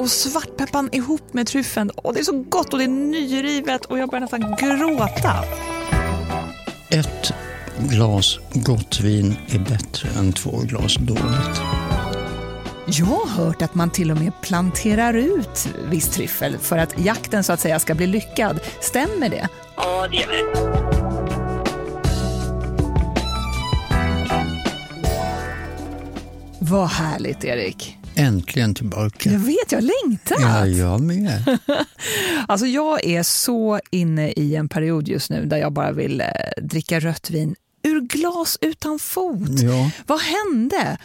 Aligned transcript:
Och 0.00 0.10
svartpeppan 0.10 0.88
ihop 0.92 1.32
med 1.32 1.46
tryffeln. 1.46 1.90
Åh, 1.96 2.12
det 2.12 2.20
är 2.20 2.24
så 2.24 2.44
gott 2.48 2.72
och 2.72 2.78
det 2.78 2.84
är 2.84 2.88
nyrivet 2.88 3.84
och 3.84 3.98
jag 3.98 4.08
börjar 4.08 4.20
nästan 4.20 4.40
gråta. 4.40 5.44
Ett 6.90 7.32
glas 7.78 8.38
gott 8.52 9.00
vin 9.00 9.36
är 9.48 9.58
bättre 9.58 10.08
än 10.18 10.32
två 10.32 10.50
glas 10.58 10.96
dåligt. 10.96 11.60
Jag 12.86 13.06
har 13.06 13.26
hört 13.26 13.62
att 13.62 13.74
man 13.74 13.90
till 13.90 14.10
och 14.10 14.16
med 14.16 14.32
planterar 14.42 15.14
ut 15.14 15.68
viss 15.90 16.08
tryffel 16.08 16.58
för 16.58 16.78
att 16.78 17.00
jakten 17.00 17.44
så 17.44 17.52
att 17.52 17.60
säga 17.60 17.78
ska 17.78 17.94
bli 17.94 18.06
lyckad. 18.06 18.60
Stämmer 18.80 19.28
det? 19.28 19.48
Ja, 19.76 20.08
det 20.10 20.16
gör 20.16 20.28
det. 20.28 20.70
Vad 26.58 26.88
härligt, 26.88 27.44
Erik. 27.44 27.99
Äntligen 28.20 28.74
tillbaka. 28.74 29.30
Jag 29.30 29.38
vet, 29.38 29.72
jag 29.72 29.78
har 29.82 30.06
längtat. 30.06 30.38
Ja, 30.40 30.66
jag 30.66 31.00
med. 31.00 31.58
Alltså, 32.48 32.66
jag 32.66 33.04
är 33.04 33.22
så 33.22 33.80
inne 33.90 34.30
i 34.30 34.56
en 34.56 34.68
period 34.68 35.08
just 35.08 35.30
nu 35.30 35.44
där 35.44 35.56
jag 35.56 35.72
bara 35.72 35.92
vill 35.92 36.20
eh, 36.20 36.26
dricka 36.62 37.00
rött 37.00 37.30
vin 37.30 37.54
ur 37.82 38.00
glas 38.00 38.58
utan 38.60 38.98
fot. 38.98 39.60
Ja. 39.60 39.90
Vad 40.06 40.20
hände? 40.20 40.98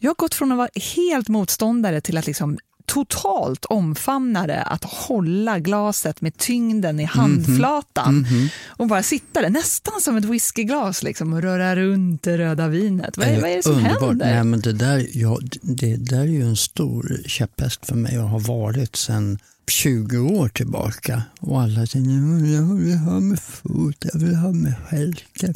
Jag 0.00 0.10
har 0.10 0.14
gått 0.14 0.34
från 0.34 0.52
att 0.52 0.58
vara 0.58 0.68
helt 0.96 1.28
motståndare 1.28 2.00
till 2.00 2.16
att 2.18 2.26
liksom 2.26 2.58
totalt 2.86 3.64
omfamnade 3.64 4.62
att 4.62 4.84
hålla 4.84 5.58
glaset 5.58 6.20
med 6.20 6.36
tyngden 6.36 7.00
i 7.00 7.04
handflatan 7.04 8.26
och 8.66 8.86
bara 8.86 9.02
sitta 9.02 9.42
där, 9.42 9.50
nästan 9.50 10.00
som 10.00 10.16
ett 10.16 10.24
whiskyglas 10.24 11.02
liksom, 11.02 11.32
och 11.32 11.42
röra 11.42 11.76
runt 11.76 12.22
det 12.22 12.38
röda 12.38 12.68
vinet. 12.68 13.16
Vad 13.16 13.26
är, 13.26 13.40
vad 13.40 13.50
är 13.50 13.56
det 13.56 13.62
som 13.62 13.72
Underbart. 13.76 14.00
händer? 14.00 14.26
Nej, 14.34 14.44
men 14.44 14.60
det, 14.60 14.72
där, 14.72 15.06
ja, 15.12 15.38
det 15.62 15.96
där 15.96 16.20
är 16.20 16.24
ju 16.24 16.42
en 16.42 16.56
stor 16.56 17.16
käpphäst 17.26 17.86
för 17.86 17.94
mig 17.96 18.18
och 18.18 18.28
har 18.28 18.40
varit 18.40 18.96
sedan 18.96 19.38
20 19.70 20.18
år 20.18 20.48
tillbaka. 20.48 21.22
Och 21.40 21.62
alla 21.62 21.86
säger 21.86 22.06
"Nej, 22.06 22.54
jag 22.54 22.74
vill 22.74 22.96
ha 22.98 23.20
med 23.20 23.40
fot, 23.40 24.04
jag 24.12 24.20
vill 24.20 24.34
ha 24.34 24.52
med 24.52 24.74
stjälken. 24.90 25.54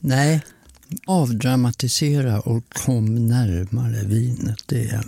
Nej, 0.00 0.40
avdramatisera 1.06 2.40
och 2.40 2.64
kom 2.68 3.28
närmare 3.28 4.04
vinet. 4.04 4.58
Det 4.66 4.80
är, 4.80 5.04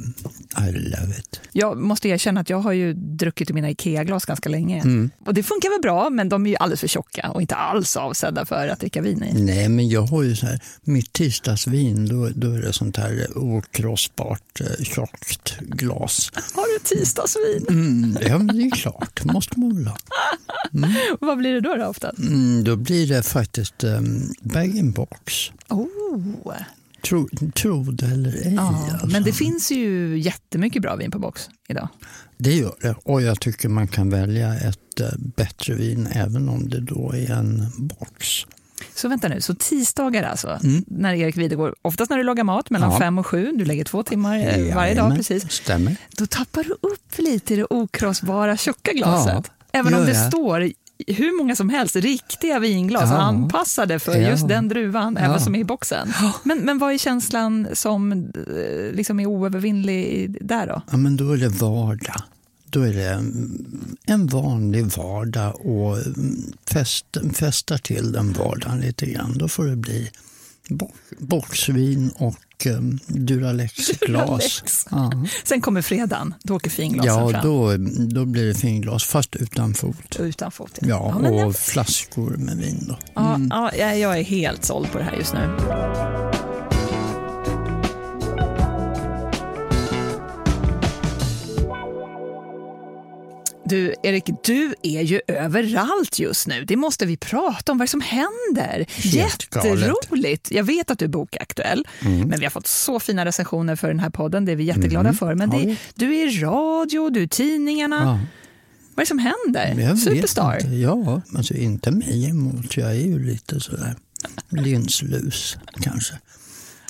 I 0.68 0.72
love 0.72 1.18
it. 1.18 1.40
Jag 1.52 1.78
måste 1.78 2.08
erkänna 2.08 2.40
att 2.40 2.50
jag 2.50 2.58
har 2.58 2.72
ju 2.72 2.92
druckit 2.94 3.50
i 3.50 3.52
mina 3.52 3.70
IKEA-glas 3.70 4.24
ganska 4.24 4.48
länge. 4.48 4.80
Mm. 4.80 5.10
Och 5.26 5.34
det 5.34 5.42
funkar 5.42 5.70
väl 5.70 5.80
bra, 5.80 6.10
men 6.10 6.28
de 6.28 6.46
är 6.46 6.50
ju 6.50 6.56
alldeles 6.56 6.80
för 6.80 6.88
tjocka 6.88 7.30
och 7.30 7.40
inte 7.40 7.54
alls 7.54 7.96
avsedda 7.96 8.46
för 8.46 8.68
att 8.68 8.80
dricka 8.80 9.02
vin 9.02 9.24
i. 9.24 9.42
Nej, 9.42 9.68
men 9.68 9.88
jag 9.88 10.02
har 10.02 10.22
ju 10.22 10.36
så 10.36 10.46
här, 10.46 10.60
mitt 10.82 11.12
tisdagsvin, 11.12 12.08
då, 12.08 12.28
då 12.34 12.52
är 12.52 12.58
det 12.58 12.72
sånt 12.72 12.96
här 12.96 13.26
okrossbart 13.36 14.60
eh, 14.60 14.84
tjockt 14.84 15.58
glas. 15.60 16.30
Har 16.54 16.74
du 16.74 16.96
tisdagsvin? 16.96 17.66
Mm, 17.68 18.18
ja, 18.20 18.38
men 18.38 18.56
det 18.56 18.62
är 18.62 18.70
klart, 18.70 19.24
måste 19.24 19.60
man 19.60 19.76
väl 19.76 19.86
ha. 19.86 19.96
Vad 21.20 21.38
blir 21.38 21.52
det 21.52 21.60
då, 21.60 21.74
då 21.74 21.86
ofta? 21.86 22.10
Mm, 22.18 22.64
då 22.64 22.76
blir 22.76 23.06
det 23.06 23.22
faktiskt 23.22 23.84
um, 23.84 24.32
bag-in-box. 24.40 25.50
Oh. 25.70 26.52
Tro, 27.04 27.28
tro 27.54 27.82
det 27.82 28.06
eller 28.06 28.30
ej. 28.32 28.54
Ja, 28.54 28.88
alltså. 28.92 29.06
men 29.06 29.22
det 29.22 29.32
finns 29.32 29.70
ju 29.70 30.18
jättemycket 30.18 30.82
bra 30.82 30.96
vin 30.96 31.10
på 31.10 31.18
box 31.18 31.48
idag. 31.68 31.88
Det 32.38 32.54
gör 32.54 32.74
det. 32.80 32.94
Och 33.04 33.22
jag 33.22 33.40
tycker 33.40 33.68
man 33.68 33.88
kan 33.88 34.10
välja 34.10 34.54
ett 34.54 35.00
eh, 35.00 35.06
bättre 35.36 35.74
vin 35.74 36.08
även 36.12 36.48
om 36.48 36.68
det 36.68 36.80
då 36.80 37.12
är 37.14 37.30
en 37.30 37.66
box. 37.76 38.26
Så 38.94 39.08
vänta 39.08 39.28
nu, 39.28 39.40
så 39.40 39.54
tisdagar 39.54 40.22
alltså, 40.22 40.58
Mm. 40.64 40.84
när 40.86 41.14
Erik 41.14 41.36
Videgård, 41.36 41.74
oftast 41.82 42.10
när 42.10 42.16
du 42.18 42.22
lagar 42.24 42.44
mat 42.44 42.70
mellan 42.70 42.92
Ja. 42.92 42.98
fem 42.98 43.18
och 43.18 43.26
sju, 43.26 43.52
du 43.54 43.64
lägger 43.64 43.84
två 43.84 44.02
timmar 44.02 44.38
eh, 44.38 44.74
varje 44.74 44.94
dag 44.94 45.16
precis, 45.16 45.50
Stämmer. 45.50 45.96
då 46.16 46.26
tappar 46.26 46.64
du 46.64 46.70
upp 46.88 47.18
lite 47.18 47.54
i 47.54 47.56
det 47.56 47.66
okrossbara 47.70 48.56
tjocka 48.56 48.92
glaset. 48.92 49.32
Ja, 49.34 49.42
Även 49.72 49.94
om 49.94 50.06
det 50.06 50.14
står 50.14 50.70
hur 51.06 51.36
många 51.38 51.56
som 51.56 51.68
helst 51.68 51.96
riktiga 51.96 52.58
vinglas 52.58 53.10
Ja. 53.10 53.16
anpassade 53.18 53.98
för 53.98 54.16
Ja. 54.16 54.30
just 54.30 54.48
den 54.48 54.68
druvan, 54.68 55.16
Ja. 55.20 55.24
även 55.26 55.40
som 55.40 55.54
är 55.54 55.58
i 55.58 55.64
boxen. 55.64 56.12
Men, 56.42 56.58
men 56.58 56.78
vad 56.78 56.92
är 56.94 56.98
känslan 56.98 57.68
som 57.72 58.12
eh, 58.12 58.92
liksom 58.92 59.20
är 59.20 59.26
oövervinnlig 59.26 60.36
där 60.40 60.66
då? 60.66 60.82
Ja, 60.90 60.96
men 60.96 61.16
då 61.16 61.32
är 61.32 61.36
det 61.36 61.48
vardag. 61.48 62.22
Då 62.66 62.80
är 62.80 62.92
det 62.92 63.08
mm, 63.12 63.96
en 64.06 64.26
vanlig 64.26 64.84
vardag 64.86 65.66
och 65.66 65.96
mm, 65.98 66.36
fäst, 66.70 67.16
fästa 67.34 67.78
till 67.78 68.12
den 68.12 68.32
vardagen 68.32 68.80
lite 68.80 69.06
grann. 69.06 69.38
Då 69.38 69.48
får 69.48 69.64
det 69.66 69.76
bli 69.76 70.10
bo- 70.68 70.92
boxvin 71.18 72.10
och 72.16 72.34
um, 72.66 72.98
Duralex-glas. 73.06 74.00
Duralex. 74.26 74.86
Ja, 74.90 75.12
Sen 75.44 75.60
kommer 75.60 75.82
fredagen, 75.82 76.34
då 76.42 76.56
åker 76.56 76.70
finglasen 76.70 77.12
ja 77.12 77.30
fram. 77.30 77.42
då, 77.46 77.76
då 78.14 78.24
blir 78.24 78.46
det 78.46 78.54
finglas, 78.54 79.04
fast 79.04 79.36
utan 79.36 79.74
fot. 79.74 80.16
Utan 80.18 80.50
fot. 80.50 80.78
Ja, 80.80 81.18
men 81.22 81.34
jag- 81.36 81.48
och 81.48 81.56
flaskor 81.56 82.30
med 82.30 82.56
vin. 82.56 82.84
Då. 82.88 82.98
Ja, 83.14 83.40
ja, 83.50 83.72
jag- 83.76 83.98
jag 83.98 84.18
är 84.18 84.24
helt 84.24 84.64
såld 84.64 84.92
på 84.92 84.98
det 84.98 85.04
här 85.04 85.16
just 85.16 85.32
nu. 85.34 85.48
Du, 93.70 93.94
Erik, 94.02 94.24
du 94.44 94.74
är 94.82 95.02
ju 95.02 95.20
överallt 95.26 96.18
just 96.18 96.46
nu. 96.46 96.64
Det 96.64 96.76
måste 96.76 97.06
vi 97.06 97.16
prata 97.16 97.72
om. 97.72 97.78
Vad 97.78 97.82
är 97.82 97.86
det 97.86 97.90
som 97.90 98.00
händer? 98.00 98.86
Helt 99.12 99.50
galet. 99.50 99.66
Mm. 99.66 99.78
Jätteroligt. 99.78 100.50
Jag 100.50 100.64
vet 100.64 100.90
att 100.90 100.98
du 100.98 101.04
är 101.04 101.08
bokaktuell, 101.08 101.86
men 102.00 102.38
vi 102.38 102.44
har 102.44 102.50
fått 102.50 102.66
så 102.66 103.00
fina 103.00 103.24
recensioner 103.24 103.76
för 103.76 103.88
den 103.88 104.00
här 104.00 104.10
podden. 104.10 104.44
Det 104.44 104.52
är 104.52 104.56
vi 104.56 104.64
jätteglada 104.64 105.12
för. 105.12 105.34
Men 105.34 105.50
det, 105.50 105.76
du 105.94 106.16
är 106.16 106.28
i 106.28 106.40
radio, 106.40 107.10
du 107.10 107.20
är 107.20 107.24
i 107.24 107.28
tidningarna. 107.28 107.96
Ja. 107.96 108.10
Vad 108.94 109.02
är 109.02 109.02
det 109.02 109.06
som 109.06 109.18
händer? 109.18 109.88
Jag 109.88 109.98
Superstar. 109.98 110.56
Inte. 110.60 110.74
Ja, 110.76 111.22
alltså 111.36 111.54
inte 111.54 111.90
mig 111.90 112.28
emot. 112.28 112.76
Jag 112.76 112.90
är 112.90 113.06
ju 113.06 113.24
lite 113.26 113.60
sådär 113.60 113.94
linslus 114.48 115.56
kanske. 115.80 116.14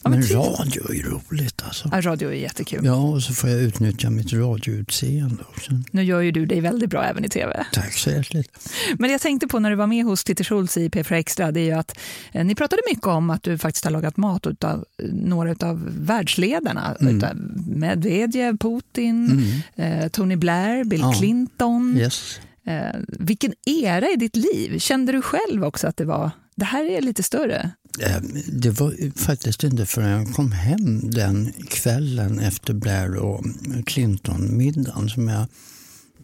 Men 0.02 0.12
men 0.12 0.22
titta. 0.22 0.38
radio 0.40 0.90
är 0.90 0.94
ju 0.94 1.02
roligt 1.02 1.62
alltså. 1.64 1.88
Ja, 1.92 2.00
radio 2.00 2.28
är 2.28 2.34
jättekul. 2.34 2.80
Ja, 2.84 2.94
och 2.94 3.22
så 3.22 3.34
får 3.34 3.50
jag 3.50 3.60
utnyttja 3.60 4.10
mitt 4.10 4.32
radioutseende 4.32 5.42
också. 5.48 5.70
Nu 5.90 6.02
gör 6.02 6.20
ju 6.20 6.30
du 6.32 6.46
dig 6.46 6.60
väldigt 6.60 6.90
bra 6.90 7.04
även 7.04 7.24
i 7.24 7.28
tv. 7.28 7.66
Tack 7.72 7.92
så 7.92 8.10
hjärtligt. 8.10 8.68
Men 8.98 9.10
jag 9.10 9.20
tänkte 9.20 9.46
på 9.48 9.58
när 9.58 9.70
du 9.70 9.76
var 9.76 9.86
med 9.86 10.04
hos 10.04 10.24
Titti 10.24 10.44
Schultz 10.44 10.76
i 10.76 10.88
P4 10.88 11.12
Extra, 11.14 11.52
det 11.52 11.60
är 11.60 11.64
ju 11.64 11.72
att 11.72 11.98
eh, 12.32 12.44
ni 12.44 12.54
pratade 12.54 12.82
mycket 12.90 13.06
om 13.06 13.30
att 13.30 13.42
du 13.42 13.58
faktiskt 13.58 13.84
har 13.84 13.90
lagat 13.92 14.16
mat 14.16 14.64
av 14.64 14.84
några 15.12 15.68
av 15.68 15.88
världsledarna. 15.98 16.96
Utav 17.00 17.30
Medvedev, 17.66 18.56
Putin, 18.58 19.42
eh, 19.76 20.08
Tony 20.08 20.36
Blair, 20.36 20.84
Bill 20.84 21.00
Ja. 21.00 21.12
Clinton. 21.12 21.96
Yes. 21.98 22.40
Eh, 22.66 23.00
vilken 23.08 23.52
era 23.66 24.08
i 24.10 24.16
ditt 24.16 24.36
liv? 24.36 24.78
Kände 24.78 25.12
du 25.12 25.22
själv 25.22 25.64
också 25.64 25.86
att 25.86 25.96
det 25.96 26.04
var, 26.04 26.30
det 26.56 26.64
här 26.64 26.84
är 26.84 27.00
lite 27.00 27.22
större? 27.22 27.70
Eh, 27.98 28.20
Det 28.46 28.70
var 28.70 29.18
faktiskt 29.18 29.64
inte 29.64 29.86
förrän 29.86 30.10
jag 30.10 30.34
kom 30.34 30.52
hem 30.52 31.10
den 31.10 31.52
kvällen 31.68 32.38
efter 32.38 32.74
Blair 32.74 33.16
och 33.16 33.44
Clinton-middagen 33.86 35.08
som 35.08 35.28
jag 35.28 35.46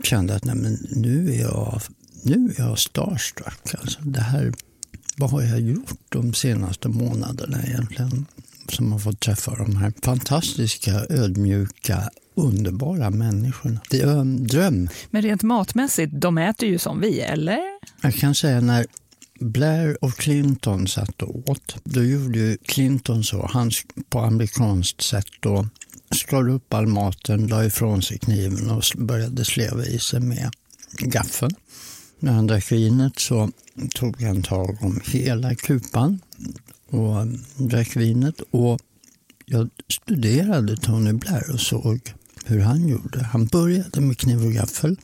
kände 0.02 0.34
att 0.34 0.44
nej, 0.44 0.54
men 0.54 0.78
nu 0.90 1.34
är 1.34 1.40
jag, 1.40 1.80
nu 2.22 2.54
är 2.56 2.60
jag 2.62 2.78
starstruck. 2.78 3.74
Alltså, 3.80 3.98
det 4.02 4.20
här, 4.20 4.52
vad 5.16 5.30
har 5.30 5.42
jag 5.42 5.60
gjort 5.60 5.98
de 6.08 6.34
senaste 6.34 6.88
månaderna 6.88 7.62
egentligen? 7.66 8.26
Som 8.68 8.92
har 8.92 8.98
fått 8.98 9.20
träffa 9.20 9.54
de 9.56 9.76
här 9.76 9.92
fantastiska, 10.02 11.06
ödmjuka, 11.10 12.10
underbara 12.34 13.10
människorna. 13.10 13.80
Det 13.90 14.00
är 14.00 14.20
en 14.20 14.46
dröm. 14.46 14.88
Men 15.10 15.22
rent 15.22 15.42
matmässigt, 15.42 16.12
de 16.20 16.38
äter 16.38 16.68
ju 16.68 16.78
som 16.78 17.00
vi, 17.00 17.20
eller? 17.20 17.58
Jag 18.02 18.14
kan 18.14 18.34
säga 18.34 18.60
när 18.60 18.86
Blair 19.40 20.04
och 20.04 20.14
Clinton 20.14 20.88
satt 20.88 21.22
och 21.22 21.50
åt, 21.50 21.76
då 21.84 22.04
gjorde 22.04 22.56
Clinton 22.64 23.24
så, 23.24 23.46
han 23.52 23.70
på 24.10 24.20
amerikanskt 24.20 25.02
sätt 25.02 25.26
då 25.40 25.68
skar 26.10 26.48
upp 26.48 26.74
all 26.74 26.86
maten, 26.86 27.46
la 27.46 27.64
ifrån 27.64 28.02
sig 28.02 28.18
kniven 28.18 28.70
och 28.70 28.82
började 28.96 29.44
sleva 29.44 29.84
i 29.84 29.98
sig 29.98 30.20
med 30.20 30.50
gaffeln. 30.98 31.54
När 32.18 32.32
han 32.32 32.46
drack 32.46 32.72
vinet 32.72 33.18
så 33.18 33.50
tog 33.94 34.22
han 34.22 34.42
tag 34.42 34.78
om 34.80 35.00
hela 35.04 35.54
kupan 35.54 36.20
och 36.90 37.20
mm, 37.20 37.40
drack 37.56 37.96
vinet. 37.96 38.40
Och 38.50 38.80
jag 39.46 39.70
studerade 39.88 40.76
Tony 40.76 41.12
Blair 41.12 41.52
och 41.52 41.60
såg 41.60 42.00
hur 42.44 42.60
han 42.60 42.88
gjorde. 42.88 43.24
Han 43.24 43.46
började 43.46 44.00
med 44.00 44.18
kniv 44.18 44.44
och 44.44 44.52
gaffel, 44.52 44.96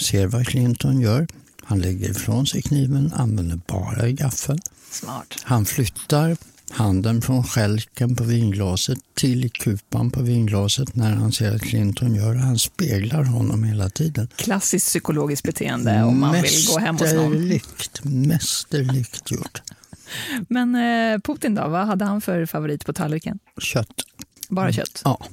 ser 0.00 0.26
vad 0.26 0.46
Clinton 0.46 1.00
gör. 1.00 1.26
Han 1.68 1.80
lägger 1.80 2.10
ifrån 2.10 2.46
sig 2.46 2.62
kniven, 2.62 3.12
använder 3.14 3.60
bara 3.66 4.10
gaffel. 4.10 4.58
Smart. 4.90 5.34
Han 5.42 5.64
flyttar 5.64 6.36
handen 6.70 7.22
från 7.22 7.44
skälken 7.44 8.16
på 8.16 8.24
vinglaset 8.24 8.98
till 9.14 9.50
kupan 9.50 10.10
på 10.10 10.22
vinglaset 10.22 10.96
när 10.96 11.14
han 11.14 11.32
ser 11.32 11.54
att 11.54 11.62
Clinton 11.62 12.14
gör 12.14 12.34
det. 12.34 12.40
Han 12.40 12.58
speglar 12.58 13.22
honom 13.22 13.64
hela 13.64 13.90
tiden. 13.90 14.28
Klassiskt 14.36 14.86
psykologiskt 14.86 15.44
beteende 15.44 16.02
om 16.02 16.20
man 16.20 16.32
vill 16.32 16.66
gå 16.72 16.78
hem 16.78 16.96
hos 16.96 17.12
någon. 17.12 17.32
Mästerligt, 17.32 18.04
mästerligt 18.04 19.30
gjort. 19.30 19.62
Men 20.48 20.74
eh, 20.74 21.20
Putin 21.20 21.54
då, 21.54 21.68
vad 21.68 21.86
hade 21.86 22.04
han 22.04 22.20
för 22.20 22.46
favorit 22.46 22.86
på 22.86 22.92
tallriken? 22.92 23.38
Kött. 23.58 24.02
Bara 24.48 24.72
kött? 24.72 25.02
Ja. 25.04 25.26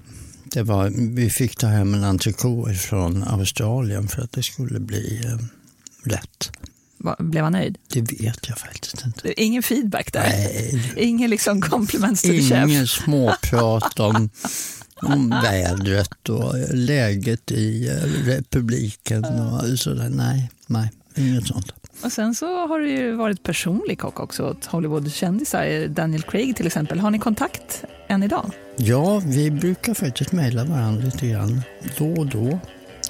Det 0.43 0.63
var, 0.63 0.89
vi 1.15 1.29
fick 1.29 1.55
ta 1.55 1.67
hem 1.67 1.93
en 1.93 2.03
entrecote 2.03 2.73
från 2.73 3.23
Australien 3.23 4.07
för 4.07 4.21
att 4.21 4.31
det 4.31 4.43
skulle 4.43 4.79
bli 4.79 5.21
eh, 5.25 5.45
rätt. 6.05 6.51
Blev 7.19 7.43
han 7.43 7.53
nöjd? 7.53 7.77
Det 7.87 8.01
vet 8.01 8.49
jag 8.49 8.57
faktiskt 8.57 9.05
inte. 9.05 9.41
Ingen 9.41 9.63
feedback 9.63 10.13
där? 10.13 10.23
Nej. 10.29 10.93
Ingen 10.97 11.29
liksom 11.29 11.61
compliments 11.61 12.21
to 12.21 12.27
the 12.27 12.41
chef? 12.41 12.69
Ingen 12.69 12.87
småprat 12.87 13.99
om, 13.99 14.29
om 14.95 15.29
vädret 15.29 16.29
och 16.29 16.53
läget 16.73 17.51
i 17.51 17.87
eh, 17.87 18.25
republiken 18.25 19.25
och 19.25 19.79
sådär. 19.79 20.09
Nej, 20.09 20.51
nej, 20.67 20.91
inget 21.15 21.47
sånt. 21.47 21.71
Och 22.03 22.11
sen 22.11 22.35
så 22.35 22.67
har 22.67 22.79
du 22.79 22.89
ju 22.89 23.11
varit 23.15 23.43
personlig 23.43 23.99
kock 23.99 24.19
också 24.19 24.49
åt 24.49 24.65
Hollywoodkändisar. 24.65 25.87
Daniel 25.87 26.21
Craig 26.21 26.55
till 26.55 26.67
exempel. 26.67 26.99
Har 26.99 27.11
ni 27.11 27.19
kontakt 27.19 27.83
än 28.07 28.23
idag? 28.23 28.51
Ja, 28.77 29.21
vi 29.25 29.51
brukar 29.51 29.93
faktiskt 29.93 30.31
mejla 30.31 30.63
varandra 30.63 31.05
lite 31.05 31.27
grann 31.27 31.61
då 31.97 32.13
och 32.13 32.25
då. 32.25 32.59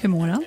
Hur 0.02 0.08
mår 0.08 0.28
han? 0.28 0.44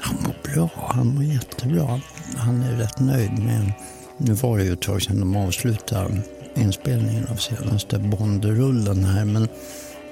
Han 0.00 0.16
mår 0.22 0.54
bra, 0.54 0.70
han 0.76 1.06
mår 1.06 1.24
jättebra. 1.24 2.00
Han 2.36 2.62
är 2.62 2.76
rätt 2.76 3.00
nöjd 3.00 3.38
med, 3.38 3.72
nu 4.18 4.32
var 4.32 4.58
det 4.58 4.64
ju 4.64 4.72
ett 4.72 4.82
tag 4.82 5.02
sedan 5.02 5.20
de 5.20 5.36
avslutade 5.36 6.22
inspelningen 6.54 7.26
av 7.26 7.36
senaste 7.36 7.98
Bond-rullen 7.98 9.04
här, 9.04 9.24
men 9.24 9.48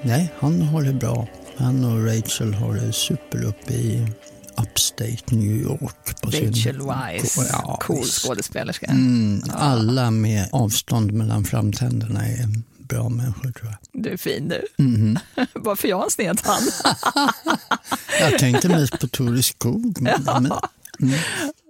nej, 0.02 0.32
han 0.38 0.62
har 0.62 0.82
det 0.82 0.92
bra. 0.92 1.26
Han 1.56 1.84
och 1.84 2.06
Rachel 2.06 2.54
har 2.54 2.74
det 2.74 2.92
super 2.92 3.44
uppe 3.44 3.72
i 3.74 4.06
upstate 4.56 5.34
New 5.34 5.56
York. 5.56 6.20
På 6.22 6.28
Rachel 6.28 6.54
sin, 6.54 6.86
Weisz, 6.86 7.38
Ja, 7.52 7.78
cool 7.82 8.04
skådespelerska. 8.04 8.86
Mm, 8.86 9.42
alla 9.50 10.10
med 10.10 10.48
avstånd 10.52 11.12
mellan 11.12 11.44
framtänderna 11.44 12.26
är 12.26 12.48
bra 12.88 13.08
människor 13.08 13.52
tror 13.52 13.70
jag. 13.70 14.02
Du 14.02 14.10
är 14.10 14.16
fin 14.16 14.48
du. 14.48 14.84
Mhm. 14.84 15.18
Bara 15.64 15.76
för 15.76 15.88
jag 15.88 15.96
har 15.96 16.04
en 16.04 16.10
sned 16.10 16.38
tand. 16.38 16.66
Jag 18.20 18.38
tänkte 18.38 18.68
mest 18.68 19.00
på 19.00 19.08
Tore 19.08 19.42
Skog. 19.42 19.98
Men, 20.00 20.22
men, 20.24 20.52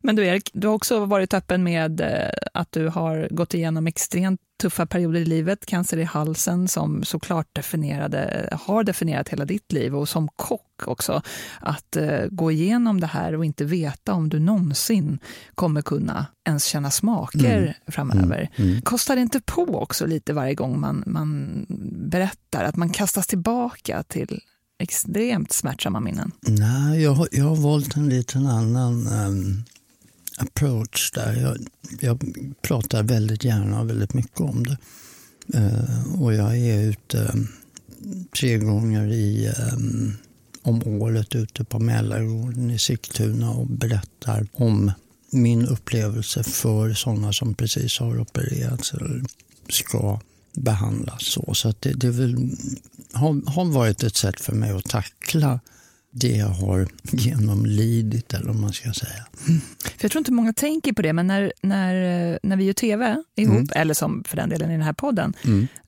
Men 0.02 0.16
du 0.16 0.26
Erik, 0.26 0.50
du 0.52 0.66
har 0.66 0.74
också 0.74 1.04
varit 1.04 1.34
öppen 1.34 1.62
med 1.64 2.00
eh, 2.00 2.30
att 2.54 2.72
du 2.72 2.88
har 2.88 3.28
gått 3.30 3.54
igenom 3.54 3.86
extremt 3.86 4.40
tuffa 4.62 4.86
perioder 4.86 5.20
i 5.20 5.24
livet, 5.24 5.66
cancer 5.66 5.96
i 5.96 6.04
halsen 6.04 6.68
som 6.68 7.04
såklart 7.04 7.54
definierade, 7.54 8.48
har 8.60 8.84
definierat 8.84 9.28
hela 9.28 9.44
ditt 9.44 9.72
liv 9.72 9.96
och 9.96 10.08
som 10.08 10.28
kock 10.36 10.62
också. 10.84 11.22
Att 11.60 11.96
eh, 11.96 12.24
gå 12.30 12.50
igenom 12.52 13.00
det 13.00 13.06
här 13.06 13.34
och 13.34 13.44
inte 13.44 13.64
veta 13.64 14.12
om 14.12 14.28
du 14.28 14.38
någonsin 14.38 15.18
kommer 15.54 15.82
kunna 15.82 16.26
ens 16.48 16.64
känna 16.64 16.90
smaker 16.90 17.76
framöver. 17.86 18.50
Kostar 18.82 19.16
det 19.16 19.22
inte 19.22 19.40
på 19.40 19.80
också 19.82 20.06
lite 20.06 20.32
varje 20.32 20.54
gång 20.54 20.80
man, 20.80 21.02
man 21.06 21.66
berättar 22.10 22.64
att 22.64 22.76
man 22.76 22.90
kastas 22.90 23.26
tillbaka 23.26 24.02
till 24.02 24.40
extremt 24.78 25.52
smärtsamma 25.52 26.00
minnen? 26.00 26.32
nej, 26.40 27.02
jag, 27.02 27.28
jag 27.32 27.44
har 27.44 27.56
valt 27.56 27.96
en 27.96 28.08
liten 28.08 28.46
annan 28.46 29.06
ehm, 29.06 29.64
approach 30.38 31.10
där. 31.14 31.36
Jag, 31.42 31.58
jag 32.00 32.34
pratar 32.62 33.02
väldigt 33.02 33.44
gärna 33.44 33.80
och 33.80 33.90
väldigt 33.90 34.14
mycket 34.14 34.40
om 34.40 34.64
det. 34.64 34.76
Eh, 35.54 36.22
och 36.22 36.34
jag 36.34 36.58
är 36.58 36.82
ute 36.82 37.22
eh, 37.22 37.34
tre 38.38 38.58
gånger 38.58 39.12
i, 39.12 39.46
ehm, 39.46 40.12
om 40.62 40.82
året 40.82 41.34
ute 41.34 41.64
på 41.64 41.78
Mälargården 41.78 42.70
i 42.70 42.78
Sigtuna 42.78 43.50
och 43.50 43.66
berättar 43.66 44.46
om 44.52 44.92
min 45.30 45.66
upplevelse 45.66 46.42
för 46.42 46.94
sådana 46.94 47.32
som 47.32 47.54
precis 47.54 47.98
har 47.98 48.20
opererats 48.20 48.94
eller 48.94 49.22
ska 49.68 50.20
behandlas. 50.52 51.24
Så, 51.24 51.54
så 51.54 51.68
att 51.68 51.80
det, 51.80 51.92
det 51.92 52.10
vill, 52.10 52.56
har, 53.12 53.50
har 53.50 53.64
varit 53.64 54.02
ett 54.02 54.16
sätt 54.16 54.40
för 54.40 54.52
mig 54.52 54.70
att 54.70 54.84
tackla 54.84 55.60
det 56.20 56.36
jag 56.36 56.48
har 56.48 56.88
genomlidit, 57.02 58.34
eller 58.34 58.46
vad 58.46 58.56
man 58.56 58.72
ska 58.72 58.92
säga. 58.92 59.26
För 59.80 60.04
jag 60.04 60.10
tror 60.10 60.20
inte 60.20 60.32
många 60.32 60.52
tänker 60.52 60.92
på 60.92 61.02
det, 61.02 61.12
men 61.12 61.26
när, 61.26 61.52
när, 61.62 62.38
när 62.42 62.56
vi 62.56 62.64
gör 62.64 62.72
tv 62.72 63.22
ihop, 63.36 63.70
eller 63.74 63.94
som 63.94 64.24
för 64.24 64.36
den 64.36 64.48
delen 64.48 64.70
i 64.70 64.72
den 64.72 64.82
här 64.82 64.92
podden, 64.92 65.34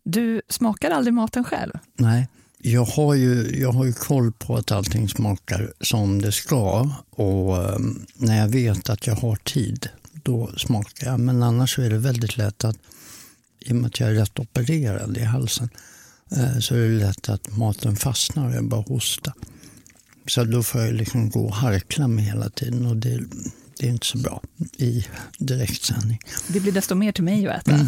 du 0.03 0.43
smakar 0.49 0.91
aldrig 0.91 1.15
maten 1.15 1.45
själv. 1.45 1.73
Nej, 1.97 2.29
jag 2.63 2.85
har, 2.85 3.15
ju, 3.15 3.61
jag 3.61 3.73
har 3.73 3.85
ju 3.85 3.93
koll 3.93 4.33
på 4.33 4.57
att 4.57 4.73
allting 4.73 5.09
smakar 5.09 5.73
som 5.81 6.23
det 6.23 6.33
ska 6.33 6.91
och 7.11 7.57
eh, 7.57 7.79
när 8.15 8.39
jag 8.39 8.49
vet 8.49 8.91
att 8.91 9.07
jag 9.07 9.15
har 9.15 9.37
tid, 9.37 9.89
då 10.13 10.51
smakar 10.57 11.07
jag. 11.07 11.21
Men 11.21 11.43
annars 11.43 11.75
så 11.75 11.83
är 11.83 11.91
det 11.91 11.99
väldigt 11.99 12.37
lätt 12.37 12.65
att, 12.65 12.77
i 13.61 13.73
och 13.73 13.77
med 13.77 13.87
att 13.87 14.01
jag 14.01 14.11
är 14.11 14.15
rätt 14.15 14.39
opererad 14.39 15.17
i 15.17 15.23
halsen, 15.23 15.69
eh, 16.31 16.59
så 16.59 16.75
är 16.75 16.89
det 16.89 17.07
lätt 17.07 17.29
att 17.29 17.57
maten 17.57 17.97
fastnar 17.97 18.49
och 18.49 18.55
jag 18.55 18.65
bara 18.65 18.81
hosta. 18.81 19.33
Så 20.29 20.45
då 20.45 20.63
får 20.63 20.81
jag 20.81 20.95
liksom 20.95 21.31
gå 21.31 21.45
och 21.45 21.55
harkla 21.55 22.09
mig 22.09 22.25
hela 22.25 22.49
tiden 22.49 22.87
och 22.87 22.97
det, 22.97 23.21
det 23.79 23.87
är 23.87 23.91
inte 23.91 24.07
så 24.07 24.19
bra 24.19 24.43
i 24.77 25.07
direktsändning. 25.39 26.19
Det 26.49 26.61
blir 26.61 26.73
desto 26.73 26.95
mer 26.95 27.13
till 27.13 27.25
mig 27.25 27.49
att 27.49 27.69
äta. 27.69 27.77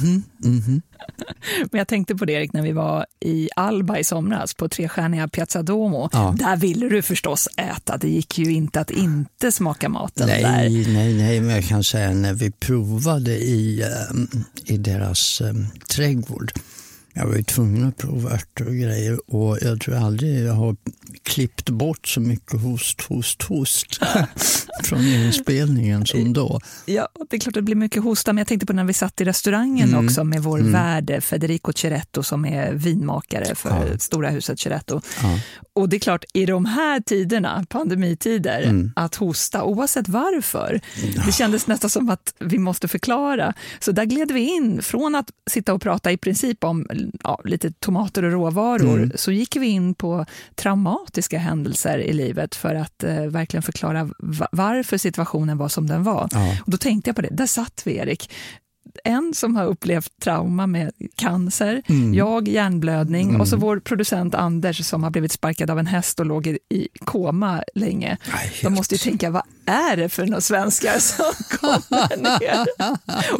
Men 1.70 1.78
jag 1.78 1.88
tänkte 1.88 2.16
på 2.16 2.25
det 2.25 2.32
Erik, 2.32 2.52
när 2.52 2.62
vi 2.62 2.72
var 2.72 3.06
i 3.20 3.48
Alba 3.56 3.98
i 3.98 4.04
somras 4.04 4.54
på 4.54 4.69
trestjärniga 4.69 5.28
Piazza 5.28 5.62
Duomo. 5.62 6.08
Ja. 6.12 6.34
Där 6.38 6.56
ville 6.56 6.88
du 6.88 7.02
förstås 7.02 7.48
äta. 7.56 7.96
Det 7.96 8.08
gick 8.08 8.38
ju 8.38 8.52
inte 8.52 8.81
att 8.81 8.90
inte 8.90 9.52
smaka 9.52 9.88
maten 9.88 10.26
Nej, 10.26 10.43
där. 10.43 10.50
nej, 10.93 11.14
nej, 11.14 11.40
men 11.40 11.54
jag 11.54 11.64
kan 11.64 11.84
säga 11.84 12.12
när 12.12 12.34
vi 12.34 12.50
provade 12.50 13.36
i, 13.36 13.82
ehm, 13.82 14.28
i 14.64 14.76
deras 14.76 15.40
um, 15.40 15.66
trädgård. 15.90 16.52
Jag 17.12 17.26
var 17.26 17.36
ju 17.36 17.43
tvungen 17.43 17.88
att 17.88 17.96
prova 17.96 18.31
örter 18.31 18.66
och 18.66 18.75
grejer 18.75 19.34
och 19.34 19.58
jag 19.62 19.81
tror 19.81 19.94
aldrig 19.94 20.44
jag 20.46 20.52
har 20.52 20.76
klippt 21.22 21.70
bort 21.70 22.06
så 22.08 22.20
mycket 22.20 22.60
host, 22.62 23.00
host, 23.00 23.42
host 23.42 24.00
från 24.84 25.00
inspelningen 25.04 26.06
som 26.06 26.32
då. 26.32 26.60
Ja, 26.86 27.08
det 27.30 27.36
är 27.36 27.40
klart 27.40 27.54
det 27.54 27.62
blir 27.62 27.74
mycket 27.74 28.02
hosta, 28.02 28.32
men 28.32 28.38
jag 28.38 28.46
tänkte 28.48 28.67
på 28.67 28.72
när 28.72 28.84
vi 28.84 28.93
satt 28.93 29.20
i 29.20 29.24
restaurangen 29.24 29.88
Mm. 29.88 30.06
också 30.06 30.24
med 30.24 30.43
vår 30.43 30.58
värde 30.58 31.20
Federico 31.20 31.72
Ceretto 31.72 32.22
som 32.22 32.44
är 32.44 32.72
vinmakare 32.72 33.55
för 33.55 33.86
Ja. 33.90 33.98
Stora 33.98 34.31
huset 34.31 34.60
Ceretto. 34.60 35.00
Ja. 35.22 35.38
Och 35.72 35.88
det 35.88 35.96
är 35.96 36.00
klart, 36.00 36.24
i 36.34 36.46
de 36.46 36.64
här 36.64 37.00
tiderna, 37.00 37.64
pandemitider, 37.69 38.62
Mm. 38.62 38.93
att 38.96 39.14
hosta 39.14 39.62
oavsett 39.64 40.08
varför, 40.08 40.81
det 41.26 41.32
kändes 41.32 41.67
nästan 41.67 41.90
som 41.90 42.10
att 42.10 42.34
vi 42.38 42.58
måste 42.58 42.88
förklara. 42.88 43.55
Så 43.81 43.93
där 43.93 44.05
gled 44.05 44.32
vi 44.32 44.40
in, 44.40 44.82
från 44.82 45.14
att 45.14 45.31
sitta 45.50 45.74
och 45.74 45.82
prata 45.82 46.12
i 46.12 46.17
princip 46.17 46.64
om 46.64 46.86
ja, 47.24 47.40
lite 47.44 47.72
tomater 47.72 48.22
och 48.22 48.32
råvaror, 48.32 48.96
Mm. 48.98 49.12
så 49.14 49.32
gick 49.32 49.56
vi 49.56 49.67
in 49.67 49.94
på 49.94 50.26
traumatiska 51.00 51.38
händelser 51.38 51.98
i 51.98 52.12
livet 52.12 52.54
för 52.54 52.74
att 52.74 53.04
eh, 53.04 53.22
verkligen 53.26 53.62
förklara 53.62 54.08
va- 54.19 54.48
varför 54.52 54.98
situationen 54.98 55.58
var 55.58 55.69
som 55.69 55.86
den 55.86 56.02
var. 56.02 56.28
Ja. 56.32 56.56
Och 56.64 56.70
då 56.70 56.76
tänkte 56.76 57.08
jag 57.08 57.16
på 57.16 57.22
det, 57.22 57.28
där 57.30 57.46
satt 57.46 57.82
vi 57.84 57.96
Erik. 57.96 58.30
En 59.04 59.34
som 59.34 59.56
har 59.56 59.64
upplevt 59.66 60.10
trauma 60.22 60.66
med 60.66 60.90
cancer, 61.16 61.82
Mm. 61.88 62.14
jag 62.14 62.48
hjärnblödning 62.48 63.40
och 63.40 63.48
så 63.48 63.56
vår 63.56 63.80
producent 63.80 64.34
Anders 64.34 64.86
som 64.86 65.02
har 65.02 65.10
blivit 65.10 65.32
sparkad 65.32 65.70
av 65.70 65.78
en 65.78 65.86
häst 65.86 66.20
och 66.20 66.26
låg 66.26 66.46
i, 66.46 66.58
i 66.70 66.88
koma 67.04 67.62
länge. 67.74 68.16
Nej, 68.32 68.52
De 68.62 68.72
måste 68.74 68.94
ju 68.94 68.98
tänka, 68.98 69.30
vad 69.30 69.42
är 69.66 69.96
det 69.96 70.08
för 70.08 70.26
några 70.26 70.40
svenskar 70.40 70.98
som 70.98 71.32
kommer 71.58 72.16
ner 72.16 72.66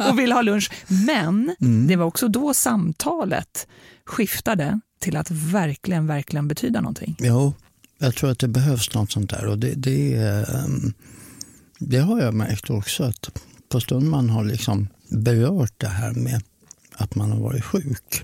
och 0.09 0.19
vill 0.19 0.31
ha 0.31 0.41
lunch? 0.41 0.71
Men 0.87 1.55
Mm. 1.61 1.87
det 1.87 1.95
var 1.95 2.05
också 2.05 2.27
då 2.27 2.53
samtalet 2.53 3.67
skiftade 4.05 4.79
till 5.01 5.17
att 5.17 5.31
verkligen, 5.31 6.07
verkligen 6.07 6.47
betyda 6.47 6.81
någonting. 6.81 7.15
Jo, 7.19 7.53
jag 7.97 8.15
tror 8.15 8.31
att 8.31 8.39
det 8.39 8.47
behövs 8.47 8.93
något 8.93 9.11
sånt 9.11 9.29
där. 9.29 9.45
Och 9.45 9.59
det, 9.59 9.73
det, 9.73 10.15
ehm, 10.15 10.93
det 11.79 11.97
har 11.97 12.21
jag 12.21 12.33
märkt 12.33 12.69
också. 12.69 13.03
att 13.03 13.29
På 13.69 13.79
stund 13.79 14.09
man 14.09 14.29
har 14.29 14.43
liksom 14.43 14.87
berört 15.09 15.73
det 15.77 15.87
här 15.87 16.13
med 16.13 16.43
att 16.93 17.15
man 17.15 17.31
har 17.31 17.39
varit 17.39 17.63
sjuk, 17.63 18.23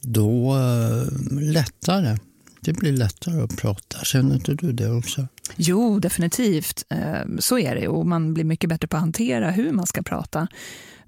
då 0.00 0.56
eh, 0.56 1.06
lättare. 1.40 2.18
Det 2.60 2.72
blir 2.72 2.92
lättare 2.92 3.40
att 3.40 3.56
prata. 3.56 4.04
Känner 4.04 4.34
inte 4.34 4.54
du 4.54 4.72
det 4.72 4.90
också? 4.90 5.28
Jo, 5.56 5.98
definitivt. 5.98 6.84
Eh, 6.88 7.20
Så 7.38 7.58
är 7.58 7.74
det 7.74 7.88
och 7.88 8.06
man 8.06 8.34
blir 8.34 8.44
mycket 8.44 8.70
bättre 8.70 8.88
på 8.88 8.96
att 8.96 9.00
hantera 9.02 9.50
hur 9.50 9.72
man 9.72 9.86
ska 9.86 10.02
prata. 10.02 10.48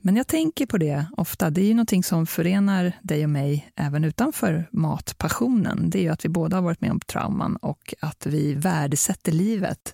Men 0.01 0.17
jag 0.17 0.27
tänker 0.27 0.67
på 0.67 0.79
det 0.79 1.07
ofta. 1.17 1.51
Det 1.51 1.61
är 1.61 1.67
ju 1.67 1.75
någonting 1.75 2.05
som 2.05 2.27
förenar 2.27 2.93
dig 3.03 3.25
och 3.25 3.31
mig 3.31 3.73
även 3.77 4.05
utanför 4.05 4.69
matpassionen. 4.71 5.91
Det 5.91 5.99
är 5.99 6.03
ju 6.03 6.09
att 6.09 6.25
vi 6.25 6.29
båda 6.29 6.57
har 6.57 6.63
varit 6.63 6.81
med 6.81 6.91
om 6.91 7.01
trauman 7.01 7.57
och 7.57 7.95
att 8.01 8.27
vi 8.27 8.55
värdesätter 8.55 9.33
livet 9.33 9.93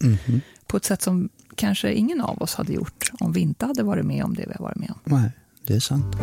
på 0.67 0.77
ett 0.77 0.85
sätt 0.85 1.03
som 1.03 1.29
kanske 1.55 1.93
ingen 1.93 2.21
av 2.21 2.43
oss 2.43 2.55
hade 2.55 2.73
gjort 2.73 3.11
om 3.21 3.33
vi 3.33 3.41
inte 3.41 3.67
hade 3.67 3.83
varit 3.83 4.07
med 4.07 4.25
om 4.25 4.35
det 4.35 4.45
vi 4.47 4.53
har 4.59 4.65
varit 4.65 4.77
med 4.79 4.91
om. 4.91 4.99
Nej, 5.05 5.31
det 5.67 5.75
är 5.75 5.81
sant. 5.81 6.17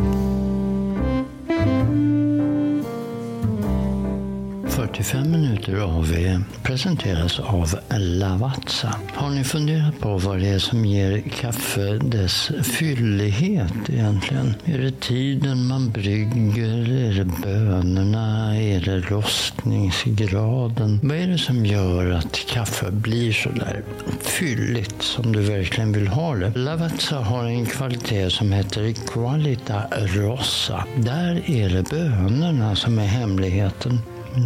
45 4.77 5.31
minuter 5.31 5.79
av 5.79 6.13
er 6.13 6.41
presenteras 6.63 7.39
av 7.39 7.79
Lavazza. 7.97 8.95
Har 9.13 9.29
ni 9.29 9.43
funderat 9.43 9.99
på 9.99 10.17
vad 10.17 10.39
det 10.39 10.47
är 10.47 10.59
som 10.59 10.85
ger 10.85 11.21
kaffe 11.21 11.97
dess 11.97 12.51
fyllighet 12.63 13.89
egentligen? 13.89 14.53
Är 14.65 14.77
det 14.77 14.99
tiden 14.99 15.67
man 15.67 15.89
brygger? 15.89 16.91
Är 16.91 17.13
det 17.13 17.25
bönorna? 17.25 18.57
Är 18.57 18.81
det 18.81 18.99
rostningsgraden? 18.99 20.99
Vad 21.03 21.17
är 21.17 21.27
det 21.27 21.37
som 21.37 21.65
gör 21.65 22.11
att 22.11 22.39
kaffe 22.47 22.91
blir 22.91 23.33
så 23.33 23.49
där 23.49 23.83
fylligt 24.21 25.01
som 25.01 25.33
du 25.33 25.41
verkligen 25.41 25.91
vill 25.91 26.07
ha 26.07 26.35
det? 26.35 26.55
Lavazza 26.55 27.19
har 27.19 27.45
en 27.45 27.65
kvalitet 27.65 28.29
som 28.29 28.51
heter 28.51 28.93
Qualita 29.07 29.81
Rossa. 29.91 30.83
Där 30.97 31.49
är 31.49 31.69
det 31.69 31.89
bönorna 31.89 32.75
som 32.75 32.99
är 32.99 33.05
hemligheten. 33.05 33.99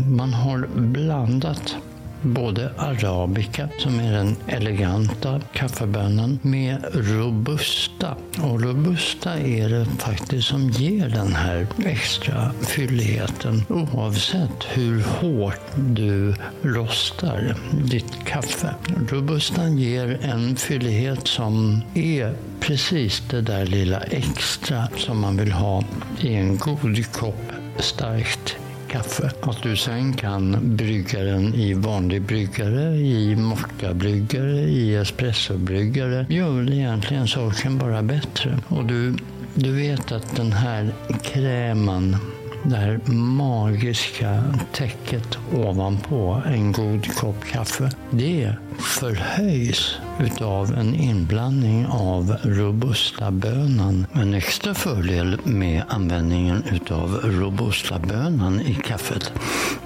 Man 0.08 0.34
har 0.34 0.68
blandat 0.76 1.76
både 2.22 2.72
arabica, 2.78 3.70
som 3.78 4.00
är 4.00 4.14
den 4.14 4.36
eleganta 4.48 5.42
kaffebönan, 5.54 6.40
med 6.42 6.86
robusta. 6.94 8.16
Och 8.44 8.62
robusta 8.62 9.40
är 9.40 9.70
det 9.70 9.86
faktiskt 9.86 10.48
som 10.48 10.70
ger 10.70 11.10
den 11.10 11.34
här 11.34 11.68
extra 11.86 12.52
fylligheten 12.62 13.66
oavsett 13.70 14.64
hur 14.70 15.04
hårt 15.04 15.62
du 15.76 16.36
rostar 16.62 17.56
ditt 17.84 18.26
kaffe. 18.26 18.76
Robustan 19.10 19.78
ger 19.78 20.20
en 20.22 20.56
fyllighet 20.56 21.28
som 21.28 21.82
är 21.94 22.36
precis 22.60 23.24
det 23.30 23.42
där 23.42 23.66
lilla 23.66 24.00
extra 24.00 24.88
som 24.98 25.20
man 25.20 25.38
vill 25.38 25.52
ha 25.52 25.84
i 26.22 26.34
en 26.34 26.58
god 26.58 27.12
kopp 27.12 27.52
starkt 27.80 28.58
kaffe. 28.92 29.32
Att 29.42 29.64
du 29.64 29.76
sen 29.76 30.14
kan 30.14 30.76
brygga 30.76 31.24
den 31.24 31.56
i 31.56 31.74
vanlig 31.74 32.22
bryggare, 32.22 32.96
i 32.96 33.36
mockabryggare, 33.36 34.60
i 34.60 34.96
espressobryggare 34.96 36.26
gör 36.30 36.50
väl 36.50 36.74
egentligen 36.74 37.28
saken 37.28 37.78
bara 37.78 38.02
bättre. 38.02 38.60
Och 38.68 38.86
du, 38.86 39.16
du 39.56 39.72
vet 39.72 40.12
att 40.12 40.36
den 40.36 40.52
här 40.52 40.94
krämen 41.24 42.18
det 42.64 42.76
här 42.76 43.00
magiska 43.12 44.44
täcket 44.72 45.38
ovanpå 45.54 46.42
en 46.46 46.72
god 46.72 47.16
kopp 47.16 47.46
kaffe, 47.46 47.92
det 48.12 48.56
förhöjs 48.80 49.96
utav 50.22 50.74
en 50.74 50.96
inblandning 50.96 51.88
av 51.88 52.38
robusta-bönan. 52.44 54.06
En 54.14 54.34
extra 54.34 54.74
fördel 54.74 55.38
med 55.44 55.84
användningen 55.88 56.64
utav 56.72 57.20
robusta-bönan 57.24 58.62
i 58.62 58.74
kaffet 58.74 59.34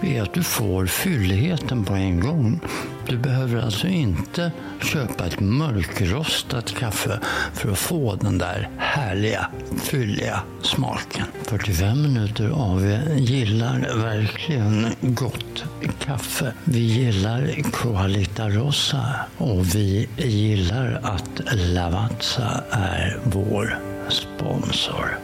är 0.01 0.21
att 0.21 0.33
du 0.33 0.43
får 0.43 0.85
fylligheten 0.85 1.83
på 1.83 1.93
en 1.93 2.19
gång. 2.19 2.59
Du 3.07 3.17
behöver 3.17 3.61
alltså 3.61 3.87
inte 3.87 4.51
köpa 4.81 5.25
ett 5.25 5.39
mörkrostat 5.39 6.73
kaffe 6.73 7.19
för 7.53 7.71
att 7.71 7.77
få 7.77 8.15
den 8.15 8.37
där 8.37 8.69
härliga, 8.77 9.47
fylliga 9.83 10.41
smaken. 10.61 11.25
45 11.43 12.01
minuter 12.01 12.49
av 12.49 12.99
gillar 13.17 13.97
verkligen 14.01 14.87
gott 15.01 15.63
kaffe. 15.87 16.53
Vi 16.63 16.79
gillar 16.79 17.71
Qualita 17.73 18.49
Rossa 18.49 19.15
och 19.37 19.75
vi 19.75 20.09
gillar 20.17 20.99
att 21.03 21.41
Lavazza 21.55 22.63
är 22.71 23.19
vår 23.23 23.79
sponsor. 24.09 25.19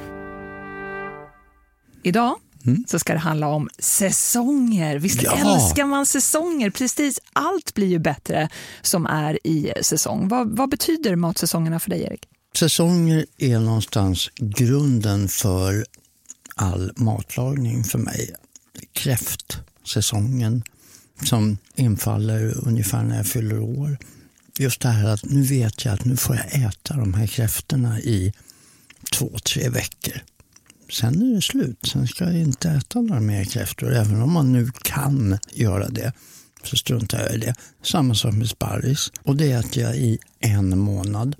Idag 2.03 2.35
så 2.87 2.99
ska 2.99 3.13
det 3.13 3.19
handla 3.19 3.47
om 3.47 3.69
säsonger. 3.79 4.99
Visst 4.99 5.23
Ja. 5.23 5.31
älskar 5.37 5.85
man 5.85 6.05
säsonger? 6.05 6.69
Precis 6.69 7.19
allt 7.33 7.73
blir 7.73 7.87
ju 7.87 7.99
bättre 7.99 8.49
som 8.81 9.05
är 9.05 9.47
i 9.47 9.71
säsong. 9.81 10.27
Vad, 10.27 10.57
vad 10.57 10.69
betyder 10.69 11.15
matsäsongerna 11.15 11.79
för 11.79 11.89
dig, 11.89 12.01
Erik? 12.03 12.25
Säsonger 12.55 13.25
är 13.37 13.59
någonstans 13.59 14.29
grunden 14.37 15.27
för 15.27 15.85
all 16.55 16.91
matlagning 16.95 17.83
för 17.83 17.97
mig 17.99 18.35
säsongen 19.88 20.63
som 21.23 21.57
infaller 21.75 22.67
ungefär 22.67 23.03
när 23.03 23.17
jag 23.17 23.27
fyller 23.27 23.59
år. 23.59 23.97
Just 24.59 24.81
det 24.81 24.89
här 24.89 25.09
att 25.09 25.25
nu 25.25 25.43
vet 25.43 25.85
jag 25.85 25.93
att 25.93 26.05
nu 26.05 26.17
får 26.17 26.35
jag 26.35 26.63
äta 26.63 26.97
de 26.97 27.13
här 27.13 27.27
kräftorna 27.27 28.00
i 28.00 28.33
två, 29.11 29.29
tre 29.43 29.69
veckor. 29.69 30.21
Sen 30.91 31.21
är 31.21 31.35
det 31.35 31.41
slut. 31.41 31.79
Sen 31.91 32.07
ska 32.07 32.23
jag 32.23 32.41
inte 32.41 32.69
äta 32.69 33.01
några 33.01 33.21
mer 33.21 33.43
kräftor. 33.43 33.93
Även 33.93 34.21
om 34.21 34.31
man 34.31 34.51
nu 34.51 34.71
kan 34.81 35.38
göra 35.53 35.89
det 35.89 36.13
så 36.63 36.75
struntar 36.75 37.19
jag 37.19 37.33
i 37.33 37.38
det. 37.38 37.55
Samma 37.83 38.15
sak 38.15 38.33
med 38.33 38.50
sparris. 38.50 39.11
Och 39.23 39.35
det 39.35 39.51
äter 39.51 39.83
jag 39.83 39.95
i 39.95 40.19
en 40.39 40.77
månad. 40.77 41.35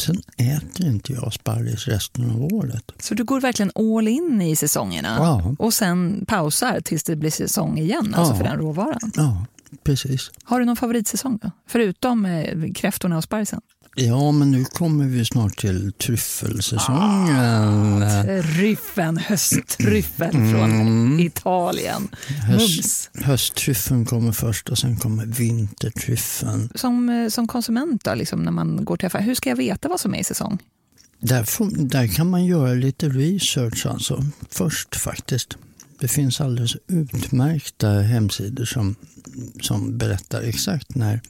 Sen 0.00 0.22
äter 0.36 0.86
inte 0.86 1.12
jag 1.12 1.32
sparris 1.32 1.88
resten 1.88 2.30
av 2.30 2.42
året. 2.54 2.92
Så 2.98 3.14
du 3.14 3.24
går 3.24 3.40
verkligen 3.40 3.72
all 3.74 4.08
in 4.08 4.42
i 4.42 4.56
säsongerna 4.56 5.16
Ja. 5.18 5.54
och 5.58 5.74
sen 5.74 6.24
pausar 6.28 6.80
tills 6.80 7.02
det 7.04 7.16
blir 7.16 7.30
säsong 7.30 7.78
igen, 7.78 8.14
alltså 8.14 8.32
Ja. 8.34 8.38
för 8.38 8.44
den 8.44 8.58
råvaran. 8.58 9.12
Ja, 9.14 9.46
precis. 9.84 10.30
Har 10.44 10.60
du 10.60 10.66
någon 10.66 10.76
favoritsäsong 10.76 11.38
då? 11.42 11.50
Förutom 11.66 12.24
eh, 12.24 12.72
kräftorna 12.74 13.16
och 13.16 13.24
sparrisen? 13.24 13.60
Ja, 13.94 14.32
men 14.32 14.50
nu 14.50 14.64
kommer 14.64 15.04
vi 15.04 15.24
snart 15.24 15.56
till 15.56 15.92
tryffelsäsongen. 15.92 18.04
Tryffeln, 18.42 19.16
hösttryffel 19.16 20.32
från 20.32 21.20
Italien. 21.20 22.08
Mums. 22.48 23.10
Hösttryffeln 23.14 24.04
kommer 24.04 24.32
först 24.32 24.68
och 24.68 24.78
sen 24.78 24.96
kommer 24.96 25.26
vintertryffeln. 25.26 26.68
Som, 26.74 27.08
eh, 27.08 27.28
som 27.28 27.48
konsument 27.48 28.04
då, 28.04 28.14
liksom, 28.14 28.42
när 28.42 28.52
man 28.52 28.84
går 28.84 28.96
till 28.96 29.06
affär, 29.06 29.20
hur 29.20 29.34
ska 29.34 29.48
jag 29.48 29.56
veta 29.56 29.88
vad 29.88 30.00
som 30.00 30.14
är 30.14 30.18
i 30.18 30.24
säsong? 30.24 30.58
Där, 31.20 31.44
får, 31.44 31.70
där 31.70 32.06
kan 32.06 32.30
man 32.30 32.44
göra 32.44 32.74
lite 32.74 33.08
research 33.08 33.86
alltså, 33.86 34.24
först 34.50 34.96
faktiskt. 34.96 35.56
Det 35.98 36.08
finns 36.08 36.40
alldeles 36.40 36.76
utmärkta 36.86 37.88
hemsidor 37.88 38.64
som, 38.64 38.94
som 39.60 39.98
berättar 39.98 40.42
exakt 40.42 40.94
när 40.94 41.20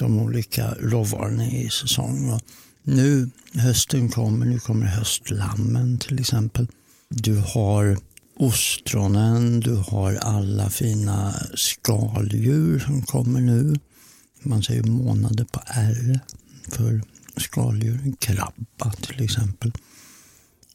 de 0.00 0.18
olika 0.18 0.74
råvarorna 0.80 1.46
i 1.46 1.70
säsong. 1.70 2.30
Och 2.30 2.40
nu, 2.82 3.30
hösten 3.54 4.08
kommer, 4.08 4.46
nu 4.46 4.58
kommer 4.58 4.86
höstlammen 4.86 5.98
till 5.98 6.20
exempel. 6.20 6.66
Du 7.08 7.36
har 7.36 7.98
ostronen, 8.36 9.60
du 9.60 9.74
har 9.74 10.14
alla 10.14 10.70
fina 10.70 11.34
skaldjur 11.54 12.78
som 12.78 13.02
kommer 13.02 13.40
nu. 13.40 13.74
Man 14.42 14.62
säger 14.62 14.82
månader 14.82 15.44
på 15.44 15.60
R 15.66 16.20
för 16.68 17.02
skaldjur, 17.36 18.12
krabba 18.18 18.92
till 19.00 19.24
exempel. 19.24 19.72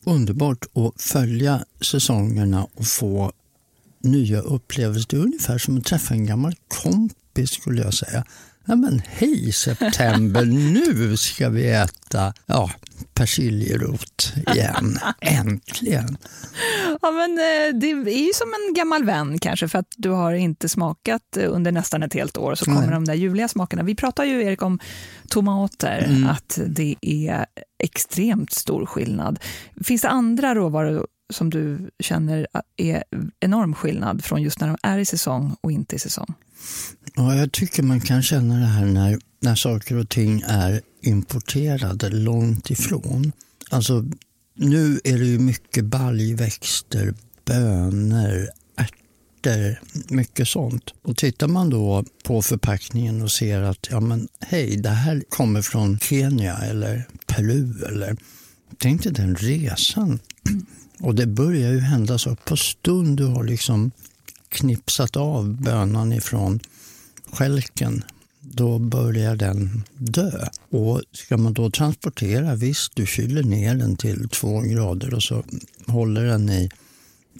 Underbart 0.04 0.66
att 0.74 1.02
följa 1.02 1.66
säsongerna 1.82 2.68
och 2.74 2.88
få 2.88 3.32
nya 4.04 4.40
upplevelser. 4.40 5.08
Det 5.10 5.18
är 5.18 5.22
ungefär 5.22 5.58
som 5.58 5.78
att 5.78 5.86
träffa 5.86 6.14
en 6.14 6.26
gammal 6.26 6.56
kompis 6.68 7.52
skulle 7.52 7.82
jag 7.82 7.94
säga. 7.94 8.26
Ja, 8.66 8.76
men 8.76 9.02
hej 9.08 9.52
september, 9.52 10.46
nu 10.74 11.18
ska 11.18 11.50
vi 11.50 11.70
äta 11.70 12.34
ja, 12.46 12.72
persiljerot 13.14 14.34
igen. 14.54 14.98
Äntligen! 15.22 16.18
Ja, 17.02 17.12
men, 17.12 17.32
eh, 17.32 17.80
det 17.80 17.88
är 18.12 18.26
ju 18.28 18.34
som 18.34 18.54
en 18.68 18.74
gammal 18.74 19.04
vän 19.06 19.40
kanske 19.40 19.68
för 19.68 19.80
att 19.80 19.94
du 19.98 20.10
har 20.10 20.34
inte 20.34 20.70
smakat 20.70 21.38
eh, 21.38 21.54
under 21.54 21.72
nästan 21.72 22.04
ett 22.04 22.14
helt 22.14 22.38
år 22.38 22.56
så 22.56 22.66
kommer 22.66 22.82
Nej. 22.82 22.90
de 22.90 23.06
där 23.06 23.14
ljuvliga 23.14 23.48
smakerna. 23.48 23.84
Vi 23.84 23.96
pratar 23.96 24.24
ju 24.24 24.44
Erik 24.44 24.62
om 24.62 24.80
tomater, 25.30 26.06
Mm. 26.10 26.30
att 26.30 26.60
det 26.68 26.96
är 27.02 27.46
extremt 27.84 28.54
stor 28.54 28.86
skillnad. 28.86 29.40
Finns 29.84 30.02
det 30.02 30.10
andra 30.10 30.56
råvaror 30.56 31.08
som 31.34 31.50
du 31.50 31.90
känner 32.00 32.48
är 32.78 33.04
enorm 33.40 33.74
skillnad 33.76 34.24
från 34.24 34.42
just 34.42 34.60
när 34.60 34.68
de 34.68 34.78
är 34.84 34.98
i 34.98 35.06
säsong 35.06 35.56
och 35.62 35.72
inte 35.72 35.96
i 35.96 36.00
säsong? 36.00 36.34
Ja, 37.16 37.36
jag 37.36 37.52
tycker 37.52 37.84
man 37.84 38.02
kan 38.02 38.24
känna 38.24 38.60
det 38.60 38.66
här 38.66 38.86
när, 38.86 39.20
när 39.40 39.56
saker 39.56 39.98
och 39.98 40.10
ting 40.10 40.44
är 40.48 40.82
importerade 41.02 42.10
långt 42.10 42.70
ifrån. 42.70 43.32
Alltså, 43.70 44.06
nu 44.56 45.00
är 45.04 45.20
det 45.20 45.26
ju 45.26 45.40
mycket 45.40 45.86
baljväxter, 45.86 47.14
bönor, 47.46 48.50
ärtor, 48.78 49.80
mycket 50.14 50.48
sånt. 50.48 50.94
Och 51.02 51.18
tittar 51.18 51.48
man 51.48 51.70
då 51.70 52.04
på 52.24 52.42
förpackningen 52.42 53.22
och 53.22 53.32
ser 53.32 53.62
att 53.62 53.88
ja 53.92 54.00
men 54.00 54.28
hej, 54.40 54.78
det 54.78 54.90
här 54.90 55.24
kommer 55.30 55.62
från 55.62 56.00
Kenya 56.00 56.58
eller 56.58 57.08
Peru 57.28 57.84
eller 57.88 58.18
tänk 58.78 59.04
dig 59.04 59.12
den 59.14 59.36
resan. 59.36 60.20
Och 61.00 61.16
det 61.16 61.28
börjar 61.28 61.72
ju 61.72 61.80
hända 61.80 62.18
så 62.18 62.36
på 62.36 62.58
stund 62.58 63.18
du 63.18 63.26
har 63.26 63.44
liksom 63.44 63.92
knipsat 64.50 65.18
av 65.18 65.62
bönan 65.62 66.14
ifrån 66.14 66.60
skälken. 67.36 68.04
då 68.42 68.80
börjar 68.80 69.36
den 69.36 69.84
dö. 69.98 70.48
Och 70.70 71.02
ska 71.12 71.38
man 71.38 71.54
då 71.54 71.70
transportera, 71.70 72.56
visst 72.56 72.96
du 72.96 73.06
kyler 73.06 73.44
ner 73.44 73.76
den 73.76 73.96
till 73.96 74.30
två 74.30 74.60
grader 74.60 75.14
och 75.14 75.24
så 75.24 75.44
håller 75.88 76.26
den 76.26 76.50
i 76.50 76.70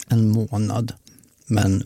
en 0.08 0.28
månad. 0.28 0.92
Men 1.46 1.84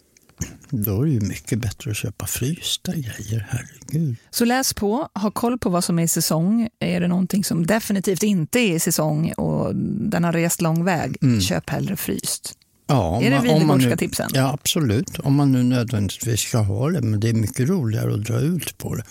då 0.70 1.02
är 1.02 1.06
det 1.06 1.12
ju 1.12 1.20
mycket 1.20 1.58
bättre 1.58 1.90
att 1.90 1.96
köpa 1.96 2.26
frysta 2.26 2.92
grejer, 2.92 3.46
herregud. 3.50 4.16
Så 4.30 4.44
läs 4.44 4.74
på, 4.74 5.08
ha 5.14 5.30
koll 5.30 5.58
på 5.58 5.70
vad 5.70 5.84
som 5.84 5.98
är 5.98 6.02
i 6.02 6.08
säsong. 6.08 6.68
Är 6.78 7.00
det 7.00 7.08
någonting 7.08 7.44
som 7.44 7.66
definitivt 7.66 8.22
inte 8.22 8.58
är 8.58 8.74
i 8.74 8.80
säsong 8.80 9.32
och 9.32 9.74
den 10.10 10.24
har 10.24 10.32
rest 10.32 10.60
lång 10.60 10.84
väg, 10.84 11.16
köp 11.42 11.70
hellre 11.70 11.96
fryst. 11.96 12.56
Ja, 12.90 13.22
Är 13.22 13.30
det 13.30 13.86
nu- 13.88 13.96
tipsen? 13.96 14.30
Ja, 14.34 14.52
absolut. 14.52 15.18
Om 15.18 15.34
man 15.34 15.52
nu 15.52 15.62
nödvändigtvis 15.62 16.40
ska 16.40 16.58
ha 16.58 16.90
det, 16.90 17.00
men 17.02 17.20
det 17.20 17.28
är 17.28 17.34
mycket 17.34 17.68
roligare 17.68 18.14
att 18.14 18.24
dra 18.24 18.40
ut 18.40 18.78
på 18.78 18.94
det. 18.94 19.02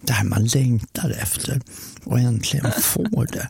Det 0.00 0.12
här 0.12 0.24
man 0.24 0.44
längtar 0.46 1.10
efter 1.10 1.60
och 2.04 2.18
äntligen 2.18 2.72
får 2.82 3.26
det. 3.32 3.48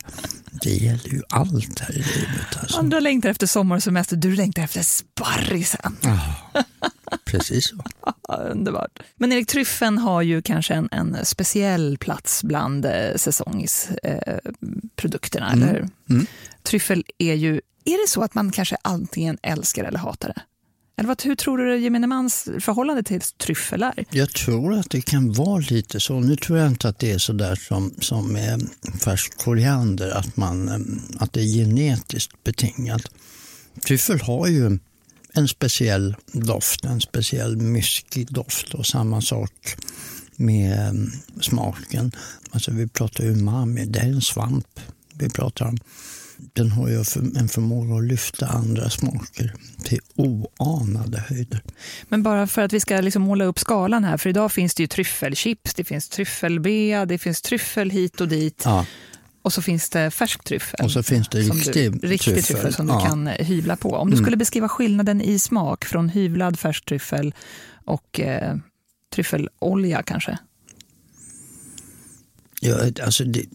Det 0.61 0.69
gäller 0.69 1.09
ju 1.09 1.21
allt 1.29 1.79
här 1.79 1.91
i 1.91 1.97
livet. 1.97 2.57
Alltså. 2.61 2.79
Andra 2.79 2.99
längtar 2.99 3.29
efter 3.29 3.47
sommar 3.47 3.75
och 3.75 3.83
semester, 3.83 4.15
du 4.15 4.35
längtar 4.35 4.63
efter 4.63 4.81
sparrisen. 4.83 5.97
Precis 7.25 7.69
så. 7.69 7.75
Underbart. 8.51 8.99
Men 9.17 9.31
Erik, 9.31 9.47
tryffeln 9.47 9.97
har 9.97 10.21
ju 10.21 10.41
kanske 10.41 10.73
en, 10.73 10.89
en 10.91 11.17
speciell 11.25 11.97
plats 11.97 12.43
bland 12.43 12.85
eh, 12.85 12.91
säsongsprodukterna, 13.15 14.31
eh, 14.33 14.51
produkterna, 14.95 15.51
eller 15.51 15.87
hur? 16.07 16.25
Tryffel 16.63 17.03
är 17.17 17.33
ju, 17.33 17.61
är 17.85 18.03
det 18.05 18.09
så 18.09 18.21
att 18.21 18.35
man 18.35 18.51
kanske 18.51 18.77
antingen 18.81 19.37
älskar 19.41 19.83
eller 19.83 19.99
hatar 19.99 20.27
det? 20.27 20.41
Eller 20.99 21.07
vad, 21.07 21.21
hur 21.23 21.35
tror 21.35 21.57
du 21.57 21.79
gemene 21.79 22.07
mans 22.07 22.49
förhållande 22.59 23.03
till 23.03 23.21
tryffel 23.21 23.83
är? 23.83 24.05
Jag 24.09 24.29
tror 24.29 24.73
att 24.73 24.89
det 24.89 25.01
kan 25.01 25.33
vara 25.33 25.59
lite 25.59 25.99
så. 25.99 26.19
Nu 26.19 26.35
tror 26.35 26.57
jag 26.57 26.67
inte 26.67 26.89
att 26.89 26.99
det 26.99 27.11
är 27.11 27.17
så 27.17 27.33
där 27.33 27.55
som, 27.55 27.93
som 27.99 28.33
med 28.33 28.69
färsk 29.03 29.37
koriander, 29.37 30.11
att, 30.11 30.37
man, 30.37 30.69
eh, 30.69 31.21
att 31.23 31.33
det 31.33 31.41
är 31.41 31.45
genetiskt 31.45 32.43
betingat. 32.43 33.01
Tryffel 33.85 34.21
har 34.21 34.47
ju 34.47 34.79
en 35.33 35.47
speciell 35.47 36.15
doft, 36.31 36.85
en 36.85 37.01
speciell 37.01 37.57
myskig 37.57 38.33
doft 38.33 38.73
och 38.73 38.85
samma 38.85 39.21
sak 39.21 39.75
med 40.35 40.87
eh, 40.87 40.93
smaken. 41.41 42.11
Alltså 42.51 42.71
vi 42.71 42.87
pratar 42.87 43.23
ju 43.23 43.31
umami, 43.31 43.85
det 43.85 43.99
är 43.99 44.05
en 44.07 44.21
svamp 44.21 44.79
vi 45.13 45.29
pratar 45.29 45.65
om. 45.65 45.77
Den 46.53 46.71
har 46.71 46.87
ju 46.89 46.95
en 47.39 47.47
förmåga 47.49 47.95
att 47.95 48.03
lyfta 48.03 48.47
andra 48.47 48.89
smaker 48.89 49.53
till 49.83 49.99
oanade 50.15 51.19
höjder. 51.27 51.63
Men 52.09 52.23
bara 52.23 52.47
för 52.47 52.61
att 52.61 52.73
vi 52.73 52.79
ska 52.79 53.01
liksom 53.01 53.21
måla 53.21 53.45
upp 53.45 53.59
skalan 53.59 54.03
här, 54.03 54.17
för 54.17 54.29
idag 54.29 54.51
finns 54.51 54.75
det 54.75 54.83
ju 54.83 54.87
tryffelchips, 54.87 55.73
det 55.73 55.83
finns 55.83 56.09
tryffelbea, 56.09 57.05
det 57.05 57.17
finns 57.17 57.41
tryffel 57.41 57.89
hit 57.89 58.21
och 58.21 58.27
dit. 58.27 58.61
Ja, 58.65 58.85
Och 59.41 59.53
så 59.53 59.61
finns 59.61 59.89
det 59.89 60.11
färsk 60.11 60.43
tryffel. 60.43 60.85
Och 60.85 60.91
så 60.91 61.03
finns 61.03 61.27
det 61.29 61.39
riktig 61.39 61.91
du, 62.01 62.07
riktig 62.07 62.33
tryffel. 62.33 62.43
tryffel 62.43 62.73
som 62.73 62.87
du 62.87 62.93
Ja. 62.93 62.99
kan 63.05 63.27
eh, 63.27 63.45
hyvla 63.45 63.75
på. 63.75 63.89
Om 63.95 64.11
du 64.11 64.17
skulle 64.17 64.37
beskriva 64.37 64.69
skillnaden 64.69 65.21
i 65.21 65.39
smak 65.39 65.85
från 65.85 66.09
hyvlad 66.09 66.59
färsk 66.59 66.85
tryffel 66.85 67.33
och 67.85 68.19
eh, 68.19 68.55
tryffelolja 69.13 70.03
kanske? 70.03 70.37
Ja, 72.61 72.75
alltså 73.03 73.23
det, 73.23 73.45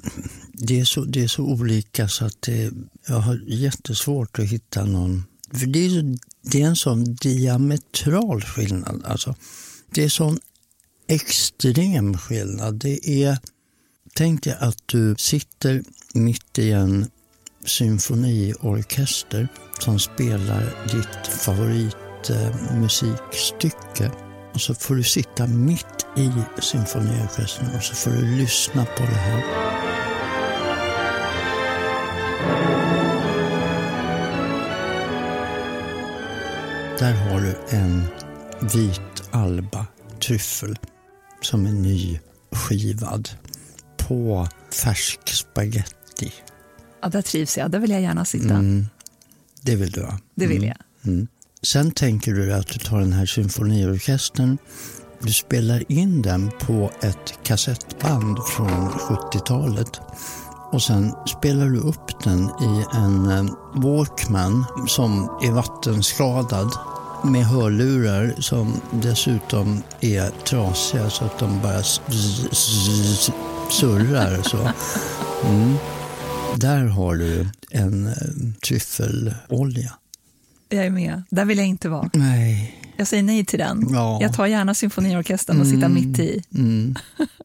det, 0.57 0.81
är 0.81 0.85
så, 0.85 1.05
det 1.05 1.25
är 1.25 1.29
så 1.29 1.43
olika 1.43 2.09
så 2.09 2.25
att 2.25 2.43
det, 2.43 2.73
jag 3.09 3.19
har 3.19 3.43
jättesvårt 3.47 4.39
att 4.39 4.45
hitta 4.45 4.85
någon... 4.85 5.25
För 5.53 5.67
det 5.67 5.87
är, 5.87 6.19
det 6.43 6.63
är 6.63 6.67
en 6.67 6.77
sån 6.77 7.15
diametral 7.15 8.43
skillnad. 8.43 9.05
Alltså, 9.05 9.35
det 9.91 10.05
är 10.05 10.09
sån 10.09 10.39
extrem 11.09 12.19
skillnad. 12.19 12.75
Det 12.75 13.09
är, 13.09 13.39
tänk 14.15 14.45
dig 14.45 14.57
att 14.61 14.79
du 14.87 15.15
sitter 15.19 15.83
mitt 16.15 16.59
i 16.59 16.71
en 16.71 17.07
symfoniorkester 17.67 19.49
som 19.81 19.99
spelar 19.99 20.87
ditt 20.93 21.27
favoritmusikstycke. 21.27 24.11
Och 24.55 24.61
så 24.61 24.75
får 24.75 24.95
du 24.95 25.05
sitta 25.05 25.47
mitt 25.47 26.07
i 26.17 26.31
symfoniorkestern 26.61 27.77
och 27.77 27.83
så 27.83 27.95
får 27.95 28.11
du 28.11 28.37
lyssna 28.37 28.85
på 28.85 29.03
det 29.03 29.19
här. 29.19 30.04
Där 36.99 37.13
har 37.13 37.41
du 37.41 37.77
en 37.77 38.03
vit 38.75 39.23
alba 39.31 39.87
tryffel 40.23 40.79
som 41.41 41.67
är 41.67 41.73
nyskivad 41.73 43.29
på 43.97 44.49
färsk 44.85 45.29
spaghetti. 45.29 46.33
Ja, 47.03 47.09
där 47.09 47.23
trivs 47.23 47.59
jag. 47.59 47.71
Där 47.71 47.79
vill 47.79 47.91
jag 47.91 48.03
gärna 48.03 48.25
sitta. 48.25 48.55
Mm, 48.55 48.87
det 49.63 49.77
vill 49.77 49.91
du 49.91 50.03
ha. 50.03 50.19
Det 50.35 50.47
vill 50.47 50.65
jag. 50.65 50.77
Mm. 51.05 51.27
Sen 51.63 51.91
tänker 51.91 52.33
du 52.33 52.55
att 52.55 52.67
du 52.67 52.79
tar 52.79 53.01
den 53.01 53.13
här 53.13 53.27
symfoniorkestern, 53.27 54.59
du 55.21 55.33
spelar 55.33 55.93
in 55.93 56.23
den 56.23 56.51
på 56.61 56.91
ett 57.03 57.39
kassettband 57.43 58.39
från 58.47 58.91
70-talet 58.91 60.01
och 60.75 60.83
sen 60.83 61.15
spelar 61.27 61.69
du 61.69 61.79
upp 61.79 62.25
den 62.25 62.45
i 62.45 62.85
en 62.95 63.31
eh, 63.31 63.55
Walkman 63.75 64.65
som 64.89 65.39
är 65.43 65.51
vattenskadad 65.51 66.71
med 67.25 67.45
hörlurar 67.45 68.35
som 68.39 68.81
dessutom 68.91 69.83
är 70.01 70.31
trasiga 70.31 71.11
så 71.11 71.25
att 71.25 71.39
de 71.39 71.61
bara 71.63 71.83
surrar. 73.71 74.43
Så. 74.43 74.71
Mm. 75.49 75.75
Där 76.57 76.85
har 76.85 77.17
du 77.17 77.49
en 77.71 78.07
eh, 78.07 78.13
tryffelolja. 78.67 79.93
Jag 80.69 80.87
är 80.87 80.91
med. 80.91 81.23
Där 81.31 81.45
vill 81.45 81.59
jag 81.59 81.67
inte 81.67 81.89
vara. 81.89 82.11
Nej. 82.13 82.81
Jag 82.97 83.07
säger 83.07 83.23
nej 83.23 83.45
till 83.45 83.59
den. 83.59 83.87
Ja. 83.91 84.19
Jag 84.23 84.35
tar 84.35 84.47
gärna 84.47 84.75
symfoniorkestern 84.75 85.61
och 85.61 85.67
sitter 85.67 85.89
mitt 85.89 86.19
i. 86.19 86.43
Mm. 86.55 86.95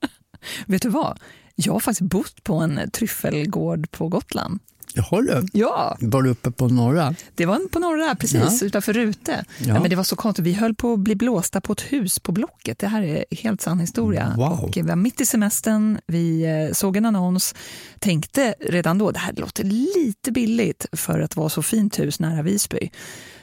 Vet 0.65 0.81
du 0.81 0.89
vad? 0.89 1.19
Jag 1.65 1.73
har 1.73 1.79
faktiskt 1.79 2.01
bott 2.09 2.43
på 2.43 2.53
en 2.55 2.91
tryffelgård 2.91 3.91
på 3.91 4.07
Gotland. 4.07 4.59
Jaha 4.93 5.21
du. 5.21 5.45
Ja, 5.53 5.97
Var 6.01 6.21
du 6.21 6.29
uppe 6.29 6.51
på 6.51 6.67
norra? 6.67 7.15
det 7.35 7.45
var 7.45 7.67
på 7.69 7.79
norra, 7.79 8.15
precis, 8.15 8.63
utanför 8.63 8.93
Rute. 8.93 9.45
Ja. 9.59 9.67
Ja. 9.67 9.79
men 9.79 9.89
det 9.89 9.95
var 9.95 10.03
så 10.03 10.15
konstigt, 10.15 10.45
vi 10.45 10.53
höll 10.53 10.75
på 10.75 10.93
att 10.93 10.99
bli 10.99 11.15
blåsta 11.15 11.61
på 11.61 11.73
ett 11.73 11.81
hus 11.81 12.19
på 12.19 12.31
Blocket. 12.31 12.79
Det 12.79 12.87
här 12.87 13.01
är 13.03 13.25
helt 13.31 13.61
sann 13.61 13.79
historia. 13.79 14.33
Wow. 14.37 14.63
Och 14.63 14.77
vi 14.77 14.81
var 14.81 14.95
mitt 14.95 15.21
i 15.21 15.25
semestern, 15.25 15.99
vi 16.07 16.43
eh, 16.43 16.73
såg 16.73 16.97
en 16.97 17.05
annons, 17.05 17.55
tänkte 17.99 18.55
redan 18.59 18.97
då, 18.97 19.11
det 19.11 19.19
här 19.19 19.33
låter 19.33 19.63
lite 19.63 20.31
billigt 20.31 20.85
för 20.91 21.19
att 21.19 21.35
vara 21.35 21.49
så 21.49 21.61
fint 21.61 21.99
hus 21.99 22.19
nära 22.19 22.41
Visby. 22.41 22.89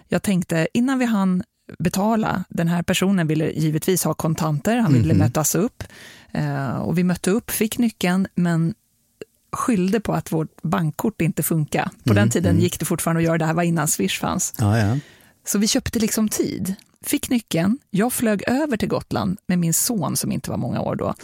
Jag 0.09 0.22
tänkte 0.22 0.68
innan 0.74 0.98
vi 0.98 1.05
hann 1.05 1.42
betala, 1.79 2.44
den 2.48 2.68
här 2.68 2.83
personen 2.83 3.26
ville 3.26 3.50
givetvis 3.50 4.05
ha 4.05 4.14
kontanter, 4.14 4.76
han 4.76 4.92
ville 4.92 5.14
mötas 5.14 5.55
upp. 5.55 5.83
Eh, 6.37 6.77
och 6.77 6.99
vi 6.99 7.05
mötte 7.05 7.31
upp, 7.31 7.51
fick 7.51 7.79
nyckeln, 7.79 8.27
men 8.35 8.75
skyllde 9.53 10.01
på 10.01 10.12
att 10.12 10.33
vårt 10.33 10.62
bankkort 10.62 11.20
inte 11.20 11.42
funkar. 11.42 11.90
På 12.05 12.14
den 12.14 12.31
tiden 12.31 12.61
gick 12.61 12.79
det 12.79 12.85
fortfarande 12.85 13.18
att 13.18 13.25
göra 13.25 13.38
det 13.38 13.44
här 13.44 13.55
var 13.55 13.62
innan 13.62 13.88
Swish 13.88 14.20
fanns. 14.20 14.55
Ja, 14.59 14.79
ja. 14.79 14.99
Så 15.46 15.59
vi 15.59 15.68
köpte 15.68 15.99
liksom 15.99 16.29
tid. 16.29 16.75
Fick 17.03 17.31
nyckeln, 17.31 17.79
jag 17.90 18.12
flög 18.12 18.42
över 18.46 18.77
till 18.77 18.88
Gotland 18.88 19.38
med 19.46 19.59
min 19.59 19.75
son 19.75 20.16
som 20.16 20.33
inte 20.33 20.51
var 20.51 20.57
många 20.57 20.81
år 20.81 20.96
då 20.96 21.14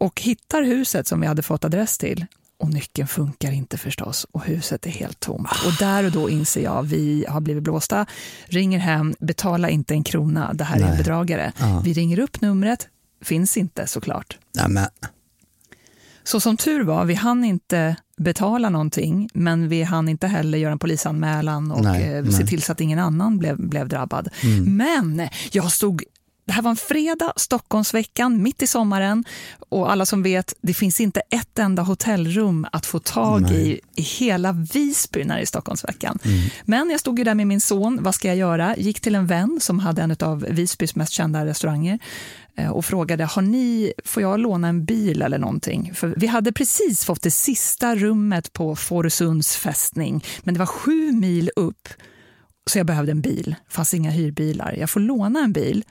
och 0.00 0.20
hittar 0.20 0.62
huset 0.62 1.06
som 1.06 1.20
vi 1.20 1.26
hade 1.26 1.42
fått 1.42 1.64
adress 1.64 1.98
till. 1.98 2.26
Och 2.58 2.70
nyckeln 2.70 3.08
funkar 3.08 3.52
inte 3.52 3.78
förstås 3.78 4.26
och 4.32 4.44
huset 4.44 4.86
är 4.86 4.90
helt 4.90 5.20
tomt. 5.20 5.48
Och 5.66 5.72
där 5.78 6.04
och 6.04 6.12
då 6.12 6.30
inser 6.30 6.62
jag, 6.62 6.82
vi 6.82 7.26
har 7.28 7.40
blivit 7.40 7.62
blåsta, 7.62 8.06
ringer 8.46 8.78
hem, 8.78 9.14
betala 9.20 9.68
inte 9.70 9.94
en 9.94 10.04
krona, 10.04 10.52
det 10.52 10.64
här 10.64 10.76
är 10.76 10.82
en 10.82 10.88
Nej. 10.88 10.98
bedragare. 10.98 11.52
Ja. 11.58 11.82
Vi 11.84 11.92
ringer 11.92 12.18
upp 12.18 12.40
numret, 12.40 12.88
finns 13.22 13.56
inte 13.56 13.86
såklart. 13.86 14.38
Nej, 14.54 14.68
men, 14.68 14.86
Så 16.24 16.40
som 16.40 16.56
tur 16.56 16.84
var, 16.84 17.04
vi 17.04 17.14
hann 17.14 17.44
inte 17.44 17.96
betala 18.16 18.70
någonting, 18.70 19.28
men 19.34 19.68
vi 19.68 19.82
hann 19.82 20.08
inte 20.08 20.26
heller 20.26 20.58
göra 20.58 20.72
en 20.72 20.78
polisanmälan 20.78 21.70
och 21.72 21.84
Nej, 21.84 22.14
eh, 22.14 22.22
nej. 22.22 22.32
se 22.32 22.46
till 22.46 22.62
så 22.62 22.72
att 22.72 22.80
ingen 22.80 22.98
annan 22.98 23.38
blev, 23.38 23.68
blev 23.68 23.88
drabbad. 23.88 24.28
Men 24.66 25.28
jag 25.52 25.72
stod 25.72 26.02
det 26.48 26.54
här 26.54 26.62
var 26.62 26.70
en 26.70 26.76
fredag, 26.76 27.32
Stockholmsveckan, 27.36 28.42
mitt 28.42 28.62
i 28.62 28.66
sommaren. 28.66 29.24
Och 29.68 29.92
alla 29.92 30.06
som 30.06 30.22
vet, 30.22 30.54
det 30.60 30.74
finns 30.74 31.00
inte 31.00 31.20
ett 31.20 31.58
enda 31.58 31.82
hotellrum 31.82 32.66
att 32.72 32.86
få 32.86 32.98
tag 32.98 33.50
i 33.50 33.80
i 33.96 34.02
hela 34.02 34.52
Visby 34.52 35.24
när 35.24 35.36
det 35.36 35.42
är 35.42 35.46
Stockholmsveckan. 35.46 36.18
Men 36.64 36.90
jag 36.90 37.00
stod 37.00 37.18
ju 37.18 37.24
där 37.24 37.34
med 37.34 37.46
min 37.46 37.60
son, 37.60 37.98
vad 38.02 38.14
ska 38.14 38.28
jag 38.28 38.36
göra? 38.36 38.76
Gick 38.76 39.00
till 39.00 39.14
en 39.14 39.26
vän 39.26 39.58
som 39.60 39.78
hade 39.78 40.02
en 40.02 40.16
av 40.20 40.46
Visbys 40.50 40.96
mest 40.96 41.12
kända 41.12 41.46
restauranger 41.46 41.98
eh, 42.56 42.70
och 42.70 42.84
frågade, 42.84 43.24
har 43.24 43.42
ni, 43.42 43.92
får 44.04 44.22
jag 44.22 44.40
låna 44.40 44.68
en 44.68 44.84
bil 44.84 45.22
eller 45.22 45.38
någonting? 45.38 45.94
För 45.94 46.14
vi 46.16 46.26
hade 46.26 46.52
precis 46.52 47.04
fått 47.04 47.22
det 47.22 47.30
sista 47.30 47.94
rummet 47.94 48.52
på 48.52 48.76
Fårösunds 48.76 49.56
fästning, 49.56 50.24
men 50.42 50.54
det 50.54 50.58
var 50.58 50.66
sju 50.66 51.12
mil 51.12 51.50
upp, 51.56 51.88
så 52.70 52.78
jag 52.78 52.86
behövde 52.86 53.12
en 53.12 53.20
bil. 53.20 53.56
Det 53.68 53.74
fanns 53.74 53.94
inga 53.94 54.10
hyrbilar. 54.10 54.76
Jag 54.78 54.90
får 54.90 55.00
låna 55.00 55.40
en 55.40 55.52
bil. 55.52 55.84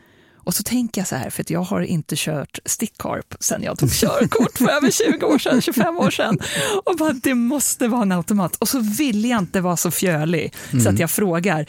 Och 0.47 0.53
så 0.53 0.63
tänker 0.63 1.01
jag 1.01 1.07
så 1.07 1.15
här, 1.15 1.29
för 1.29 1.41
att 1.41 1.49
jag 1.49 1.61
har 1.61 1.81
inte 1.81 2.15
kört 2.17 2.59
stickkarp 2.65 3.35
sedan 3.39 3.63
jag 3.63 3.79
tog 3.79 3.91
körkort 3.91 4.57
för 4.57 4.69
över 4.69 4.91
20 4.91 5.25
år 5.25 5.39
sedan, 5.39 5.61
25 5.61 5.97
år 5.97 6.11
sedan. 6.11 6.39
Och 6.85 6.95
bara, 6.97 7.13
det 7.13 7.33
måste 7.33 7.87
vara 7.87 8.01
en 8.01 8.11
automat. 8.11 8.55
Och 8.55 8.69
så 8.69 8.79
vill 8.79 9.25
jag 9.25 9.39
inte 9.39 9.61
vara 9.61 9.77
så 9.77 9.91
fjölig 9.91 10.53
mm. 10.71 10.83
så 10.83 10.89
att 10.89 10.99
jag 10.99 11.11
frågar, 11.11 11.65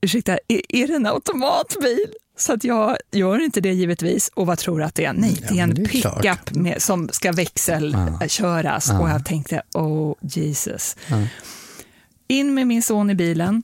ursäkta, 0.00 0.38
är, 0.48 0.60
är 0.68 0.86
det 0.86 0.94
en 0.94 1.06
automatbil? 1.06 2.06
Så 2.38 2.52
att 2.52 2.64
jag 2.64 2.96
gör 3.12 3.44
inte 3.44 3.60
det 3.60 3.72
givetvis. 3.72 4.30
Och 4.34 4.46
vad 4.46 4.58
tror 4.58 4.78
du 4.78 4.84
att 4.84 4.94
det 4.94 5.04
är? 5.04 5.12
Nej, 5.12 5.44
det 5.48 5.58
är 5.58 5.62
en 5.62 5.74
pickup 5.74 6.82
som 6.82 7.08
ska 7.12 7.32
växelköras. 7.32 8.88
Ja. 8.88 9.00
Och 9.00 9.08
jag 9.08 9.24
tänkte, 9.24 9.62
oh 9.74 10.14
Jesus. 10.20 10.96
Ja. 11.06 11.26
In 12.28 12.54
med 12.54 12.66
min 12.66 12.82
son 12.82 13.10
i 13.10 13.14
bilen, 13.14 13.62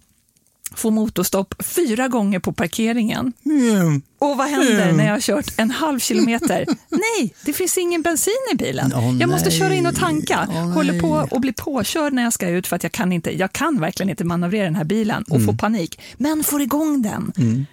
får 0.74 0.90
motorstopp 0.90 1.54
fyra 1.64 2.08
gånger 2.08 2.38
på 2.38 2.52
parkeringen. 2.52 3.32
Mm. 3.44 4.02
Och 4.18 4.36
vad 4.36 4.46
händer 4.46 4.82
mm. 4.82 4.96
när 4.96 5.04
jag 5.04 5.12
har 5.12 5.20
kört 5.20 5.52
en 5.56 5.70
halv 5.70 5.98
kilometer? 5.98 6.66
nej, 6.88 7.34
det 7.44 7.52
finns 7.52 7.78
ingen 7.78 8.02
bensin 8.02 8.48
i 8.52 8.56
bilen. 8.56 8.92
Oh, 8.92 9.16
jag 9.20 9.30
måste 9.30 9.50
köra 9.50 9.74
in 9.74 9.86
och 9.86 9.96
tanka. 9.96 10.46
Oh, 10.50 10.72
Håller 10.72 11.00
på 11.00 11.16
att 11.16 11.40
bli 11.40 11.52
påkörd 11.52 12.12
när 12.12 12.22
jag 12.22 12.32
ska 12.32 12.48
ut 12.48 12.66
för 12.66 12.76
att 12.76 12.82
jag 12.82 12.92
kan, 12.92 13.12
inte, 13.12 13.38
jag 13.38 13.52
kan 13.52 13.80
verkligen 13.80 14.10
inte 14.10 14.24
manövrera 14.24 14.64
den 14.64 14.76
här 14.76 14.84
bilen 14.84 15.22
och 15.22 15.36
mm. 15.36 15.46
får 15.46 15.52
panik. 15.54 16.00
Men 16.16 16.44
får 16.44 16.62
igång 16.62 17.02
den. 17.02 17.32
Mm. 17.36 17.66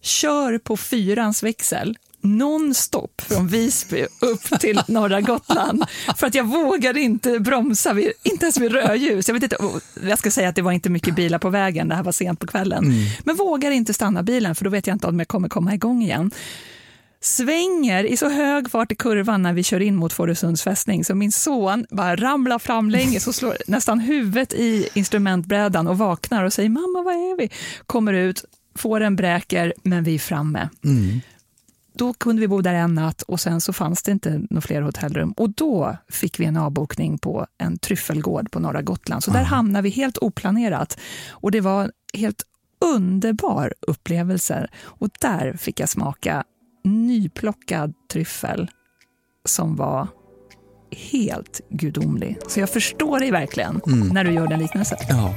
Kör 0.00 0.58
på 0.58 0.76
fyrans 0.76 1.42
växel 1.42 1.98
nonstop 2.26 3.20
från 3.20 3.48
Visby 3.48 4.06
upp 4.20 4.60
till 4.60 4.80
norra 4.88 5.20
Gotland. 5.20 5.84
För 6.16 6.26
att 6.26 6.34
jag 6.34 6.44
vågade 6.44 7.00
inte 7.00 7.38
bromsa, 7.38 7.92
vid, 7.92 8.12
inte 8.22 8.44
ens 8.44 8.58
vid 8.58 8.72
rödljus. 8.72 9.28
Jag, 9.28 9.34
vet 9.34 9.42
inte, 9.42 9.56
jag 10.02 10.18
ska 10.18 10.30
säga 10.30 10.48
att 10.48 10.54
det 10.54 10.62
var 10.62 10.72
inte 10.72 10.90
mycket 10.90 11.14
bilar 11.14 11.38
på 11.38 11.50
vägen, 11.50 11.88
det 11.88 11.94
här 11.94 12.02
var 12.02 12.12
sent 12.12 12.40
på 12.40 12.46
kvällen. 12.46 12.84
Mm. 12.84 12.96
Men 13.24 13.36
vågar 13.36 13.70
inte 13.70 13.94
stanna 13.94 14.22
bilen, 14.22 14.54
för 14.54 14.64
då 14.64 14.70
vet 14.70 14.86
jag 14.86 14.94
inte 14.94 15.06
om 15.06 15.18
jag 15.18 15.28
kommer 15.28 15.48
komma 15.48 15.74
igång 15.74 16.02
igen 16.02 16.30
svänger 17.26 18.04
i 18.04 18.16
så 18.16 18.28
hög 18.28 18.70
fart 18.70 18.92
i 18.92 18.94
kurvan 18.94 19.42
när 19.42 19.52
vi 19.52 19.62
kör 19.62 19.80
in 19.80 19.96
mot 19.96 20.12
Fårösunds 20.12 20.62
fästning 20.62 21.04
så 21.04 21.14
min 21.14 21.32
son 21.32 21.86
bara 21.90 22.16
ramlar 22.16 22.58
fram 22.58 22.90
länge 22.90 23.20
så 23.20 23.32
slår 23.32 23.56
nästan 23.66 24.00
huvudet 24.00 24.52
i 24.52 24.88
instrumentbrädan 24.94 25.86
och 25.86 25.98
vaknar 25.98 26.44
och 26.44 26.52
säger 26.52 26.68
mamma, 26.68 27.02
var 27.02 27.12
är 27.12 27.36
vi? 27.38 27.50
Kommer 27.86 28.12
ut, 28.12 28.44
får 28.74 29.00
en 29.00 29.16
bräker, 29.16 29.74
men 29.82 30.04
vi 30.04 30.14
är 30.14 30.18
framme. 30.18 30.68
Mm 30.84 31.20
då 31.96 32.14
kunde 32.14 32.40
vi 32.40 32.48
bo 32.48 32.60
där 32.60 32.74
en 32.74 32.94
natt 32.94 33.22
och 33.22 33.40
sen 33.40 33.60
så 33.60 33.72
fanns 33.72 34.02
det 34.02 34.12
inte 34.12 34.30
några 34.50 34.60
fler 34.60 34.82
hotellrum. 34.82 35.32
Och 35.32 35.50
då 35.50 35.96
fick 36.08 36.40
vi 36.40 36.44
en 36.44 36.56
avbokning 36.56 37.18
på 37.18 37.46
en 37.58 37.78
tryffelgård 37.78 38.50
på 38.50 38.60
norra 38.60 38.82
Gotland. 38.82 39.24
Så 39.24 39.30
där 39.30 39.42
hamnade 39.42 39.82
vi 39.82 39.90
helt 39.90 40.18
oplanerat. 40.18 40.98
Och 41.30 41.50
det 41.50 41.60
var 41.60 41.84
en 41.84 41.90
helt 42.14 42.42
underbar 42.94 43.74
upplevelse. 43.80 44.68
Och 44.82 45.08
där 45.20 45.52
fick 45.52 45.80
jag 45.80 45.88
smaka 45.88 46.44
nyplockad 46.84 47.94
tryffel 48.12 48.70
som 49.44 49.76
var 49.76 50.08
helt 50.90 51.60
gudomlig. 51.70 52.38
Så 52.48 52.60
jag 52.60 52.70
förstår 52.70 53.20
dig 53.20 53.30
verkligen 53.30 53.80
mm. 53.86 54.08
när 54.08 54.24
du 54.24 54.30
gör 54.30 54.46
den 54.46 54.58
liknelsen. 54.58 54.98
Ja. 55.08 55.34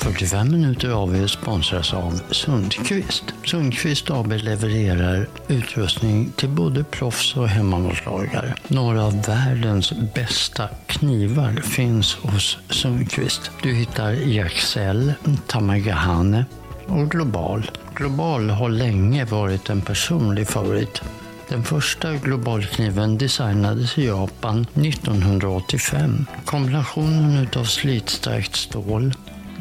45 0.00 0.50
minuter 0.50 0.90
AV 0.90 1.26
sponsras 1.26 1.94
av 1.94 2.20
Sundqvist. 2.30 3.24
Sundqvist 3.44 4.10
AB 4.10 4.32
levererar 4.32 5.28
utrustning 5.48 6.32
till 6.36 6.48
både 6.48 6.84
proffs 6.84 7.36
och 7.36 7.48
hemmamålslagare. 7.48 8.54
Några 8.68 9.04
av 9.04 9.22
världens 9.22 9.92
bästa 10.14 10.68
knivar 10.86 11.52
finns 11.52 12.14
hos 12.14 12.58
Sundqvist. 12.70 13.50
Du 13.62 13.74
hittar 13.74 14.12
Jaxell, 14.12 15.12
Tamagahane 15.46 16.44
och 16.86 17.10
Global. 17.10 17.70
Global 17.94 18.50
har 18.50 18.68
länge 18.68 19.24
varit 19.24 19.70
en 19.70 19.80
personlig 19.80 20.48
favorit. 20.48 21.02
Den 21.48 21.64
första 21.64 22.14
globalkniven 22.14 23.18
designades 23.18 23.98
i 23.98 24.06
Japan 24.06 24.66
1985. 24.74 26.26
Kombinationen 26.44 27.48
av 27.56 27.64
slitstarkt 27.64 28.56
stål, 28.56 29.14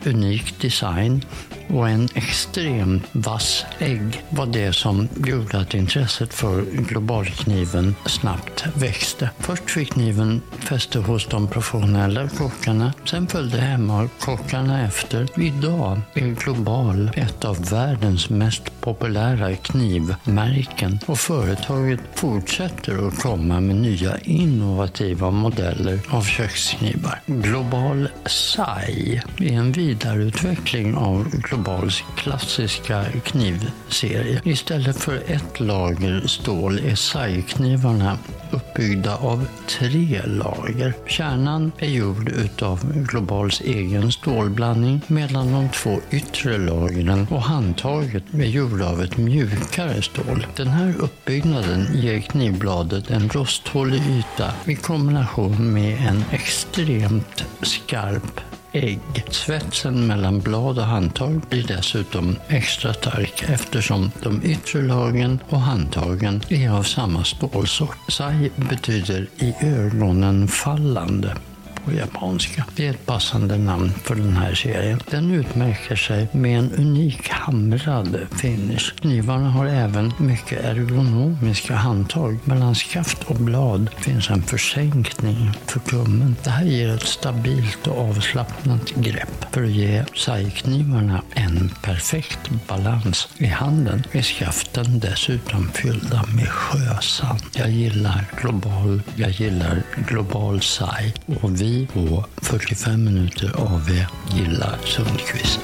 unik 0.08 0.62
design 0.62 1.26
och 1.68 1.90
en 1.90 2.10
extremt 2.14 3.04
vass 3.12 3.66
ägg 3.80 4.24
var 4.30 4.46
det 4.46 4.74
som 4.74 5.08
gjorde 5.26 5.60
att 5.60 5.74
intresset 5.74 6.34
för 6.34 6.62
globalkniven 6.62 7.96
snabbt 8.06 8.66
växte. 8.76 9.30
Först 9.40 9.72
fick 9.72 9.94
kniven 9.94 10.42
fäste 10.60 11.00
hos 11.00 11.28
de 11.28 11.48
professionella 11.48 12.30
kockarna, 12.30 12.94
sen 13.06 13.28
följde 13.28 13.58
hemmakockarna 13.58 14.86
efter. 14.88 15.28
Idag 15.42 16.02
är 16.14 16.28
Global 16.28 17.12
ett 17.16 17.46
av 17.46 17.70
världens 17.70 18.30
mest 18.30 18.82
populära 18.82 19.56
knivmärken 19.56 21.00
och 21.06 21.20
företaget 21.20 22.00
fortsätter 22.16 23.08
att 23.08 23.20
komma 23.20 23.60
med 23.60 23.76
nya 23.76 24.18
innovativa 24.18 25.32
modeller 25.32 26.00
av 26.10 26.22
köksknivar. 26.22 27.22
Global 27.26 28.10
Sai 28.26 29.22
är 29.38 29.52
en 29.52 29.72
vidareutveckling 29.90 30.96
av 30.96 31.30
Globals 31.32 32.04
klassiska 32.18 33.06
knivserie. 33.24 34.42
Istället 34.44 34.98
för 34.98 35.16
ett 35.28 35.60
lager 35.60 36.28
stål 36.28 36.80
är 36.80 36.96
sajknivarna 36.96 38.18
uppbyggda 38.52 39.18
av 39.18 39.48
tre 39.68 40.22
lager. 40.26 40.94
Kärnan 41.08 41.72
är 41.78 41.88
gjord 41.88 42.30
utav 42.30 42.94
Globals 42.94 43.62
egen 43.62 44.12
stålblandning 44.12 45.02
medan 45.08 45.52
de 45.52 45.70
två 45.70 46.00
yttre 46.12 46.58
lagren 46.58 47.28
och 47.30 47.42
handtaget 47.42 48.24
är 48.34 48.46
gjorda 48.46 48.90
av 48.90 49.02
ett 49.02 49.18
mjukare 49.18 50.02
stål. 50.02 50.46
Den 50.56 50.68
här 50.68 50.94
uppbyggnaden 51.00 51.88
ger 51.94 52.20
knivbladet 52.20 53.12
en 53.12 53.30
rosthålig 53.30 54.02
yta 54.10 54.54
i 54.66 54.76
kombination 54.76 55.74
med 55.74 56.08
en 56.08 56.24
extremt 56.32 57.46
skarp 57.62 58.49
ägg. 58.72 59.00
Svetsen 59.30 60.08
mellan 60.08 60.40
blad 60.40 60.78
och 60.78 60.86
handtag 60.86 61.42
blir 61.50 61.68
dessutom 61.68 62.36
extra 62.48 62.94
stark 62.94 63.44
eftersom 63.50 64.12
de 64.24 64.42
yttre 64.44 64.82
lagen 64.82 65.40
och 65.50 65.62
handtagen 65.62 66.42
är 66.50 66.70
av 66.70 66.84
samma 66.84 67.24
stålsort. 67.24 67.98
Sai 68.08 68.52
betyder 68.56 69.28
i 69.38 69.54
ögonen 69.62 70.48
fallande 70.48 71.36
på 71.86 71.94
japanska. 71.94 72.66
Det 72.76 72.88
är 72.88 72.92
ett 72.92 73.06
passande 73.06 73.58
namn 73.58 73.92
för 74.04 74.16
den 74.16 74.38
här 74.38 74.56
serien. 74.56 75.00
Den 75.12 75.32
utmärker 75.32 75.96
sig 75.96 76.28
med 76.32 76.60
en 76.60 76.72
unik 76.72 77.30
hamrad 77.30 78.20
finish. 78.42 78.94
Knivarna 79.02 79.50
har 79.50 79.66
även 79.66 80.14
mycket 80.18 80.66
ergonomiska 80.66 81.76
handtag. 81.76 82.40
Mellan 82.44 82.76
skaft 82.76 83.24
och 83.24 83.36
blad 83.36 83.90
finns 83.98 84.30
en 84.30 84.44
försänkning 84.44 85.52
för 85.66 85.80
tummen. 85.80 86.36
Det 86.44 86.50
här 86.50 86.66
ger 86.66 86.96
ett 86.96 87.04
stabilt 87.04 87.88
och 87.88 88.10
avslappnat 88.10 88.90
grepp. 88.96 89.46
För 89.52 89.64
att 89.64 89.70
ge 89.70 90.06
sajknivarna 90.16 91.22
en 91.34 91.72
perfekt 91.84 92.50
balans 92.68 93.28
i 93.38 93.46
handen 93.46 94.04
är 94.12 94.22
skaften 94.22 95.00
dessutom 95.00 95.72
fyllda 95.74 96.26
med 96.36 96.48
sjösand. 96.48 97.42
Jag 97.54 97.70
gillar 97.70 98.26
Global, 98.42 99.02
jag 99.16 99.30
gillar 99.30 99.84
Global 100.08 100.62
Sai 100.62 101.14
och 101.42 101.62
vi 101.62 101.69
på 101.94 102.26
45 102.42 103.04
minuter 103.04 103.54
AV 103.58 103.90
gillar 104.38 104.80
Sundqvist. 104.86 105.60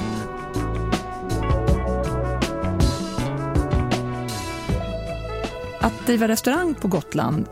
Att 5.82 6.06
driva 6.06 6.28
restaurang 6.28 6.76
på 6.76 6.88
Gotland 6.88 7.46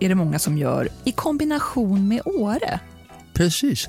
är 0.00 0.08
det 0.08 0.14
många 0.14 0.38
som 0.38 0.58
gör 0.58 0.88
i 1.04 1.12
kombination 1.12 2.08
med 2.08 2.22
Åre. 2.24 2.80
Precis. 3.34 3.88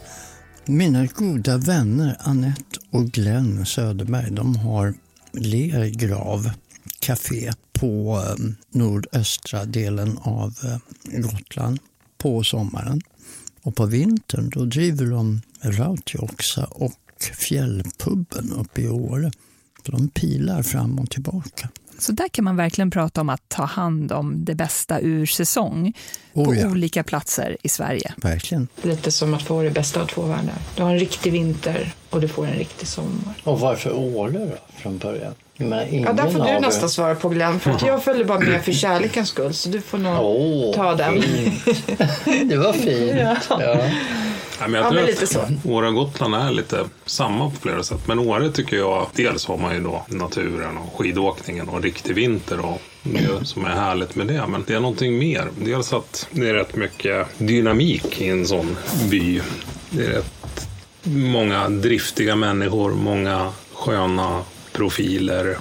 Mina 0.65 1.05
goda 1.05 1.57
vänner 1.57 2.17
Annette 2.19 2.79
och 2.91 3.05
Glenn 3.05 3.65
Söderberg 3.65 4.31
de 4.31 4.55
har 4.55 4.93
Lergrav 5.31 6.51
Café 6.99 7.51
på 7.73 8.23
eh, 8.27 8.45
nordöstra 8.71 9.65
delen 9.65 10.17
av 10.21 10.53
eh, 10.63 11.21
Gotland 11.21 11.79
på 12.17 12.43
sommaren. 12.43 13.01
Och 13.61 13.75
på 13.75 13.85
vintern 13.85 14.49
då 14.49 14.65
driver 14.65 15.05
de 15.05 15.41
Rautjoksa 15.61 16.65
och 16.65 16.93
Fjällpubben 17.37 18.51
uppe 18.51 18.81
i 18.81 18.89
Åre. 18.89 19.31
Så 19.85 19.91
de 19.91 20.09
pilar 20.09 20.63
fram 20.63 20.99
och 20.99 21.09
tillbaka. 21.09 21.69
Så 21.99 22.11
där 22.11 22.27
kan 22.27 22.45
man 22.45 22.55
verkligen 22.55 22.91
prata 22.91 23.21
om 23.21 23.29
att 23.29 23.49
ta 23.49 23.63
hand 23.63 24.11
om 24.11 24.45
det 24.45 24.55
bästa 24.55 24.99
ur 24.99 25.25
säsong 25.25 25.93
oh, 26.33 26.45
på 26.45 26.55
ja. 26.55 26.67
olika 26.67 27.03
platser 27.03 27.57
i 27.63 27.69
Sverige. 27.69 28.13
Verkligen. 28.17 28.67
Lite 28.81 29.11
som 29.11 29.33
att 29.33 29.41
få 29.41 29.63
det 29.63 29.71
bästa 29.71 30.01
av 30.01 30.05
två 30.07 30.21
världar. 30.21 30.55
Du 30.75 30.83
har 30.83 30.89
en 30.91 30.99
riktig 30.99 31.31
vinter 31.31 31.93
och 32.09 32.21
du 32.21 32.27
får 32.27 32.47
en 32.47 32.53
riktig 32.53 32.87
sommar. 32.87 33.33
Och 33.43 33.59
varför 33.59 33.93
Åre 33.93 34.45
då, 34.45 34.57
från 34.81 34.97
början? 34.97 35.33
Ja, 35.59 36.13
där 36.13 36.29
får 36.29 36.45
du 36.45 36.59
nästan 36.59 36.89
svara 36.89 37.15
på 37.15 37.29
Glenn. 37.29 37.59
För 37.59 37.87
jag 37.87 38.03
följde 38.03 38.25
bara 38.25 38.39
med 38.39 38.63
för 38.63 38.71
kärlekens 38.71 39.29
skull. 39.29 39.53
Så 39.53 39.69
du 39.69 39.81
får 39.81 39.97
nog 39.97 40.13
oh, 40.13 40.75
ta 40.75 40.95
den. 40.95 41.13
det 42.49 42.57
var 42.57 42.73
fint. 42.73 43.11
ja. 43.19 43.35
Ja. 43.49 43.89
Nej, 44.59 44.69
men 44.69 44.73
jag 44.73 44.85
Ja, 44.85 44.89
tror 44.89 44.93
men 45.01 45.03
att 45.03 45.09
lite 45.09 45.27
så. 45.27 45.39
Åre 45.63 45.87
och 45.87 45.93
Gotland 45.93 46.35
är 46.35 46.51
lite 46.51 46.85
samma 47.05 47.49
på 47.49 47.55
flera 47.55 47.83
sätt. 47.83 48.07
Men 48.07 48.19
Åre 48.19 48.51
tycker 48.51 48.77
jag, 48.77 49.07
dels 49.15 49.45
har 49.45 49.57
man 49.57 49.75
ju 49.75 49.81
då 49.81 50.05
naturen 50.07 50.77
och 50.77 50.99
skidåkningen 50.99 51.69
och 51.69 51.83
riktig 51.83 52.15
vinter 52.15 52.65
och 52.65 52.81
det 53.03 53.47
som 53.47 53.65
är 53.65 53.69
härligt 53.69 54.15
med 54.15 54.27
det. 54.27 54.47
Men 54.47 54.63
det 54.67 54.73
är 54.73 54.79
någonting 54.79 55.17
mer. 55.17 55.47
Dels 55.57 55.93
att 55.93 56.27
det 56.31 56.49
är 56.49 56.53
rätt 56.53 56.75
mycket 56.75 57.27
dynamik 57.37 58.21
i 58.21 58.29
en 58.29 58.47
sån 58.47 58.77
by. 59.09 59.41
Det 59.89 60.05
är 60.05 60.09
rätt 60.09 60.67
många 61.03 61.69
driftiga 61.69 62.35
människor, 62.35 62.91
många 62.91 63.51
sköna 63.73 64.43
profiler 64.71 65.57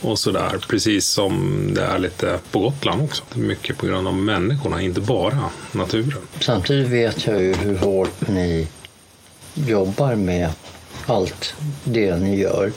och 0.00 0.18
sådär. 0.18 0.58
Precis 0.68 1.06
som 1.06 1.62
det 1.74 1.82
är 1.82 1.98
lite 1.98 2.38
på 2.50 2.58
Gotland 2.58 3.02
också. 3.02 3.22
Mycket 3.34 3.78
på 3.78 3.86
grund 3.86 4.08
av 4.08 4.14
människorna, 4.14 4.82
inte 4.82 5.00
bara 5.00 5.50
naturen. 5.72 6.22
Samtidigt 6.40 6.88
vet 6.88 7.26
jag 7.26 7.42
ju 7.42 7.54
hur 7.54 7.76
hårt 7.76 8.28
ni 8.28 8.68
jobbar 9.54 10.14
med 10.14 10.50
allt 11.06 11.54
det 11.84 12.16
ni 12.16 12.40
gör. 12.40 12.72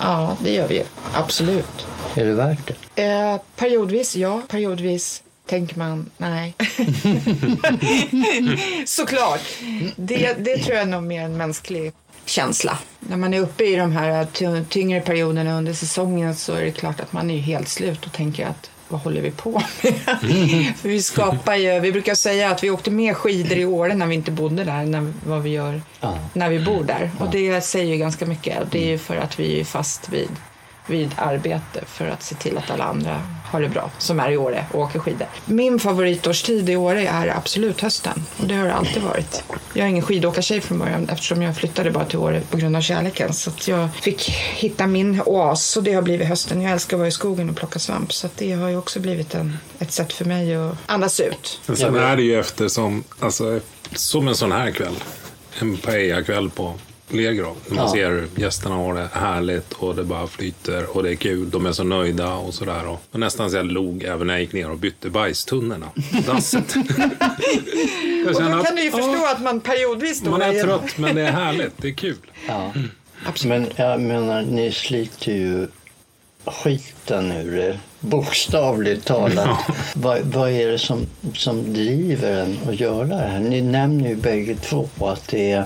Ja, 0.00 0.36
det 0.44 0.52
gör 0.52 0.68
vi 0.68 0.74
ju. 0.74 0.84
Absolut. 1.14 1.86
Är 2.14 2.24
det 2.24 2.34
värt 2.34 2.70
det? 2.94 3.04
Eh, 3.04 3.36
periodvis 3.56 4.16
ja, 4.16 4.42
periodvis 4.48 5.22
tänker 5.46 5.78
man 5.78 6.10
nej. 6.16 6.54
Såklart. 8.86 9.40
Det, 9.96 10.34
det 10.38 10.58
tror 10.58 10.74
jag 10.76 10.82
är 10.82 10.86
nog 10.86 11.02
mer 11.02 11.22
en 11.22 11.36
mänsklig 11.36 11.92
känsla. 12.28 12.78
När 13.00 13.16
man 13.16 13.34
är 13.34 13.40
uppe 13.40 13.64
i 13.64 13.76
de 13.76 13.92
här 13.92 14.24
ty- 14.32 14.64
tyngre 14.68 15.00
perioderna 15.00 15.58
under 15.58 15.72
säsongen 15.72 16.34
så 16.36 16.54
är 16.54 16.62
det 16.64 16.70
klart 16.70 17.00
att 17.00 17.12
man 17.12 17.30
är 17.30 17.38
helt 17.38 17.68
slut 17.68 18.06
och 18.06 18.12
tänker 18.12 18.46
att 18.46 18.70
vad 18.88 19.00
håller 19.00 19.20
vi 19.20 19.30
på 19.30 19.50
med? 19.82 19.94
För 20.76 20.88
vi 20.88 21.02
skapar 21.02 21.54
ju, 21.54 21.80
vi 21.80 21.92
brukar 21.92 22.14
säga 22.14 22.50
att 22.50 22.64
vi 22.64 22.70
åkte 22.70 22.90
mer 22.90 23.14
skidor 23.14 23.58
i 23.58 23.64
Åre 23.64 23.94
när 23.94 24.06
vi 24.06 24.14
inte 24.14 24.30
bodde 24.30 24.64
där 24.64 24.78
än 24.78 24.90
när, 24.90 25.12
vad 25.26 25.42
vi 25.42 25.50
gör 25.50 25.82
Ja. 26.00 26.18
när 26.32 26.48
vi 26.50 26.60
bor 26.64 26.84
där. 26.84 27.10
Och 27.18 27.30
det 27.30 27.60
säger 27.60 27.92
ju 27.92 27.96
ganska 27.98 28.26
mycket. 28.26 28.70
Det 28.70 28.78
är 28.84 28.86
ju 28.88 28.98
för 28.98 29.16
att 29.16 29.40
vi 29.40 29.60
är 29.60 29.64
fast 29.64 30.08
vid, 30.08 30.28
vid 30.86 31.10
arbete 31.16 31.80
för 31.86 32.08
att 32.08 32.22
se 32.22 32.34
till 32.34 32.58
att 32.58 32.70
alla 32.70 32.84
andra 32.84 33.20
har 33.50 33.60
det 33.60 33.68
bra 33.68 33.90
som 33.98 34.20
är 34.20 34.30
i 34.30 34.36
Åre 34.36 34.66
och 34.72 34.80
åker 34.80 34.98
skidor. 34.98 35.26
Min 35.44 35.80
favoritårstid 35.80 36.70
i 36.70 36.76
Åre 36.76 37.06
är 37.06 37.36
absolut 37.36 37.80
hösten 37.80 38.24
och 38.36 38.46
det 38.46 38.54
har 38.54 38.64
det 38.64 38.74
alltid 38.74 39.02
varit. 39.02 39.44
Jag 39.72 39.84
är 39.84 39.90
ingen 39.90 40.02
skidåkartjej 40.02 40.60
från 40.60 40.78
början 40.78 41.08
eftersom 41.08 41.42
jag 41.42 41.56
flyttade 41.56 41.90
bara 41.90 42.04
till 42.04 42.18
Åre 42.18 42.40
på 42.50 42.56
grund 42.56 42.76
av 42.76 42.80
kärleken. 42.80 43.34
Så 43.34 43.50
att 43.50 43.68
jag 43.68 43.94
fick 43.94 44.30
hitta 44.54 44.86
min 44.86 45.22
oas 45.26 45.76
och 45.76 45.82
det 45.82 45.92
har 45.92 46.02
blivit 46.02 46.28
hösten. 46.28 46.62
Jag 46.62 46.72
älskar 46.72 46.96
att 46.96 46.98
vara 46.98 47.08
i 47.08 47.12
skogen 47.12 47.50
och 47.50 47.56
plocka 47.56 47.78
svamp 47.78 48.12
så 48.12 48.26
att 48.26 48.36
det 48.36 48.52
har 48.52 48.68
ju 48.68 48.76
också 48.76 49.00
blivit 49.00 49.34
en, 49.34 49.58
ett 49.78 49.92
sätt 49.92 50.12
för 50.12 50.24
mig 50.24 50.54
att 50.54 50.76
andas 50.86 51.20
ut. 51.20 51.60
Men 51.66 51.76
sen 51.76 51.96
är 51.96 52.16
det 52.16 52.22
ju 52.22 52.40
eftersom, 52.40 53.04
alltså, 53.20 53.60
som 53.92 54.28
en 54.28 54.36
sån 54.36 54.52
här 54.52 54.70
kväll, 54.70 54.94
en 55.60 55.76
paella-kväll 55.76 56.50
på 56.50 56.74
Lergrav. 57.08 57.56
När 57.68 57.76
man 57.76 57.84
Ja. 57.84 57.92
ser 57.92 58.10
hur 58.10 58.28
gästerna 58.36 58.74
har 58.74 58.94
det 58.94 59.08
härligt 59.12 59.72
och 59.72 59.94
det 59.96 60.04
bara 60.04 60.26
flyter 60.26 60.96
och 60.96 61.02
det 61.02 61.10
är 61.10 61.14
kul. 61.14 61.50
De 61.50 61.66
är 61.66 61.72
så 61.72 61.84
nöjda 61.84 62.34
och 62.34 62.54
sådär. 62.54 62.86
Och 62.86 63.02
och 63.10 63.20
nästan 63.20 63.50
så 63.50 63.56
jag 63.56 63.66
log 63.66 64.02
även 64.02 64.26
när 64.26 64.34
jag 64.34 64.40
gick 64.40 64.52
ner 64.52 64.70
och 64.70 64.78
bytte 64.78 65.10
bajstunnorna. 65.10 65.86
Dasset. 66.26 66.74
jag 68.26 68.36
Och 68.36 68.42
då 68.42 68.58
att, 68.58 68.66
kan 68.66 68.76
du 68.76 68.82
ju 68.82 68.90
förstå 68.90 69.26
att 69.34 69.42
man 69.42 69.60
periodvis 69.60 70.20
då 70.20 70.30
man 70.30 70.42
är 70.42 70.62
trött 70.62 70.98
men 70.98 71.14
det 71.14 71.22
är 71.22 71.32
härligt. 71.32 71.72
Det 71.76 71.88
är 71.88 71.92
kul. 71.92 72.16
Ja. 72.48 72.72
Men 73.44 73.66
jag 73.76 74.00
menar, 74.00 74.42
ni 74.42 74.72
sliter 74.72 75.32
ju 75.32 75.66
skiten 76.44 77.32
ur 77.32 77.58
er, 77.58 77.78
bokstavligt 78.00 79.06
talat. 79.06 79.58
vad, 79.94 80.20
vad 80.20 80.50
är 80.50 80.68
det 80.68 80.78
som, 80.78 81.06
som 81.34 81.72
driver 81.72 82.32
en 82.42 82.58
att 82.68 82.80
göra 82.80 83.04
det 83.04 83.14
här? 83.16 83.40
Ni 83.40 83.60
nämner 83.60 84.08
ju 84.08 84.16
bägge 84.16 84.54
två 84.54 84.88
att 85.00 85.28
det 85.28 85.50
är 85.52 85.64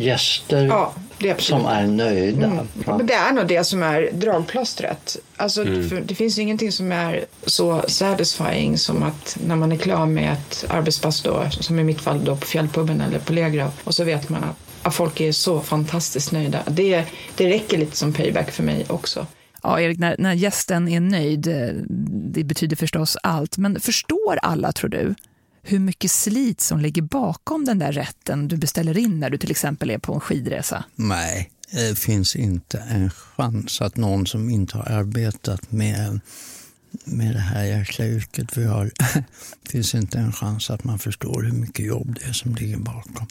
gäster 0.00 0.66
Ja, 0.66 0.92
det 1.18 1.30
är 1.30 1.38
som 1.38 1.66
är 1.66 1.86
nöjda. 1.86 2.46
Mm. 2.46 2.68
Va? 2.74 2.96
Men 2.96 3.06
det 3.06 3.14
är 3.14 3.32
nog 3.32 3.46
det 3.46 3.64
som 3.64 3.82
är 3.82 4.10
dragplåstret. 4.12 5.16
Alltså, 5.36 5.64
för 5.64 6.02
det 6.06 6.14
finns 6.14 6.38
ingenting 6.38 6.72
som 6.72 6.92
är 6.92 7.24
så 7.46 7.82
satisfying 7.88 8.78
som 8.78 9.02
att 9.02 9.38
när 9.46 9.56
man 9.56 9.72
är 9.72 9.76
klar 9.76 10.06
med 10.06 10.32
ett 10.32 10.64
arbetspass 10.68 11.22
då, 11.22 11.46
som 11.50 11.78
i 11.78 11.84
mitt 11.84 12.00
fall 12.00 12.24
då 12.24 12.36
på 12.36 12.46
Fjällpubben 12.46 13.00
eller 13.00 13.18
på 13.18 13.32
Legrav, 13.32 13.72
och 13.84 13.94
så 13.94 14.04
vet 14.04 14.28
man 14.28 14.44
att, 14.44 14.56
att 14.82 14.94
folk 14.94 15.20
är 15.20 15.32
så 15.32 15.60
fantastiskt 15.60 16.32
nöjda. 16.32 16.58
Det, 16.66 17.04
det 17.36 17.48
räcker 17.48 17.78
lite 17.78 17.96
som 17.96 18.12
payback 18.12 18.50
för 18.50 18.62
mig 18.62 18.86
också. 18.88 19.26
Ja, 19.62 19.80
Erik, 19.80 19.98
när, 19.98 20.16
när 20.18 20.32
gästen 20.32 20.88
är 20.88 21.00
nöjd, 21.00 21.46
eh, 21.46 21.68
det 22.32 22.44
betyder 22.44 22.76
förstås 22.76 23.16
allt. 23.22 23.58
Men 23.58 23.80
förstår 23.80 24.38
alla, 24.42 24.72
tror 24.72 24.90
du, 24.90 25.14
hur 25.62 25.78
mycket 25.78 26.10
slit 26.10 26.60
som 26.60 26.80
ligger 26.80 27.02
bakom 27.02 27.64
den 27.64 27.78
där 27.78 27.92
rätten 27.92 28.48
du 28.48 28.56
beställer 28.56 28.98
in 28.98 29.20
när 29.20 29.30
du 29.30 29.38
till 29.38 29.50
exempel 29.50 29.90
är 29.90 29.98
på 29.98 30.14
en 30.14 30.20
skidresa? 30.20 30.84
Nej, 30.94 31.50
det 31.72 31.98
finns 31.98 32.36
inte 32.36 32.78
en 32.78 33.10
chans 33.10 33.80
att 33.80 33.96
någon 33.96 34.26
som 34.26 34.50
inte 34.50 34.76
har 34.76 34.84
arbetat 34.84 35.72
med, 35.72 36.20
med 37.04 37.34
det 37.34 37.40
här 37.40 37.64
jäkla 37.64 38.06
yrket 38.06 38.56
vi 38.56 38.64
har, 38.64 38.90
finns 39.70 39.94
inte 39.94 40.18
en 40.18 40.32
chans 40.32 40.70
att 40.70 40.84
man 40.84 40.98
förstår 40.98 41.42
hur 41.42 41.52
mycket 41.52 41.86
jobb 41.86 42.18
det 42.20 42.28
är 42.28 42.32
som 42.32 42.54
ligger 42.54 42.76
bakom. 42.76 43.26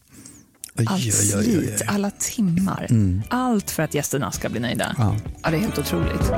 Oj, 0.78 0.86
Allt 0.88 1.04
oj, 1.04 1.34
oj, 1.38 1.44
slit, 1.44 1.82
alla 1.88 2.12
timmar, 2.12 2.88
allt 3.30 3.72
för 3.72 3.84
att 3.84 3.94
gästerna 3.94 4.32
ska 4.32 4.50
bli 4.50 4.60
nöjda. 4.60 4.96
Ja. 4.98 5.15
Ja, 5.44 5.50
det 5.50 5.58
är 5.58 5.62
helt 5.62 5.80
otroligt. 5.80 6.32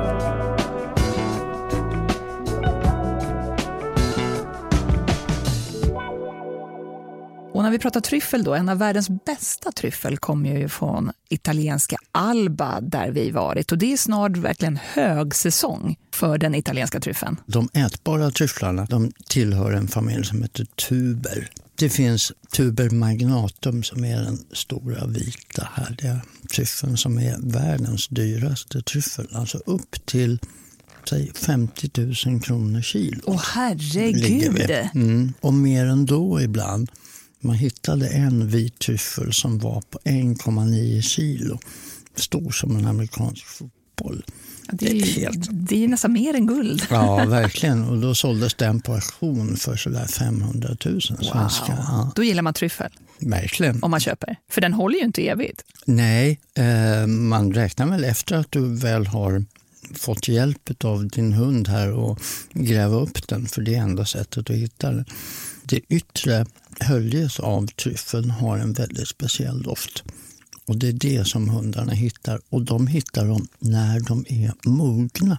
Och 7.54 7.62
när 7.62 7.70
vi 7.70 7.78
pratar 7.78 8.00
tryffel 8.00 8.44
då, 8.44 8.54
en 8.54 8.68
av 8.68 8.78
världens 8.78 9.08
bästa 9.24 9.72
tryffel 9.72 10.18
kommer 10.18 10.58
ju 10.58 10.68
från 10.68 11.12
italienska 11.28 11.96
Alba 12.12 12.80
där 12.80 13.10
vi 13.10 13.30
varit. 13.30 13.72
Och 13.72 13.78
det 13.78 13.92
är 13.92 13.96
snart 13.96 14.36
verkligen 14.36 14.78
högsäsong 14.92 15.96
för 16.14 16.38
den 16.38 16.54
italienska 16.54 17.00
tryffeln. 17.00 17.36
De 17.46 17.68
ätbara 17.74 18.30
tryfflarna 18.30 18.84
de 18.84 19.12
tillhör 19.28 19.72
en 19.72 19.88
familj 19.88 20.24
som 20.24 20.42
heter 20.42 20.64
tuber. 20.64 21.50
Det 21.74 21.88
finns 21.88 22.32
tuber 22.56 22.90
magnatum 22.90 23.82
som 23.82 24.04
är 24.04 24.22
den 24.22 24.38
stora 24.52 25.06
vita 25.06 25.68
härliga 25.74 26.20
tryffeln 26.54 26.96
som 26.96 27.18
är 27.18 27.36
världens 27.42 28.08
dyraste 28.08 28.82
tryffel. 28.82 29.28
Alltså 29.32 29.58
upp 29.66 30.06
till 30.06 30.38
säg 31.08 31.32
50 31.34 31.90
000 32.26 32.40
kronor 32.40 32.80
kilo. 32.80 33.20
Åh 33.24 33.42
herregud! 33.54 34.70
Mm. 34.94 35.32
Och 35.40 35.54
mer 35.54 35.86
än 35.86 36.06
då 36.06 36.40
ibland. 36.40 36.90
Man 37.44 37.56
hittade 37.56 38.08
en 38.08 38.48
vit 38.48 38.78
tryffel 38.78 39.32
som 39.32 39.58
var 39.58 39.80
på 39.90 39.98
1,9 40.04 41.00
kilo. 41.00 41.58
Stor 42.16 42.50
som 42.50 42.76
en 42.76 42.86
amerikansk 42.86 43.44
fotboll. 43.46 44.24
Det 44.72 44.90
är, 44.90 44.94
ju- 44.94 45.30
det 45.50 45.84
är 45.84 45.88
nästan 45.88 46.12
mer 46.12 46.34
än 46.34 46.46
guld. 46.46 46.82
Ja, 46.90 47.24
verkligen. 47.24 47.84
Och 47.84 47.98
då 48.00 48.14
såldes 48.14 48.54
den 48.54 48.80
på 48.80 48.94
auktion 48.94 49.56
för 49.56 49.76
sådär 49.76 50.06
500 50.06 50.68
000 50.84 51.00
svenska. 51.02 51.38
Ja, 51.78 52.12
Då 52.16 52.22
gillar 52.24 52.42
man 52.42 52.54
tryffel, 52.54 52.90
verkligen. 53.18 53.82
om 53.82 53.90
man 53.90 54.00
köper. 54.00 54.36
För 54.50 54.60
den 54.60 54.72
håller 54.72 54.98
ju 54.98 55.04
inte 55.04 55.28
evigt. 55.28 55.62
Nej, 55.84 56.40
eh, 56.54 57.06
man 57.06 57.52
räknar 57.52 57.86
väl 57.86 58.04
efter 58.04 58.36
att 58.36 58.46
du 58.52 58.74
väl 58.76 59.06
har 59.06 59.44
fått 59.94 60.28
hjälp 60.28 60.84
av 60.84 61.08
din 61.08 61.32
hund 61.32 61.68
här 61.68 61.92
och 61.92 62.20
gräva 62.52 62.96
upp 62.96 63.28
den, 63.28 63.46
för 63.46 63.62
det 63.62 63.74
är 63.74 63.82
enda 63.82 64.06
sättet 64.06 64.50
att 64.50 64.56
hitta 64.56 64.90
den. 64.90 65.04
Det 65.64 65.80
yttre 65.88 66.46
höljes 66.80 67.40
av 67.40 67.66
tryffeln 67.66 68.30
har 68.30 68.58
en 68.58 68.72
väldigt 68.72 69.08
speciell 69.08 69.62
doft. 69.62 70.04
Och 70.66 70.76
det 70.76 70.88
är 70.88 70.92
det 70.92 71.24
som 71.24 71.48
hundarna 71.48 71.92
hittar. 71.92 72.40
Och 72.48 72.62
de 72.62 72.86
hittar 72.86 73.26
dem 73.26 73.48
när 73.58 74.00
de 74.00 74.24
är 74.28 74.52
mogna. 74.68 75.38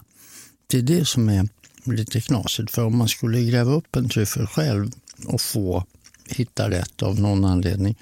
Det 0.66 0.78
är 0.78 0.82
det 0.82 1.04
som 1.04 1.28
är 1.28 1.48
lite 1.84 2.20
knasigt. 2.20 2.70
För 2.70 2.84
om 2.84 2.96
man 2.96 3.08
skulle 3.08 3.42
gräva 3.42 3.72
upp 3.72 3.96
en 3.96 4.08
tryffel 4.08 4.46
själv 4.46 4.90
och 5.26 5.40
få 5.40 5.84
hitta 6.28 6.70
rätt 6.70 7.02
av 7.02 7.20
någon 7.20 7.44
anledning, 7.44 7.98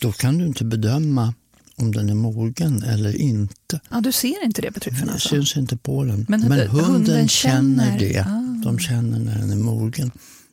då 0.00 0.12
kan 0.12 0.38
du 0.38 0.46
inte 0.46 0.64
bedöma 0.64 1.34
om 1.76 1.92
den 1.92 2.10
är 2.10 2.14
mogen 2.14 2.82
eller 2.82 3.16
inte. 3.16 3.80
Ja, 3.90 4.00
du 4.00 4.12
ser 4.12 4.44
inte 4.44 4.62
det 4.62 4.72
på 4.72 4.80
tryffeln 4.80 5.10
alltså? 5.10 5.28
syns 5.28 5.56
inte 5.56 5.76
på 5.76 6.04
den. 6.04 6.26
Men 6.28 6.40
Men, 6.40 6.68
hunden 6.68 6.84
hunden, 6.94 7.28
känner 7.28 7.84
känner- 7.86 7.98
det. 7.98 8.20
Ah. 8.20 8.60
De 8.64 8.78
känner 8.78 9.18
när 9.18 9.38
den 9.38 9.50
är 9.50 9.56
mogen. 9.56 10.10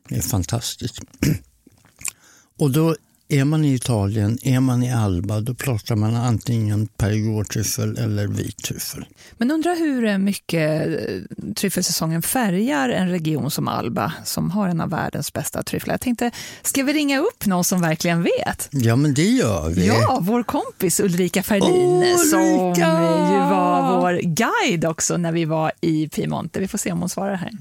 Det 0.09 0.15
är 0.15 0.21
fantastiskt. 0.21 0.99
Och 2.59 2.71
då 2.71 2.95
är 3.29 3.45
man 3.45 3.65
i 3.65 3.73
Italien, 3.73 4.37
är 4.41 4.59
man 4.59 4.83
i 4.83 4.93
Alba, 4.93 5.39
då 5.39 5.53
plockar 5.53 5.95
man 5.95 6.15
antingen 6.15 6.87
perigordtryffel 6.87 7.97
eller 7.97 8.27
vit 8.27 8.57
tryffel. 8.57 9.05
Men 9.37 9.51
undrar 9.51 9.75
hur 9.75 10.17
mycket 10.17 10.87
eh, 10.87 11.53
tryffelsäsongen 11.55 12.21
färgar 12.21 12.89
en 12.89 13.09
region 13.09 13.51
som 13.51 13.67
Alba, 13.67 14.13
som 14.23 14.51
har 14.51 14.69
en 14.69 14.81
av 14.81 14.89
världens 14.89 15.33
bästa 15.33 15.63
tryfflar. 15.63 15.93
Jag 15.93 16.01
tänkte, 16.01 16.31
ska 16.61 16.83
vi 16.83 16.93
ringa 16.93 17.19
upp 17.19 17.45
någon 17.45 17.63
som 17.63 17.81
verkligen 17.81 18.23
vet? 18.23 18.69
Ja, 18.71 18.95
men 18.95 19.13
det 19.13 19.29
gör 19.29 19.69
vi. 19.69 19.87
Ja, 19.87 20.19
vår 20.21 20.43
kompis 20.43 20.99
Ulrika 20.99 21.43
Ferdin 21.43 22.17
som 22.31 22.39
Ulrika! 22.39 22.87
ju 23.31 23.39
var 23.39 24.01
vår 24.01 24.21
guide 24.21 24.85
också 24.85 25.17
när 25.17 25.31
vi 25.31 25.45
var 25.45 25.71
i 25.81 26.09
Piemonte. 26.09 26.59
Vi 26.59 26.67
får 26.67 26.77
se 26.77 26.91
om 26.91 26.99
hon 26.99 27.09
svarar 27.09 27.35
här. 27.35 27.51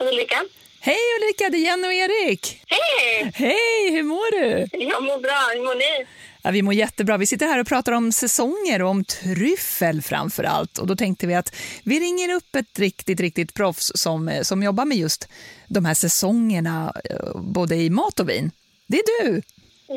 Ulrika? 0.00 0.36
Hej 0.84 0.96
Ulrika, 1.20 1.48
det 1.50 1.56
är 1.56 1.64
Jenny 1.64 1.86
och 1.86 1.92
Erik. 1.92 2.62
Hej! 2.66 3.32
Hej, 3.34 3.90
hur 3.90 4.02
mår 4.02 4.40
du? 4.40 4.66
Jag 4.72 5.02
mår 5.02 5.18
bra, 5.18 5.50
hur 5.54 5.64
mår 5.64 5.74
ni? 5.74 6.06
Ja, 6.42 6.50
vi 6.50 6.62
mår 6.62 6.74
jättebra. 6.74 7.16
Vi 7.16 7.26
sitter 7.26 7.46
här 7.46 7.60
och 7.60 7.66
pratar 7.66 7.92
om 7.92 8.12
säsonger 8.12 8.82
och 8.82 8.90
om 8.90 9.04
tryffel 9.04 10.02
framför 10.02 10.44
allt. 10.44 10.78
Och 10.78 10.86
då 10.86 10.96
tänkte 10.96 11.26
vi 11.26 11.34
att 11.34 11.54
vi 11.84 12.00
ringer 12.00 12.34
upp 12.34 12.56
ett 12.56 12.78
riktigt, 12.78 13.20
riktigt 13.20 13.54
proffs 13.54 13.92
som, 13.94 14.40
som 14.42 14.62
jobbar 14.62 14.84
med 14.84 14.98
just 14.98 15.28
de 15.68 15.84
här 15.84 15.94
säsongerna, 15.94 16.92
eh, 17.10 17.40
både 17.40 17.76
i 17.76 17.90
mat 17.90 18.20
och 18.20 18.28
vin. 18.28 18.50
Det 18.86 18.96
är 18.96 19.24
du! 19.24 19.42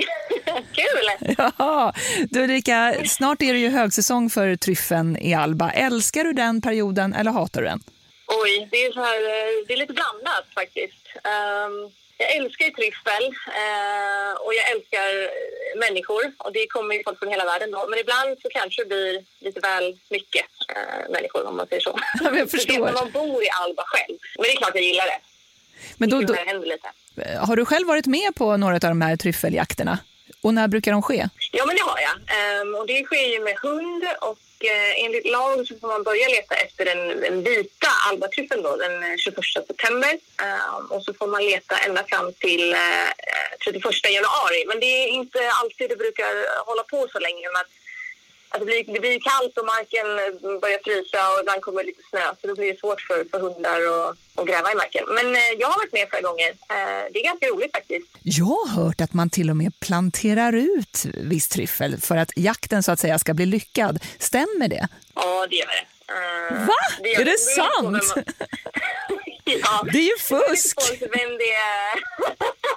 Kul! 0.71 1.35
Ja, 1.37 1.93
du 2.29 2.43
Ulrika, 2.43 2.95
snart 3.05 3.41
är 3.41 3.53
det 3.53 3.59
ju 3.59 3.69
högsäsong 3.69 4.29
för 4.29 4.55
tryffeln 4.55 5.17
i 5.17 5.33
Alba. 5.33 5.71
Älskar 5.71 6.23
du 6.23 6.33
den 6.33 6.61
perioden 6.61 7.13
eller 7.13 7.31
hatar 7.31 7.61
du 7.61 7.67
den? 7.67 7.83
Oj, 8.27 8.67
det 8.71 8.85
är, 8.85 8.91
så 8.91 9.01
här, 9.01 9.21
eh, 9.33 9.65
det 9.67 9.73
är 9.73 9.77
lite 9.77 9.93
blandat 9.93 10.45
faktiskt. 10.53 11.03
Um, 11.15 11.91
jag 12.17 12.35
älskar 12.35 12.69
tryffel 12.69 13.25
uh, 13.61 14.33
och 14.45 14.53
jag 14.53 14.65
älskar 14.71 15.09
människor 15.79 16.23
och 16.37 16.51
det 16.53 16.67
kommer 16.67 16.95
ju 16.95 17.03
folk 17.03 17.19
från 17.19 17.29
hela 17.29 17.45
världen 17.45 17.71
då. 17.71 17.87
Men 17.89 17.99
ibland 17.99 18.37
så 18.41 18.49
kanske 18.49 18.81
det 18.81 18.87
blir 18.87 19.23
lite 19.39 19.59
väl 19.59 19.97
mycket 20.09 20.45
uh, 20.75 21.11
människor 21.11 21.47
om 21.47 21.57
man 21.57 21.67
säger 21.67 21.81
så. 21.81 21.99
Ja, 22.23 22.37
jag 22.37 22.51
förstår. 22.51 22.93
man 22.93 23.11
bor 23.11 23.43
i 23.43 23.49
Alba 23.61 23.83
själv. 23.85 24.17
Men 24.37 24.43
det 24.43 24.51
är 24.51 24.57
klart 24.57 24.75
jag 24.75 24.83
gillar 24.83 25.05
det. 25.05 25.19
Men 25.97 26.09
då, 26.09 26.21
då, 26.21 26.33
händer 26.33 26.67
lite. 26.67 26.89
har 27.39 27.55
du 27.55 27.65
själv 27.65 27.87
varit 27.87 28.05
med 28.05 28.35
på 28.35 28.57
några 28.57 28.75
av 28.75 28.79
de 28.79 29.01
här 29.01 29.17
tryffeljakterna? 29.17 29.99
Och 30.41 30.53
när 30.53 30.67
brukar 30.67 30.91
de 30.91 31.01
ske? 31.01 31.29
Ja, 31.51 31.65
men 31.65 31.75
det 31.75 31.81
har 31.81 31.99
jag. 31.99 32.15
Um, 32.61 32.75
och 32.75 32.87
det 32.87 33.03
sker 33.03 33.27
ju 33.33 33.39
med 33.39 33.55
hund 33.61 34.03
och 34.21 34.37
Eh, 34.67 35.03
enligt 35.05 35.27
lag 35.27 35.67
så 35.67 35.75
får 35.79 35.87
man 35.87 36.03
börja 36.03 36.27
leta 36.27 36.55
efter 36.55 36.85
den, 36.85 37.19
den 37.19 37.43
vita 37.43 37.87
albatryffeln 38.09 38.63
då, 38.63 38.75
den 38.75 39.03
eh, 39.03 39.17
21 39.17 39.39
september. 39.67 40.13
Um, 40.47 40.85
och 40.91 41.03
så 41.03 41.13
får 41.13 41.27
man 41.27 41.45
leta 41.45 41.77
ända 41.77 42.03
fram 42.03 42.33
till 42.33 42.73
uh, 42.73 43.09
31 43.65 43.83
januari. 44.17 44.65
Men 44.67 44.79
det 44.79 44.85
är 44.85 45.07
inte 45.07 45.39
alltid 45.61 45.89
det 45.89 45.95
brukar 45.95 46.65
hålla 46.65 46.83
på 46.83 47.07
så 47.11 47.19
länge. 47.19 47.47
Men 47.53 47.65
att 48.49 48.59
det, 48.59 48.65
blir, 48.65 48.83
det 48.93 48.99
blir 48.99 49.19
kallt 49.31 49.57
och 49.57 49.65
marken 49.65 50.07
börjar 50.63 50.79
frysa 50.83 51.19
och 51.31 51.39
ibland 51.41 51.61
kommer 51.61 51.83
lite 51.83 52.03
snö. 52.09 52.25
Så 52.41 52.47
då 52.47 52.55
blir 52.55 52.73
det 52.73 52.79
svårt 52.79 53.01
för, 53.01 53.25
för 53.31 53.39
hundar 53.39 53.79
att, 53.91 54.17
att 54.39 54.47
gräva 54.47 54.71
i 54.71 54.75
marken. 54.75 55.03
Men 55.17 55.27
uh, 55.27 55.51
jag 55.59 55.67
har 55.67 55.77
varit 55.81 55.93
med 55.93 56.05
flera 56.09 56.21
gånger. 56.29 56.49
det 57.11 57.19
är 57.19 57.23
ganska 57.23 57.47
roligt 57.47 57.71
faktiskt. 57.71 58.07
Jag 58.23 58.45
har 58.45 58.67
hört 58.67 59.01
att 59.01 59.13
man 59.13 59.29
till 59.29 59.49
och 59.49 59.57
med 59.57 59.79
planterar 59.79 60.53
ut 60.53 61.05
viss 61.13 61.47
tryffel 61.47 61.97
för 62.01 62.17
att 62.17 62.31
jakten 62.35 62.83
så 62.83 62.91
att 62.91 62.99
säga 62.99 63.19
ska 63.19 63.33
bli 63.33 63.45
lyckad. 63.45 63.99
Stämmer 64.19 64.67
det? 64.67 64.87
Ja, 65.15 65.47
det 65.49 65.55
gör 65.55 65.67
det. 65.67 65.85
Uh, 66.13 66.67
Va? 66.67 66.73
Det 67.03 67.15
är 67.15 67.25
det 67.25 67.39
sant? 67.39 68.13
ja. 69.43 69.85
Det 69.91 69.97
är 69.97 70.03
ju 70.03 70.17
fusk! 70.19 70.77
Det, 70.99 71.07
vem 71.11 71.37
det, 71.37 71.51
är. 71.53 71.93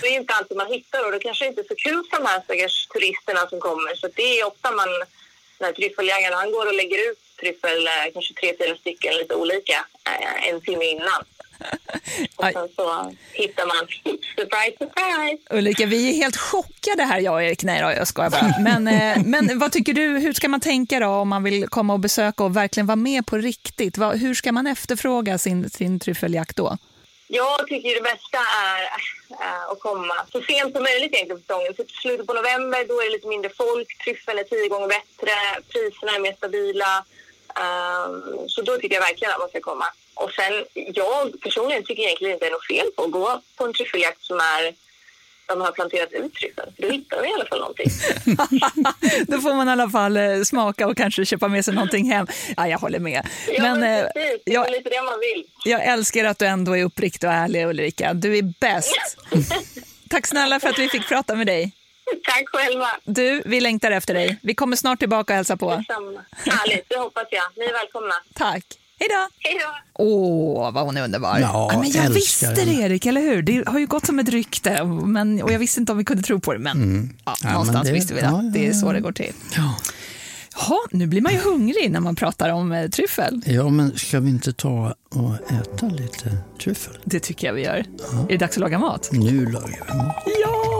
det 0.00 0.08
är 0.08 0.20
inte 0.20 0.34
alltid 0.34 0.56
man 0.56 0.72
hittar 0.72 1.06
och 1.06 1.12
det 1.12 1.18
kanske 1.18 1.46
inte 1.46 1.60
är 1.60 1.68
så 1.68 1.74
kul 1.74 2.04
för 2.10 2.16
de 2.16 2.26
här 2.26 2.40
stackars 2.40 2.86
turisterna 2.86 3.48
som 3.48 3.60
kommer. 3.60 3.94
Så 3.94 4.08
det 4.16 4.40
är 4.40 4.46
ofta 4.46 4.70
man, 4.70 4.88
när 5.58 5.72
tryffeljägaren, 5.72 6.38
han 6.38 6.52
går 6.52 6.66
och 6.66 6.74
lägger 6.74 7.10
ut 7.10 7.18
tryffel, 7.40 7.88
kanske 8.12 8.34
tre, 8.34 8.54
fyra 8.58 8.76
stycken 8.76 9.14
lite 9.14 9.34
olika, 9.34 9.86
en 10.48 10.60
timme 10.60 10.84
innan. 10.84 11.24
Och 12.36 12.44
sen 12.52 12.68
så 12.76 13.12
hittar 13.32 13.66
man 13.66 13.86
surprise, 14.36 14.76
surprise. 14.78 15.42
Ulrika, 15.50 15.86
vi 15.86 16.10
är 16.10 16.14
helt 16.14 16.36
chockade 16.36 17.02
här, 17.04 17.20
jag 17.20 17.34
och 17.34 17.42
Erik. 17.42 17.64
Nej 17.64 17.82
då, 17.82 17.90
jag 17.90 18.08
skojar 18.08 18.30
bara. 18.30 18.54
Men, 18.60 18.88
eh, 18.88 19.24
men 19.24 19.58
vad 19.58 19.72
tycker 19.72 19.92
du, 19.92 20.18
hur 20.18 20.32
ska 20.32 20.48
man 20.48 20.60
tänka 20.60 21.00
då 21.00 21.06
om 21.06 21.28
man 21.28 21.42
vill 21.42 21.68
komma 21.68 21.92
och 21.92 22.00
besöka 22.00 22.44
och 22.44 22.56
verkligen 22.56 22.86
vara 22.86 22.96
med 22.96 23.26
på 23.26 23.36
riktigt? 23.36 23.98
Hur 23.98 24.34
ska 24.34 24.52
man 24.52 24.66
efterfråga 24.66 25.38
sin, 25.38 25.70
sin 25.70 26.00
tryffeljakt 26.00 26.56
då? 26.56 26.78
Jag 27.28 27.66
tycker 27.66 27.94
det 27.94 28.02
bästa 28.02 28.38
är 28.38 28.88
Eh, 29.30 29.64
och 29.70 29.80
komma 29.80 30.14
så 30.32 30.42
sent 30.42 30.72
som 30.74 30.82
möjligt 30.82 31.14
egentligen 31.14 31.40
på 31.40 31.46
säsongen. 31.46 31.74
Typ 31.74 31.90
slutet 31.90 32.26
på 32.26 32.32
november, 32.32 32.84
då 32.88 33.00
är 33.00 33.04
det 33.04 33.10
lite 33.10 33.28
mindre 33.28 33.50
folk, 33.50 34.04
tryffeln 34.04 34.38
är 34.38 34.44
tio 34.44 34.68
gånger 34.68 34.88
bättre, 34.88 35.32
priserna 35.72 36.12
är 36.14 36.20
mer 36.20 36.32
stabila. 36.32 37.04
Ehm, 37.62 38.48
så 38.48 38.62
då 38.62 38.76
tycker 38.76 38.94
jag 38.94 39.02
verkligen 39.02 39.32
att 39.32 39.38
man 39.38 39.48
ska 39.48 39.60
komma. 39.60 39.86
Och 40.14 40.32
sen, 40.32 40.54
jag 40.74 41.40
personligen 41.40 41.84
tycker 41.84 42.02
egentligen 42.02 42.34
inte 42.34 42.44
det 42.44 42.48
är 42.48 42.52
något 42.52 42.66
fel 42.66 42.92
på 42.96 43.02
att 43.02 43.10
gå 43.10 43.40
på 43.56 43.64
en 43.64 43.72
tryffeljakt 43.72 44.22
som 44.22 44.40
är 44.40 44.74
de 45.50 45.60
har 45.60 45.72
planterat 45.72 46.12
ut 46.12 46.34
tryffeln. 46.34 46.72
Då 46.76 46.88
hittar 46.88 47.16
man 47.16 47.26
i 47.26 47.32
alla 47.34 47.44
fall 47.44 47.58
någonting. 47.58 47.90
Då 49.26 49.40
får 49.40 49.54
man 49.54 49.68
i 49.68 49.70
alla 49.70 49.90
fall 49.90 50.16
eh, 50.16 50.42
smaka 50.42 50.86
och 50.86 50.96
kanske 50.96 51.24
köpa 51.24 51.48
med 51.48 51.64
sig 51.64 51.74
någonting 51.74 52.12
hem. 52.12 52.26
Ja, 52.56 52.68
jag 52.68 52.78
håller 52.78 52.98
med. 52.98 53.28
Ja, 53.48 53.62
men, 53.62 53.80
men, 53.80 54.04
precis. 54.04 54.42
Det 54.44 54.50
är 54.50 54.54
jag, 54.54 54.70
lite 54.70 54.90
det 54.90 55.02
man 55.02 55.20
vill. 55.20 55.44
jag 55.64 55.84
älskar 55.84 56.24
att 56.24 56.38
du 56.38 56.46
ändå 56.46 56.76
är 56.76 56.84
uppriktig 56.84 57.28
och 57.28 57.34
ärlig, 57.34 57.66
Ulrika. 57.66 58.14
Du 58.14 58.38
är 58.38 58.42
bäst. 58.60 58.96
Tack 60.10 60.26
snälla 60.26 60.60
för 60.60 60.68
att 60.68 60.78
vi 60.78 60.88
fick 60.88 61.08
prata 61.08 61.34
med 61.34 61.46
dig. 61.46 61.72
Tack 62.24 62.48
själva. 62.48 62.88
Du, 63.04 63.42
vi 63.46 63.60
längtar 63.60 63.90
efter 63.90 64.14
dig. 64.14 64.38
Vi 64.42 64.54
kommer 64.54 64.76
snart 64.76 64.98
tillbaka 64.98 65.32
och 65.32 65.36
hälsa 65.36 65.56
på. 65.56 65.76
Detsamma. 65.76 66.24
Härligt, 66.30 66.88
det 66.88 66.98
hoppas 66.98 67.26
jag. 67.30 67.44
Ni 67.56 67.64
är 67.64 67.72
välkomna. 67.72 68.14
Tack. 68.34 68.64
Hej 69.00 69.08
då! 69.10 69.28
Hej 69.48 69.58
då! 69.60 70.02
Åh, 70.04 70.72
vad 70.72 70.84
hon 70.84 70.96
är 70.96 71.04
underbar. 71.04 71.38
Ja, 71.38 71.70
men 71.80 71.90
jag 71.90 72.10
visste 72.10 72.54
det. 72.54 72.72
Erik, 72.72 73.06
eller 73.06 73.20
hur? 73.20 73.42
Det 73.42 73.68
har 73.68 73.78
ju 73.78 73.86
gått 73.86 74.06
som 74.06 74.18
ett 74.18 74.28
rykte 74.28 74.84
men, 74.84 75.42
och 75.42 75.52
jag 75.52 75.58
visste 75.58 75.80
inte 75.80 75.92
om 75.92 75.98
vi 75.98 76.04
kunde 76.04 76.22
tro 76.22 76.40
på 76.40 76.52
det, 76.52 76.58
men 76.58 76.76
Mm. 76.76 77.10
ja, 77.24 77.34
Ja, 77.42 77.50
någonstans 77.52 77.76
men 77.84 77.86
det- 77.86 77.92
visste 77.92 78.14
vi 78.14 78.20
ja, 78.20 78.26
att 78.26 78.44
ja, 78.44 78.50
det 78.54 78.66
är 78.66 78.72
så 78.72 78.86
ja. 78.86 78.92
det 78.92 79.00
går 79.00 79.12
till. 79.12 79.32
Ja. 79.56 79.74
Ja, 80.68 80.78
nu 80.90 81.06
blir 81.06 81.20
man 81.20 81.32
ju 81.32 81.38
hungrig 81.38 81.90
när 81.90 82.00
man 82.00 82.16
pratar 82.16 82.48
om 82.50 82.72
eh, 82.72 82.88
tryffel. 82.88 83.42
ja, 83.46 83.68
men 83.68 83.98
ska 83.98 84.20
vi 84.20 84.30
inte 84.30 84.52
ta 84.52 84.94
och 85.10 85.34
äta 85.52 85.86
lite 85.86 86.36
tryffel? 86.62 86.98
Det 87.04 87.20
tycker 87.20 87.46
jag 87.46 87.54
vi 87.54 87.62
gör. 87.62 87.76
Är 87.76 87.84
det 88.28 88.36
dags 88.36 88.56
att 88.56 88.60
laga 88.60 88.78
mat? 88.78 89.08
Nu 89.12 89.46
lagar 89.46 89.86
vi 89.92 89.96
mat. 89.98 90.16
Ja! 90.42 90.79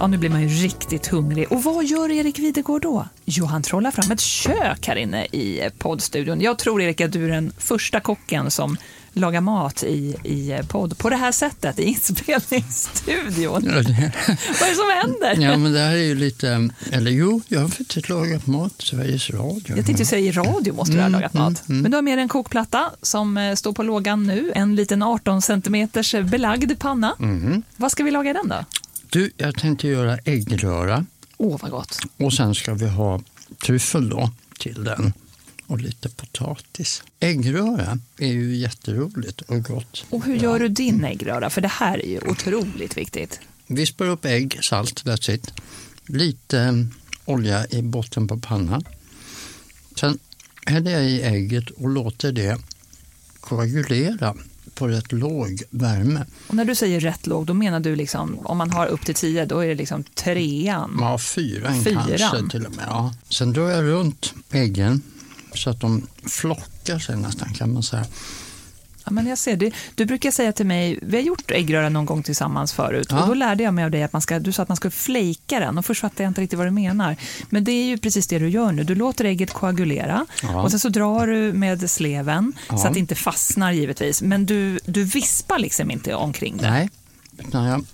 Ja, 0.00 0.06
nu 0.06 0.16
blir 0.18 0.30
man 0.30 0.42
ju 0.42 0.48
riktigt 0.48 1.06
hungrig. 1.06 1.52
Och 1.52 1.62
vad 1.64 1.84
gör 1.84 2.10
Erik 2.10 2.38
Videgård 2.38 2.82
då? 2.82 3.08
Jo, 3.24 3.44
han 3.46 3.62
trollar 3.62 3.90
fram 3.90 4.10
ett 4.10 4.20
kök 4.20 4.86
här 4.88 4.96
inne 4.96 5.24
i 5.24 5.70
poddstudion. 5.78 6.40
Jag 6.40 6.58
tror, 6.58 6.82
Erik, 6.82 7.00
att 7.00 7.12
du 7.12 7.24
är 7.24 7.28
den 7.28 7.52
första 7.58 8.00
kocken 8.00 8.50
som 8.50 8.76
lagar 9.12 9.40
mat 9.40 9.82
i, 9.82 10.14
i 10.24 10.58
podd 10.68 10.98
på 10.98 11.10
det 11.10 11.16
här 11.16 11.32
sättet, 11.32 11.78
i 11.78 11.82
inspelningsstudion. 11.82 13.62
Ja, 13.66 13.82
det- 13.82 14.12
Vad 14.60 14.68
är 14.68 14.70
det 14.70 14.74
som 14.76 14.90
händer? 15.02 15.50
Ja, 15.50 15.56
men 15.56 15.72
det 15.72 15.78
här 15.80 15.92
är 15.92 15.96
ju 16.04 16.14
lite... 16.14 16.68
Eller 16.92 17.10
jo, 17.10 17.40
jag 17.48 17.60
har 17.60 17.68
faktiskt 17.68 18.08
lagat 18.08 18.46
mat 18.46 18.72
Sveriges 18.78 19.30
Radio. 19.30 19.76
Jag 19.76 19.86
tänkte 19.86 20.04
säga 20.04 20.26
i 20.28 20.32
radio 20.32 20.74
måste 20.74 20.92
du 20.94 20.98
ha 21.00 21.06
Mm, 21.06 21.20
lagat 21.20 21.34
mat. 21.34 21.62
Men 21.66 21.90
du 21.90 21.96
har 21.96 22.02
med 22.02 22.18
dig 22.18 22.22
en 22.22 22.28
kokplatta 22.28 22.90
som 23.02 23.36
eh, 23.36 23.54
står 23.54 23.72
på 23.72 23.82
lågan 23.82 24.26
nu. 24.26 24.52
En 24.54 24.74
liten 24.74 25.02
18 25.02 25.42
centimeters 25.42 26.14
belagd 26.24 26.78
panna. 26.78 27.14
Mm. 27.20 27.62
Vad 27.76 27.92
ska 27.92 28.04
vi 28.04 28.10
laga 28.10 28.30
i 28.30 28.32
den 28.32 28.48
då? 28.48 28.64
Du, 29.10 29.30
jag 29.36 29.58
tänkte 29.58 29.88
göra 29.88 30.18
äggröra 30.24 31.06
Åh, 31.36 31.58
vad 31.62 31.70
gott. 31.70 31.98
och 32.16 32.32
sen 32.32 32.54
ska 32.54 32.74
vi 32.74 32.88
ha 32.88 33.20
tryffel 33.66 34.08
då 34.08 34.30
till 34.58 34.84
den 34.84 35.12
och 35.66 35.80
lite 35.80 36.08
potatis. 36.08 37.02
Äggröra 37.20 37.98
är 38.18 38.28
ju 38.32 38.56
jätteroligt 38.56 39.40
och 39.40 39.62
gott. 39.62 40.04
Och 40.10 40.24
hur 40.24 40.34
gör 40.36 40.58
du 40.58 40.68
din 40.68 41.04
äggröra? 41.04 41.50
För 41.50 41.60
det 41.60 41.68
här 41.68 42.04
är 42.04 42.08
ju 42.08 42.20
otroligt 42.20 42.96
viktigt. 42.96 43.40
Vispar 43.66 44.06
upp 44.06 44.24
ägg, 44.24 44.58
salt, 44.62 45.04
that's 45.04 45.30
it. 45.30 45.52
Lite 46.06 46.86
olja 47.24 47.66
i 47.70 47.82
botten 47.82 48.28
på 48.28 48.38
pannan. 48.38 48.84
Sen 49.96 50.18
häller 50.66 50.90
jag 50.90 51.04
i 51.04 51.22
ägget 51.22 51.70
och 51.70 51.88
låter 51.88 52.32
det 52.32 52.58
koagulera 53.40 54.36
på 54.78 54.88
rätt 54.88 55.12
låg 55.12 55.62
värme. 55.70 56.24
Och 56.46 56.54
när 56.54 56.64
du 56.64 56.74
säger 56.74 57.00
rätt 57.00 57.26
låg, 57.26 57.46
då 57.46 57.54
menar 57.54 57.80
du 57.80 57.96
liksom, 57.96 58.38
om 58.38 58.58
man 58.58 58.70
har 58.70 58.86
upp 58.86 59.04
till 59.06 59.14
10, 59.14 59.46
då 59.46 59.60
är 59.60 59.68
det 59.68 59.74
liksom 59.74 60.04
trean. 60.04 60.96
Ja, 61.00 61.18
fyran, 61.18 61.84
Fyran. 61.84 62.06
kanske 62.18 62.50
till 62.50 62.66
och 62.66 62.76
med. 62.76 62.84
Ja. 62.88 63.14
Sen 63.28 63.52
drar 63.52 63.68
jag 63.70 63.84
runt 63.84 64.34
äggen 64.50 65.02
så 65.54 65.70
att 65.70 65.80
de 65.80 66.06
flockar 66.26 66.98
sig 66.98 67.16
nästan 67.16 67.54
kan 67.54 67.72
man 67.72 67.82
säga. 67.82 68.04
Ja, 69.08 69.12
men 69.14 69.26
jag 69.26 69.38
ser, 69.38 69.56
du, 69.56 69.70
du 69.94 70.04
brukar 70.04 70.30
säga 70.30 70.52
till 70.52 70.66
mig, 70.66 70.98
vi 71.02 71.16
har 71.16 71.24
gjort 71.24 71.50
äggröra 71.50 71.88
någon 71.88 72.06
gång 72.06 72.22
tillsammans 72.22 72.72
förut, 72.72 73.06
Ja. 73.10 73.20
och 73.22 73.28
då 73.28 73.34
lärde 73.34 73.62
jag 73.62 73.74
mig 73.74 73.84
av 73.84 73.90
dig 73.90 74.02
att 74.02 74.12
man 74.12 74.22
ska, 74.22 74.38
du 74.38 74.52
sa 74.52 74.62
att 74.62 74.68
man 74.68 74.76
ska 74.76 74.90
flejka 74.90 75.60
den, 75.60 75.78
och 75.78 75.86
först 75.86 76.00
fattade 76.00 76.22
jag 76.22 76.30
inte 76.30 76.40
riktigt 76.40 76.56
vad 76.58 76.66
du 76.66 76.70
menar. 76.70 77.16
Men 77.50 77.64
det 77.64 77.72
är 77.72 77.84
ju 77.84 77.98
precis 77.98 78.26
det 78.26 78.38
du 78.38 78.48
gör 78.48 78.72
nu, 78.72 78.84
du 78.84 78.94
låter 78.94 79.24
ägget 79.24 79.52
koagulera, 79.52 80.26
Ja. 80.42 80.62
och 80.62 80.70
sen 80.70 80.80
så 80.80 80.88
drar 80.88 81.26
du 81.26 81.52
med 81.52 81.90
sleven, 81.90 82.52
så 82.68 82.74
Ja. 82.74 82.86
att 82.88 82.94
det 82.94 83.00
inte 83.00 83.14
fastnar 83.14 83.72
givetvis, 83.72 84.22
men 84.22 84.46
du, 84.46 84.78
du 84.86 85.04
vispar 85.04 85.58
liksom 85.58 85.90
inte 85.90 86.14
omkring 86.14 86.56
det. 86.56 86.70
Nej, 86.70 86.90
utan 87.38 87.64
jag 87.64 87.84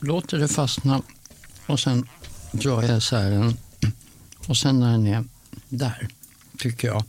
låter 0.00 0.38
det 0.38 0.48
fastna 0.48 1.02
och 1.66 1.80
sen 1.80 2.08
drar 2.52 2.82
jag 2.82 2.98
isär 2.98 3.30
den 3.30 3.56
och 4.46 4.56
sen 4.56 4.80
när 4.80 4.92
den 4.92 5.06
är 5.06 5.24
där, 5.68 6.08
tycker 6.58 6.88
jag, 6.88 7.04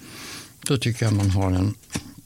då 0.67 0.77
tycker 0.77 1.05
jag 1.05 1.13
man 1.13 1.29
har 1.29 1.51
en 1.51 1.75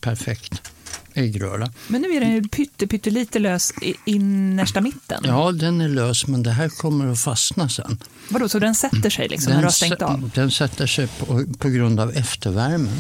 perfekt 0.02 0.72
äggröra. 1.16 1.72
Men 1.88 2.02
nu 2.02 2.08
är 2.08 2.20
den 2.20 2.50
pytte, 2.50 2.88
pyttelite 2.88 3.40
lös 3.40 3.74
i 3.82 3.96
innersta 4.06 4.82
mitten. 4.82 5.24
Ja, 5.28 5.52
den 5.52 5.82
är 5.82 5.90
lös, 5.90 6.28
men 6.28 6.44
det 6.44 6.52
här 6.52 6.70
kommer 6.70 7.12
att 7.12 7.20
fastna 7.20 7.70
sen. 7.70 7.98
Vadå, 8.30 8.50
så 8.50 8.60
den 8.60 8.76
sätter 8.76 9.10
sig 9.10 9.28
liksom 9.28 9.54
när 9.54 9.60
du 9.60 9.66
har 9.66 9.72
stängt 9.72 10.02
av? 10.02 10.32
den 10.36 10.52
sätter 10.52 10.88
sig 10.88 11.08
på, 11.08 11.46
på 11.58 11.70
grund 11.70 12.00
av 12.00 12.12
eftervärmen. 12.12 13.00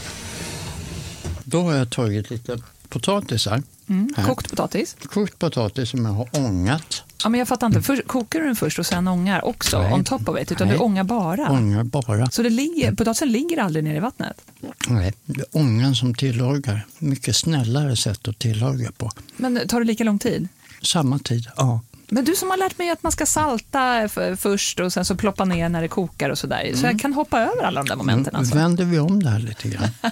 Då 1.43 1.61
har 1.61 1.74
jag 1.74 1.89
tagit 1.89 2.30
lite 2.30 2.61
potatisar. 2.89 3.63
Mm. 3.89 4.09
här. 4.17 4.25
Kokt 4.25 4.49
potatis? 4.49 4.95
Kokt 5.05 5.39
potatis 5.39 5.89
som 5.89 6.05
jag 6.05 6.11
har 6.11 6.27
ångat. 6.31 7.03
Ja, 7.23 7.29
men 7.29 7.39
jag 7.39 7.47
fattar 7.47 7.67
inte. 7.67 7.81
Först, 7.81 8.07
kokar 8.07 8.39
du 8.39 8.45
den 8.45 8.55
först 8.55 8.79
och 8.79 8.86
sen 8.86 9.07
ångar 9.07 9.45
också 9.45 9.81
Nej. 9.81 9.93
on 9.93 10.03
top 10.03 10.29
of 10.29 10.39
it? 10.39 10.51
Utan 10.51 10.67
Nej. 10.67 10.77
du 10.77 10.83
ångar 10.83 11.03
bara? 11.03 11.51
Ångar 11.51 11.83
bara. 11.83 12.29
Så 12.31 12.43
det 12.43 12.49
ligger, 12.49 12.91
potatisen 12.91 13.31
ligger 13.31 13.57
aldrig 13.61 13.83
nere 13.83 13.97
i 13.97 13.99
vattnet? 13.99 14.41
Nej, 14.88 15.13
det 15.25 15.41
är 15.41 15.45
ångan 15.51 15.95
som 15.95 16.13
tillagar. 16.15 16.86
Mycket 16.99 17.36
snällare 17.36 17.95
sätt 17.95 18.27
att 18.27 18.39
tillaga 18.39 18.91
på. 18.91 19.11
Men 19.38 19.67
tar 19.67 19.79
det 19.79 19.86
lika 19.86 20.03
lång 20.03 20.19
tid? 20.19 20.47
Samma 20.81 21.19
tid, 21.19 21.47
ja. 21.57 21.79
Men 22.09 22.25
du 22.25 22.36
som 22.36 22.49
har 22.49 22.57
lärt 22.57 22.77
mig 22.77 22.89
att 22.89 23.03
man 23.03 23.11
ska 23.11 23.25
salta 23.25 24.09
först 24.38 24.79
och 24.79 24.93
sen 24.93 25.05
så 25.05 25.15
ploppa 25.15 25.45
ner 25.45 25.69
när 25.69 25.81
det 25.81 25.88
kokar 25.88 26.29
och 26.29 26.38
sådär. 26.38 26.71
Så 26.75 26.86
jag 26.86 26.99
kan 26.99 27.13
hoppa 27.13 27.39
över 27.41 27.63
alla 27.63 27.83
de 27.83 27.89
där 27.89 27.95
momenten 27.95 28.33
Nu 28.33 28.39
alltså. 28.39 28.55
vänder 28.55 28.86
vi 28.86 28.99
om 28.99 29.23
det 29.23 29.29
här 29.29 29.39
lite 29.39 29.69
grann. 29.69 29.89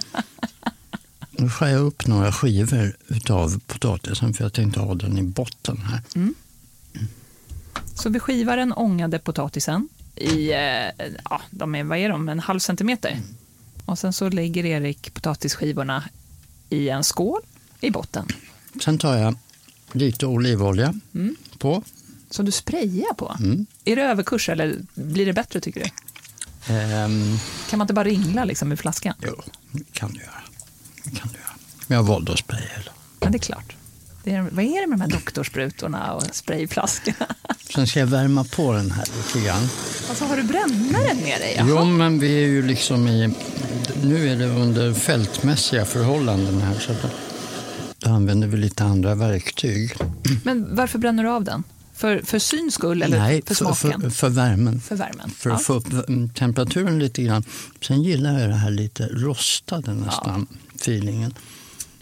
Nu 1.38 1.50
skär 1.50 1.68
jag 1.68 1.82
upp 1.82 2.08
några 2.08 2.32
skivor 2.32 2.96
utav 3.08 3.60
potatisen 3.68 4.34
för 4.34 4.44
jag 4.44 4.54
tänkte 4.54 4.80
ha 4.80 4.96
den 4.96 5.18
i 5.18 5.24
botten 5.24 5.78
här. 5.78 6.02
Så 7.96 8.10
vi 8.10 8.20
skivar 8.20 8.58
den 8.58 8.74
ångade 8.74 9.20
potatisen 9.20 9.90
i, 10.16 10.52
eh, 10.52 11.08
ja, 11.30 11.42
de 11.52 11.76
är, 11.76 11.84
vad 11.84 11.98
är 11.98 12.10
de, 12.10 12.30
en 12.30 12.40
halv 12.40 12.60
centimeter. 12.60 13.22
Och 13.86 14.00
sen 14.00 14.14
så 14.14 14.30
lägger 14.30 14.66
Erik 14.66 15.14
potatisskivorna 15.14 16.04
i 16.70 16.90
en 16.90 17.04
skål 17.04 17.42
i 17.82 17.92
botten. 17.92 18.28
Sen 18.84 18.98
tar 18.98 19.16
jag 19.18 19.36
lite 19.92 20.26
olivolja 20.26 20.94
Mm. 21.14 21.36
på. 21.58 21.84
Som 22.30 22.46
du 22.46 22.52
sprayar 22.52 23.14
på. 23.14 23.36
Mm. 23.40 23.66
Är 23.86 23.96
det 23.96 24.02
överkurs 24.02 24.50
eller 24.50 24.76
blir 24.94 25.26
det 25.26 25.34
bättre 25.34 25.60
tycker 25.62 25.80
du? 25.80 25.90
Ehm, 26.74 27.38
Kan 27.70 27.78
man 27.80 27.86
inte 27.86 27.94
bara 27.94 28.06
ringla 28.06 28.46
liksom 28.46 28.72
i 28.72 28.78
flaskan? 28.78 29.14
jo, 29.26 29.42
det 29.72 29.84
kan 29.94 30.12
du 30.14 30.20
göra. 30.20 30.43
Det 31.04 31.12
kan 31.16 31.30
du 31.32 31.38
göra. 31.38 31.56
Men 31.88 31.96
jag 31.96 32.04
valde 32.04 32.32
att 32.34 32.40
spraya. 32.40 32.64
Ja, 33.20 33.30
det 33.30 33.38
är 33.38 33.40
klart. 33.40 33.76
Det 34.24 34.32
är, 34.34 34.42
vad 34.42 34.66
är 34.66 34.82
det 34.82 34.88
med 34.88 35.00
de 35.00 35.02
här 35.02 35.10
doktorsprutorna 35.10 36.14
och 36.14 36.24
sprayflaskorna? 36.32 37.28
Sen 37.76 37.88
ska 37.88 38.00
jag 38.00 38.08
värma 38.08 38.44
på 38.44 38.74
den 38.74 38.92
här 38.92 39.06
lite 39.18 39.46
grann. 39.48 39.68
Alltså, 40.10 40.26
har 40.26 40.38
du 40.38 40.44
brännaren 40.44 41.18
med 41.18 41.40
dig? 41.42 41.54
Jaha. 41.58 41.68
Jo, 41.70 41.86
men 41.86 42.20
vi 42.20 42.44
är 42.44 42.48
ju 42.48 42.62
liksom 42.68 43.08
i... 43.08 43.34
Nu 44.04 44.30
är 44.30 44.36
det 44.36 44.46
under 44.46 44.94
fältmässiga 44.94 45.86
förhållanden 45.86 46.62
här 46.62 46.76
så 46.80 46.94
då, 48.00 48.10
använder 48.10 48.48
vi 48.48 48.58
lite 48.58 48.84
andra 48.84 49.16
verktyg. 49.16 49.96
Men 50.44 50.76
varför 50.76 51.00
bränner 51.00 51.24
du 51.24 51.30
av 51.30 51.44
den? 51.44 51.64
För, 51.96 52.22
för 52.26 52.40
syns 52.40 52.74
skull 52.74 53.02
eller 53.04 53.20
Nej, 53.20 53.42
för 53.46 53.56
smaken? 53.56 54.02
för, 54.02 54.10
för 54.10 54.30
värmen. 54.30 54.80
För 54.82 54.96
värmen. 54.96 55.30
För 55.38 55.50
Ja. 55.50 55.56
att 55.56 55.64
få 55.64 55.74
upp 55.74 55.88
temperaturen 56.36 57.00
lite 57.00 57.24
grann. 57.24 57.44
Sen 57.82 58.04
gillar 58.04 58.40
jag 58.40 58.50
det 58.50 58.56
här 58.56 58.72
lite 58.72 59.08
rostade 59.08 59.94
nästan, 59.94 60.48
feelingen. 60.84 61.34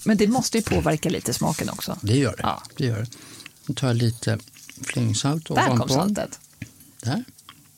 Men 0.03 0.17
det 0.17 0.27
måste 0.27 0.57
ju 0.57 0.63
påverka 0.63 1.09
lite 1.09 1.33
smaken 1.33 1.69
också. 1.69 1.97
Det 2.01 2.17
gör 2.17 2.31
det. 2.31 2.43
Ja. 2.43 2.63
det, 2.77 2.85
gör 2.85 2.99
det. 2.99 3.07
Nu 3.65 3.75
tar 3.75 3.87
jag 3.87 3.97
lite 3.97 4.39
flingsalt 4.81 5.47
Där 5.47 5.55
kom 5.55 5.75
ovanpå. 5.75 5.93
saltet. 5.93 6.39
Där. 7.01 7.23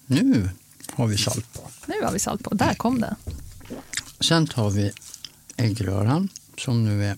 Nu 0.05 0.49
har 0.91 1.07
vi 1.07 1.17
salt 1.17 1.53
på. 1.53 1.61
Nu 1.85 1.93
har 2.03 2.11
vi 2.11 2.19
salt 2.19 2.43
på. 2.43 2.53
Där 2.53 2.73
kom 2.73 3.01
det. 3.01 3.15
Sen 4.19 4.47
tar 4.47 4.69
vi 4.69 4.91
äggröran 5.57 6.29
som 6.57 6.83
nu 6.83 7.05
är 7.05 7.17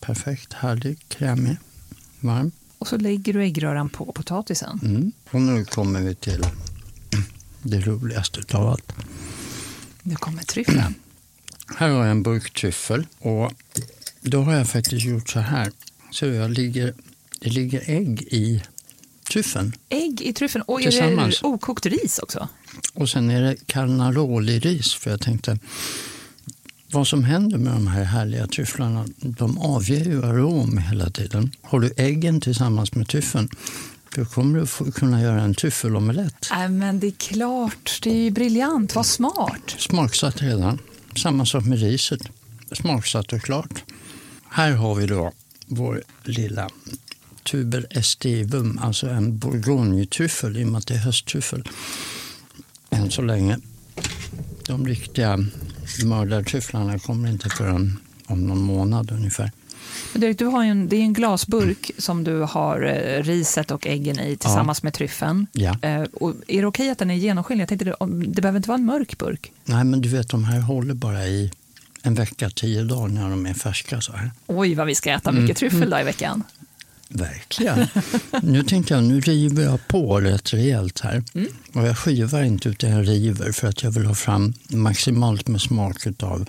perfekt 0.00 0.52
härlig, 0.52 0.98
krämig, 1.08 1.56
varm. 2.20 2.50
Och 2.78 2.88
så 2.88 2.96
lägger 2.96 3.32
du 3.32 3.42
äggröran 3.42 3.88
på 3.88 4.12
potatisen. 4.12 4.80
Mm. 4.82 5.12
Och 5.30 5.40
nu 5.40 5.64
kommer 5.64 6.00
vi 6.00 6.14
till 6.14 6.46
det 7.62 7.80
roligaste 7.80 8.40
utav 8.40 8.68
allt. 8.68 8.92
Nu 10.02 10.16
kommer 10.16 10.42
tryffeln. 10.42 10.94
Här 11.76 11.88
har 11.88 11.98
jag 11.98 12.10
en 12.10 12.22
burk 12.22 12.54
tryffel 12.54 13.06
och 13.18 13.52
då 14.20 14.42
har 14.42 14.54
jag 14.54 14.68
faktiskt 14.68 15.06
gjort 15.06 15.28
så 15.28 15.40
här. 15.40 15.72
Så 16.10 16.26
jag 16.26 16.50
ligger, 16.50 16.94
det 17.40 17.50
ligger 17.50 17.82
ägg 17.86 18.22
i 18.22 18.62
tryffeln 19.30 19.72
Ägg 19.88 20.20
i 20.20 20.32
tryffeln. 20.32 20.62
Och 20.62 20.82
är 20.82 21.26
det 21.28 21.42
okokt 21.42 21.86
ris 21.86 22.18
också? 22.18 22.48
och 22.94 23.08
sen 23.08 23.30
är 23.30 23.42
det 23.42 23.56
carnaroli-ris 23.66 24.94
för 24.94 25.10
jag 25.10 25.20
tänkte 25.20 25.58
vad 26.92 27.08
som 27.08 27.24
händer 27.24 27.58
med 27.58 27.72
de 27.72 27.86
här 27.86 28.04
härliga 28.04 28.46
tryfflarna, 28.46 29.06
de 29.16 29.58
avger 29.58 30.04
ju 30.04 30.24
arom 30.24 30.78
hela 30.78 31.10
tiden. 31.10 31.52
Har 31.62 31.80
du 31.80 31.90
äggen 31.96 32.40
tillsammans 32.40 32.94
med 32.94 33.08
tryffeln 33.08 33.48
då 34.14 34.24
kommer 34.24 34.60
du 34.60 34.66
få 34.66 34.92
kunna 34.92 35.22
göra 35.22 35.40
en 35.40 35.54
tryffelomelett. 35.54 36.48
Nej, 36.50 36.68
men 36.68 37.00
det 37.00 37.06
är 37.06 37.10
klart. 37.10 37.98
Det 38.02 38.10
är 38.10 38.14
ju 38.14 38.30
briljant. 38.30 38.94
Vad 38.94 39.06
smart. 39.06 39.74
Smaksatt 39.78 40.42
redan. 40.42 40.78
Samma 41.16 41.46
sak 41.46 41.64
med 41.64 41.80
riset. 41.80 42.20
Smaksatt 42.72 43.32
och 43.32 43.42
klart. 43.42 43.84
Här 44.50 44.72
har 44.72 44.94
vi 44.94 45.06
då 45.06 45.32
vår 45.66 46.02
lilla 46.24 46.68
tuber 47.42 47.86
estivum, 47.90 48.78
alltså 48.82 49.08
en 49.08 49.38
bourgognetryffel 49.38 50.56
i 50.56 50.64
och 50.64 50.68
med 50.68 50.78
att 50.78 50.86
det 50.86 50.94
är 50.94 50.98
hösttryffel. 50.98 51.68
Än 52.90 53.10
så 53.10 53.22
länge. 53.22 53.58
De 54.66 54.86
riktiga 54.86 55.38
mördartryfflarna 56.04 56.98
kommer 56.98 57.28
inte 57.28 57.48
förrän 57.48 57.98
om 58.26 58.46
någon 58.46 58.62
månad 58.62 59.10
ungefär. 59.12 59.52
Dirk, 60.12 60.38
du 60.38 60.44
har 60.44 60.64
en, 60.64 60.88
det 60.88 60.96
är 60.96 61.00
en 61.00 61.12
glasburk 61.12 61.90
som 61.98 62.24
du 62.24 62.40
har 62.40 62.82
eh, 62.82 63.22
riset 63.22 63.70
och 63.70 63.86
äggen 63.86 64.20
i 64.20 64.36
tillsammans 64.36 64.82
med 64.82 64.94
tryffeln. 64.94 65.46
Ja. 65.52 65.76
Eh, 65.82 66.02
och 66.02 66.34
är 66.46 66.60
det 66.60 66.66
okej 66.66 66.90
att 66.90 66.98
den 66.98 67.10
är 67.10 67.14
genomskinlig? 67.14 67.62
Jag 67.62 67.68
tänkte, 67.68 67.84
det, 67.84 68.42
behöver 68.42 68.56
inte 68.56 68.68
vara 68.68 68.78
en 68.78 68.84
mörk 68.84 69.18
burk. 69.18 69.52
Nej, 69.64 69.84
men 69.84 70.00
du 70.00 70.08
vet, 70.08 70.28
de 70.28 70.44
här 70.44 70.60
håller 70.60 70.94
bara 70.94 71.26
i 71.26 71.52
en 72.02 72.14
vecka, 72.14 72.50
tio 72.50 72.82
dagar 72.82 73.08
när 73.08 73.30
de 73.30 73.46
är 73.46 73.54
färska 73.54 74.00
så 74.00 74.12
här. 74.12 74.30
Oj, 74.46 74.74
vad 74.74 74.86
vi 74.86 74.94
ska 74.94 75.10
äta 75.10 75.32
mycket 75.32 75.56
tryffel 75.56 75.90
då 75.90 75.98
i 75.98 76.04
veckan. 76.04 76.42
Verkligen. 77.08 77.86
nu 78.42 78.62
tänkte 78.62 78.94
jag, 78.94 79.04
nu 79.04 79.20
river 79.20 79.62
jag 79.62 79.88
på 79.88 80.20
rätt 80.20 80.54
rejält 80.54 81.00
här. 81.00 81.24
Mm. 81.34 81.48
Och 81.72 81.86
jag 81.86 81.98
skivar 81.98 82.42
inte 82.42 82.68
utan 82.68 82.90
jag 82.90 83.08
river 83.08 83.52
för 83.52 83.68
att 83.68 83.82
jag 83.82 83.90
vill 83.90 84.06
ha 84.06 84.14
fram 84.14 84.54
maximalt 84.68 85.48
med 85.48 85.60
smak 85.60 86.06
av 86.22 86.48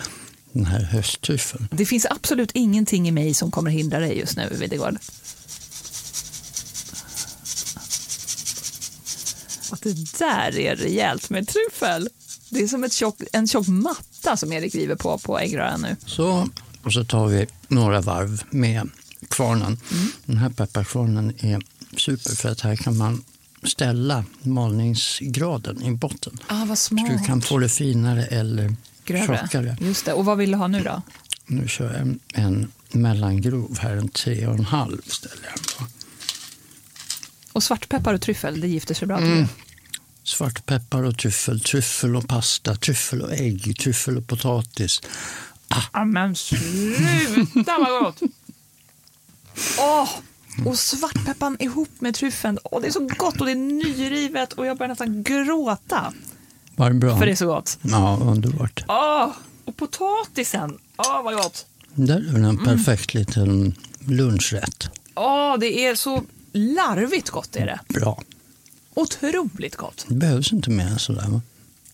den 0.53 0.65
här 0.65 0.83
hösttryffeln. 0.83 1.67
Det 1.71 1.85
finns 1.85 2.05
absolut 2.09 2.51
ingenting 2.53 3.07
i 3.07 3.11
mig 3.11 3.33
som 3.33 3.51
kommer 3.51 3.71
hindra 3.71 3.99
dig 3.99 4.19
just 4.19 4.37
nu, 4.37 4.49
Videgård. 4.59 4.97
Att 9.71 9.81
det 9.81 10.17
där 10.19 10.59
är 10.59 10.75
rejält 10.75 11.29
med 11.29 11.47
tryffel. 11.47 12.09
Det 12.49 12.59
är 12.63 12.67
som 12.67 12.83
ett 12.83 12.93
tjock, 12.93 13.15
en 13.33 13.47
tjock 13.47 13.67
matta 13.67 14.37
som 14.37 14.53
Erik 14.53 14.75
river 14.75 14.95
på 14.95 15.17
på 15.17 15.39
äggröran 15.39 15.81
nu. 15.81 15.95
Så, 16.05 16.49
och 16.83 16.93
så 16.93 17.03
tar 17.03 17.27
vi 17.27 17.47
några 17.67 18.01
varv 18.01 18.43
med 18.49 18.89
kvarnen. 19.29 19.79
Mm. 19.91 20.07
Den 20.25 20.37
här 20.37 20.49
pepparkvarnen 20.49 21.33
är 21.37 21.61
super 21.97 22.35
för 22.35 22.49
att 22.49 22.61
här 22.61 22.75
kan 22.75 22.97
man 22.97 23.23
ställa 23.63 24.23
malningsgraden 24.41 25.83
i 25.83 25.91
botten. 25.91 26.37
Ah, 26.47 26.65
vad 26.65 26.77
Så 26.77 26.87
smart. 26.87 27.07
du 27.09 27.25
kan 27.25 27.41
få 27.41 27.57
det 27.57 27.69
finare 27.69 28.25
eller 28.25 28.75
Grövre. 29.07 29.39
tjockare. 29.41 29.77
Just 29.79 30.05
det. 30.05 30.13
Och 30.13 30.25
vad 30.25 30.37
vill 30.37 30.51
du 30.51 30.57
ha 30.57 30.67
nu 30.67 30.83
då? 30.83 31.01
Nu 31.45 31.67
kör 31.67 31.91
jag 31.91 32.01
en, 32.01 32.19
en 32.33 32.71
mellangrov 32.91 33.77
här, 33.79 33.95
en 33.95 34.09
tre 34.09 34.47
och 34.47 34.55
en 34.55 34.65
halv 34.65 35.01
ställer 35.07 35.45
jag 35.45 35.77
på. 35.77 35.83
Och 37.51 37.63
svartpeppar 37.63 38.13
och 38.13 38.21
tryffel, 38.21 38.61
det 38.61 38.67
gifter 38.67 38.93
sig 38.93 39.07
bra 39.07 39.17
Mm. 39.17 39.47
Svartpeppar 40.23 41.03
och 41.03 41.17
tryffel, 41.17 41.59
tryffel 41.59 42.15
och 42.15 42.27
pasta, 42.27 42.75
tryffel 42.75 43.21
och 43.21 43.33
ägg, 43.33 43.79
tryffel 43.79 44.17
och 44.17 44.27
potatis. 44.27 45.01
Ah, 45.91 46.05
men 46.05 46.35
sluta 46.35 47.77
vad 47.79 48.03
gott! 48.03 48.21
Åh! 49.79 50.09
Och 50.65 50.79
svartpeppan 50.79 51.57
ihop 51.59 51.89
med 51.99 52.15
tryffeln. 52.15 52.59
Åh, 52.63 52.81
det 52.81 52.87
är 52.87 52.91
så 52.91 53.09
gott 53.17 53.39
och 53.39 53.45
det 53.45 53.51
är 53.51 53.55
nyrivet 53.55 54.53
och 54.53 54.65
jag 54.65 54.77
börjar 54.77 54.89
nästan 54.89 55.23
gråta. 55.23 56.13
Var 56.77 56.89
det 56.89 56.95
bra? 56.95 57.17
För 57.17 57.25
det 57.25 57.31
är 57.31 57.35
så 57.35 57.47
gott. 57.47 57.77
Ja, 57.81 58.19
underbart. 58.21 58.83
Åh! 58.87 59.29
Och 59.65 59.77
potatisen. 59.77 60.77
Åh, 60.97 61.23
vad 61.23 61.35
gott! 61.35 61.65
Där 61.93 62.15
är 62.15 62.29
Mm. 62.29 62.45
en 62.45 62.57
perfekt 62.65 63.13
liten 63.13 63.75
lunchrätt. 63.99 64.89
Åh, 65.15 65.57
det 65.59 65.85
är 65.85 65.95
så 65.95 66.23
larvigt 66.53 67.29
gott 67.29 67.55
är 67.55 67.65
det. 67.65 67.79
Bra. 67.87 68.23
Otroligt 68.93 69.75
gott. 69.75 70.05
Det 70.07 70.15
behövs 70.15 70.53
inte 70.53 70.69
mer 70.69 70.85
än 70.87 70.99
sådär. 70.99 71.27
Va? 71.27 71.41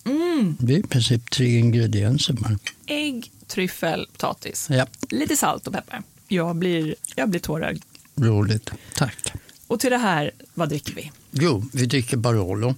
Mm. 0.06 0.58
Det 0.60 0.74
är 0.74 0.78
i 0.78 0.84
princip 0.84 1.30
tre 1.32 1.58
ingredienser 1.60 2.34
bara. 2.34 2.58
Ägg, 2.86 3.32
tryffel, 3.48 4.08
potatis. 4.12 4.68
Ja, 4.70 4.86
Lite 5.10 5.38
salt 5.38 5.68
och 5.68 5.74
peppar. 5.74 6.04
Jag 6.28 6.56
blir, 6.56 6.96
jag 7.16 7.30
blir 7.30 7.40
tårögd. 7.40 7.84
roligt. 8.16 8.70
Tack. 8.96 9.34
Och 9.68 9.80
till 9.80 9.92
det 9.92 9.98
här, 9.98 10.32
vad 10.54 10.70
dricker 10.70 10.94
vi? 10.96 11.12
Jo, 11.32 11.66
vi 11.74 11.86
dricker 11.86 12.18
Barolo. 12.18 12.76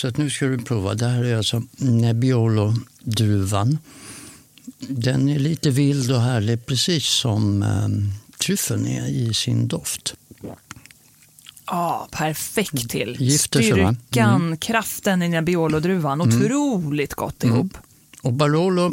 Så 0.00 0.08
att 0.08 0.16
nu 0.16 0.30
ska 0.30 0.46
du 0.46 0.58
prova. 0.58 0.94
Det 0.94 1.06
här 1.08 1.24
är 1.24 1.36
alltså 1.36 1.62
Nebbiolo-druvan. 1.76 3.78
Den 4.88 5.28
är 5.28 5.38
lite 5.38 5.70
vild 5.70 6.12
och 6.12 6.20
härlig, 6.20 6.66
precis 6.66 7.04
som 7.06 7.62
eh, 7.62 7.88
tryffeln 8.38 8.86
är 8.86 9.06
i 9.08 9.34
sin 9.34 9.68
doft. 9.68 10.14
Ja, 11.66 12.08
perfekt 12.12 12.90
till. 12.90 13.16
Gifter 13.20 13.62
sig, 13.62 13.82
va? 13.82 13.94
Styrkan, 14.08 14.42
Mm. 14.44 14.56
kraften 14.58 15.22
i 15.22 15.28
Nebbiolo-druvan. 15.28 16.20
Otroligt 16.20 17.14
gott 17.14 17.44
ihop. 17.44 17.76
Och 18.22 18.32
Barolo 18.32 18.92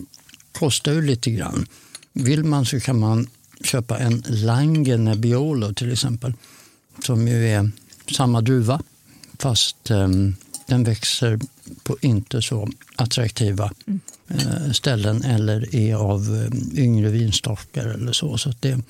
kostar 0.51 0.91
ju 0.91 1.01
lite 1.01 1.32
grann. 1.32 1.66
Vill 2.14 2.43
man 2.43 2.66
så 2.66 2.80
kan 2.80 2.99
man 2.99 3.28
köpa 3.64 3.97
en 3.99 4.24
Lange 4.28 4.97
Nebbiolo 4.97 5.74
till 5.74 5.91
exempel. 5.93 6.34
Som 7.06 7.28
ju 7.28 7.49
är 7.49 7.72
samma 8.12 8.41
druva 8.41 8.82
fast 9.39 9.91
ehm, 9.91 10.36
den 10.66 10.84
växer 10.84 11.39
på 11.84 11.97
inte 12.01 12.41
så 12.41 12.70
attraktiva 12.95 13.72
eh, 14.28 14.72
ställen 14.72 15.24
eller 15.24 15.76
är 15.76 15.95
av 15.95 16.49
eh, 16.76 16.84
yngre 16.84 17.09
vinstockar 17.09 17.86
eller 17.88 18.11
så. 18.11 18.38
Så 18.38 18.49
att 18.49 18.61
det 18.61 18.70
är 18.70 18.82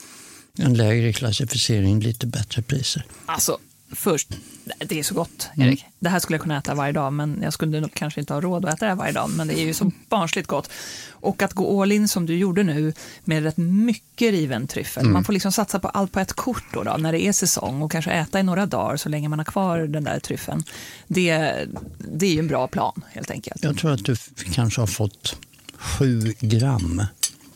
en 0.58 0.74
lägre 0.74 1.14
klassificering, 1.14 2.00
lite 2.00 2.28
bättre 2.28 2.62
priser. 2.62 3.06
Alltså, 3.26 3.60
först, 3.96 4.30
det 4.78 5.00
är 5.00 5.04
så 5.04 5.14
gott, 5.14 5.50
Mm. 5.56 5.68
Erik. 5.68 5.86
Det 6.00 6.10
här 6.10 6.20
skulle 6.20 6.36
jag 6.36 6.42
kunna 6.42 6.58
äta 6.58 6.76
varje 6.76 6.92
dag, 6.94 7.14
men 7.14 7.40
jag 7.44 7.54
skulle 7.54 7.80
nog 7.80 7.94
kanske 7.94 8.20
inte 8.20 8.34
ha 8.34 8.42
råd 8.42 8.66
att 8.66 8.76
äta 8.76 8.88
det 8.88 8.96
varje 8.96 9.12
dag. 9.14 9.30
Men 9.30 9.48
det 9.48 9.60
är 9.60 9.66
ju 9.66 9.74
så 9.74 9.92
barnsligt 10.10 10.48
gott. 10.48 10.70
Och 11.10 11.42
att 11.42 11.54
gå 11.54 11.82
all 11.82 11.92
in 11.92 12.08
som 12.08 12.26
du 12.26 12.38
gjorde 12.38 12.64
nu 12.64 12.94
med 13.24 13.44
rätt 13.44 13.58
mycket 13.58 14.32
riven 14.32 14.68
tryffel. 14.68 15.02
Mm. 15.02 15.14
Man 15.14 15.24
får 15.24 15.34
liksom 15.34 15.52
satsa 15.52 15.80
på 15.80 15.88
allt 15.88 16.12
på 16.12 16.20
ett 16.20 16.34
kort 16.34 16.64
då, 16.74 16.84
då, 16.84 16.98
när 16.98 17.12
det 17.12 17.22
är 17.22 17.34
säsong 17.34 17.82
och 17.82 17.92
kanske 17.92 18.12
äta 18.12 18.40
i 18.40 18.44
några 18.44 18.66
dagar 18.66 18.98
så 18.98 19.10
länge 19.10 19.30
man 19.30 19.40
har 19.40 19.46
kvar 19.46 19.80
den 19.80 20.04
där 20.04 20.20
tryffeln. 20.20 20.64
Det, 21.08 21.56
det 21.98 22.26
är 22.26 22.34
ju 22.34 22.40
en 22.40 22.48
bra 22.48 22.68
plan 22.68 23.02
helt 23.12 23.32
enkelt. 23.32 23.64
Jag 23.64 23.78
tror 23.78 23.92
att 23.92 24.06
du 24.06 24.16
kanske 24.54 24.82
har 24.82 24.88
fått 24.88 25.36
sju 25.78 26.34
gram 26.40 27.04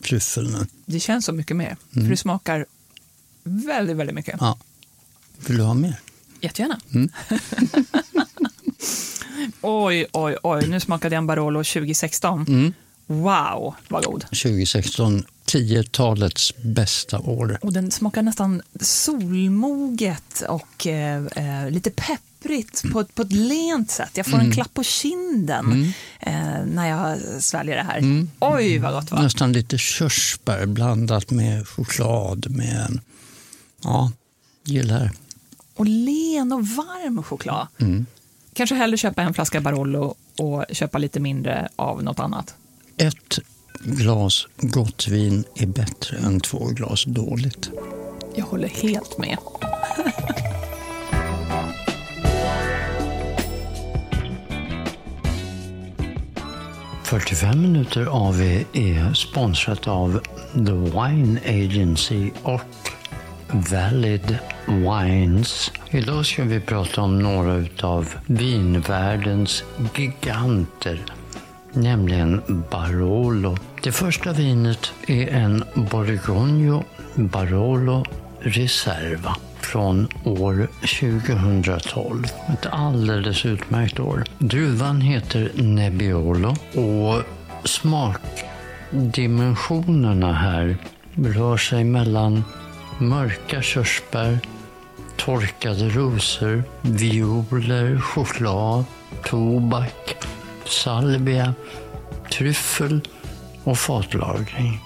tryffel 0.04 0.52
nu. 0.52 0.68
Det 0.86 1.00
känns 1.00 1.26
så 1.26 1.34
mycket 1.34 1.58
mer, 1.58 1.78
för 1.94 2.00
det 2.00 2.18
smakar 2.18 2.66
väldigt, 3.44 3.96
väldigt 3.96 4.16
mycket. 4.16 4.34
Mm. 4.34 4.46
Ja. 4.46 4.58
Vill 5.48 5.58
du 5.58 5.64
ha 5.64 5.74
mer? 5.74 6.00
Jättegärna. 6.42 6.80
Mm. 6.94 7.10
oj, 9.62 10.06
oj, 10.14 10.38
oj. 10.44 10.68
Nu 10.68 10.80
smakade 10.80 11.16
jag 11.16 11.22
en 11.22 11.28
Barolo 11.28 11.64
2016. 11.64 12.46
Mm. 12.48 12.74
Wow, 13.08 13.76
vad 13.88 14.04
god. 14.04 14.22
2016, 14.22 15.24
10-talets 15.46 16.54
bästa 16.58 17.20
år. 17.20 17.58
Och 17.62 17.74
den 17.74 17.92
smakar 17.92 18.22
nästan 18.22 18.62
solmoget 18.82 20.44
och 20.50 20.88
eh, 20.88 21.26
eh, 21.26 21.70
lite 21.72 21.92
pepprigt 21.92 22.84
på, 22.92 23.00
ett- 23.00 23.16
på 23.16 23.22
ett 23.22 23.32
lent 23.32 23.92
sätt. 23.92 24.10
Jag 24.14 24.26
får 24.26 24.34
Mm. 24.34 24.46
en 24.48 24.52
klapp 24.54 24.74
på 24.74 24.84
kinden 24.84 25.94
eh, 26.20 26.34
när 26.74 26.88
jag 26.90 27.18
sväljer 27.44 27.76
det 27.76 27.84
här. 27.84 27.98
Mm. 27.98 28.30
Oj, 28.40 28.78
vad 28.78 28.94
gott 28.94 29.12
var. 29.12 29.24
Nästan 29.24 29.54
lite 29.54 29.78
körsbär 29.78 30.66
blandat 30.66 31.32
med 31.32 31.68
choklad. 31.68 32.50
Med, 32.52 33.00
ja, 33.84 34.12
gillar. 34.64 35.12
Och 35.78 35.86
len 35.86 36.52
och 36.52 36.68
varm 36.68 37.24
choklad. 37.24 37.68
Mm. 37.78 38.06
Kanske 38.54 38.76
hellre 38.76 38.98
köpa 38.98 39.22
en 39.22 39.34
flaska 39.34 39.62
Barolo 39.62 40.16
och 40.38 40.66
köpa 40.72 40.98
lite 40.98 41.20
mindre 41.20 41.70
av 41.76 42.04
något 42.04 42.20
annat. 42.20 42.56
Ett 42.98 43.40
glas 43.80 44.48
gott 44.58 45.08
vin 45.08 45.44
är 45.56 45.66
bättre 45.66 46.18
än 46.18 46.40
två 46.40 46.66
glas 46.66 47.04
dåligt. 47.06 47.70
Jag 48.36 48.46
håller 48.46 48.68
helt 48.68 49.18
med. 49.18 49.38
45 57.04 57.62
minuter 57.62 58.06
AV 58.06 58.42
är 58.74 59.14
sponsrat 59.14 59.88
av 59.88 60.22
The 60.54 60.72
Wine 60.72 61.40
Agency 61.46 62.32
och 62.44 62.62
Valid 63.72 64.38
Wines. 64.68 65.72
Idag 65.90 66.26
ska 66.26 66.44
vi 66.44 66.60
prata 66.60 67.02
om 67.02 67.20
några 67.20 67.66
av 67.82 68.14
vinvärldens 68.26 69.64
giganter, 69.96 71.06
nämligen 71.74 72.42
Barolo. 72.72 73.58
Det 73.84 73.92
första 73.92 74.32
vinet 74.32 74.92
är 75.08 75.28
en 75.28 75.64
Borgogno 75.76 76.84
Barolo 77.16 78.06
Reserva 78.40 79.36
från 79.60 80.08
år 80.24 80.68
2012. 81.02 82.24
Ett 82.48 82.66
alldeles 82.72 83.46
utmärkt 83.46 84.00
år. 84.00 84.24
Druvan 84.38 85.02
heter 85.02 85.52
Nebbiolo 85.56 86.56
och 86.74 87.24
smakdimensionerna 87.64 90.34
här 90.34 90.78
rör 91.16 91.58
sig 91.58 91.84
mellan 91.84 92.44
mörka 92.98 93.62
körsbär, 93.62 94.40
torkade 95.18 95.90
rosor, 95.90 96.64
violer, 96.82 98.00
choklad, 98.00 98.86
tobak, 99.24 100.18
salvia, 100.66 101.54
tryffel 102.32 103.02
och 103.64 103.78
fatlagring. 103.78 104.80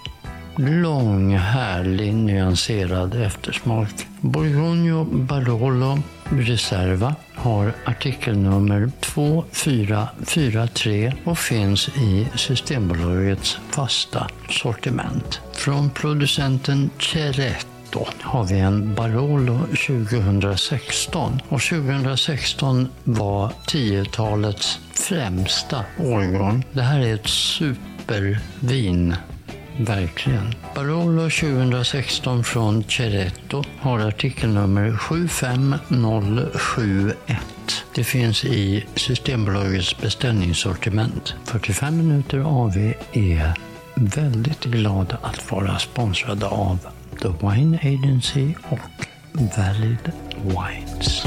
Lång, 0.56 1.38
härlig, 1.38 2.14
nyanserad 2.14 3.22
eftersmak. 3.22 4.08
Borgogno 4.22 5.04
Barolo 5.04 6.00
Reserva 6.30 7.16
har 7.36 7.74
artikelnummer 7.86 8.92
2443 9.00 11.14
och 11.24 11.38
finns 11.38 11.90
i 11.90 12.28
Systembolagets 12.36 13.58
fasta 13.70 14.28
sortiment. 14.50 15.42
Från 15.54 15.90
producenten 15.90 16.90
då 17.92 18.08
har 18.22 18.44
vi 18.44 18.60
en 18.60 18.96
Barolo 18.96 19.60
2016 19.88 21.42
och 21.50 21.62
2016 21.62 22.88
var 23.04 23.52
10-talets 23.68 24.80
främsta 24.94 25.86
årgång. 26.00 26.66
Det 26.72 26.82
här 26.82 27.00
är 27.00 27.14
ett 27.14 27.28
supervin 27.28 29.16
Verkligen. 29.78 30.56
Barolo 30.76 31.30
2016 31.30 32.44
från 32.44 32.84
Ceretto 32.84 33.64
har 33.80 34.00
artikelnummer 34.00 34.98
75071. 34.98 37.40
Det 37.96 38.04
finns 38.04 38.46
i 38.46 38.86
Systembolagets 38.96 40.02
beställningssortiment. 40.02 41.36
45 41.46 41.98
minuter 41.98 42.40
AV 42.40 42.94
är 43.12 43.54
väldigt 43.96 44.64
glada 44.64 45.18
att 45.22 45.52
vara 45.52 45.80
sponsrade 45.80 46.46
av 46.46 46.80
The 47.22 47.28
Wine 47.28 47.78
Agency 47.78 48.54
och 48.70 49.08
Valid 49.34 50.12
Wines. 50.44 51.26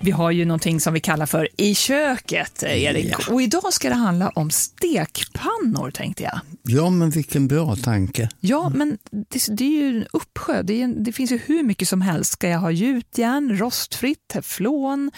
Vi 0.00 0.10
har 0.10 0.30
ju 0.30 0.44
någonting 0.44 0.80
som 0.80 0.94
vi 0.94 1.00
kallar 1.00 1.26
för 1.26 1.48
I 1.56 1.74
köket, 1.74 2.62
Erik. 2.62 3.28
Och 3.30 3.42
idag 3.42 3.72
ska 3.72 3.88
det 3.88 3.94
handla 3.94 4.28
om 4.28 4.50
stekpannor, 4.50 5.90
tänkte 5.90 6.22
jag. 6.22 6.40
Ja, 6.62 6.90
men 6.90 7.10
vilken 7.10 7.48
bra 7.48 7.76
tanke. 7.76 8.28
Ja, 8.40 8.68
men 8.68 8.98
det, 9.10 9.46
det 9.48 9.64
är 9.64 9.82
ju 9.82 9.88
en 9.88 10.06
uppsjö. 10.12 10.62
Det, 10.62 10.82
är 10.82 10.88
det 10.88 11.12
finns 11.12 11.32
ju 11.32 11.38
hur 11.46 11.62
mycket 11.62 11.88
som 11.88 12.00
helst. 12.00 12.32
Ska 12.32 12.48
jag 12.48 12.58
ha 12.58 12.70
gjutjärn, 12.70 13.58
rostfritt, 13.58 14.28
teflon? 14.28 15.10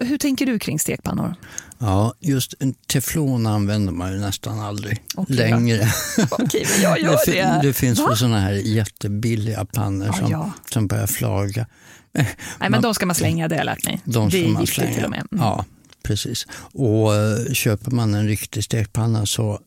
Hur 0.00 0.18
tänker 0.18 0.46
du 0.46 0.58
kring 0.58 0.78
stekpannor? 0.78 1.34
Ja, 1.78 2.14
just 2.20 2.54
teflon 2.86 3.46
använder 3.46 3.92
man 3.92 4.12
ju 4.12 4.18
nästan 4.18 4.60
aldrig 4.60 5.02
Okej, 5.14 5.36
längre. 5.36 5.88
Okej, 6.30 6.66
men 6.72 6.82
jag 6.82 7.00
gör 7.00 7.18
det. 7.26 7.60
det 7.68 7.72
finns 7.72 8.00
väl 8.00 8.16
såna 8.16 8.40
här 8.40 8.52
jättebilliga 8.52 9.64
pannor 9.64 10.06
Ja, 10.06 10.12
som, 10.12 10.30
ja. 10.30 10.52
som 10.72 10.86
börjar 10.86 11.06
flaga. 11.06 11.66
Nej, 12.12 12.70
men 12.70 12.82
de 12.82 12.94
ska 12.94 13.06
man 13.06 13.14
slänga, 13.14 13.48
det 13.48 13.54
har 13.54 13.58
jag 13.60 13.64
lärt 13.66 13.84
mig. 13.84 14.00
De 14.04 14.28
det 14.28 14.44
är 14.44 14.48
man 14.48 14.66
slänga. 14.66 14.94
till 14.94 15.04
och 15.04 15.10
med. 15.10 15.26
Mm. 15.32 15.44
Ja, 15.44 15.64
precis. 16.02 16.46
Och 16.72 17.14
eh, 17.14 17.52
köper 17.52 17.90
man 17.90 18.14
en 18.14 18.28
riktig 18.28 18.64
stekpanna 18.64 19.26
så 19.26 19.60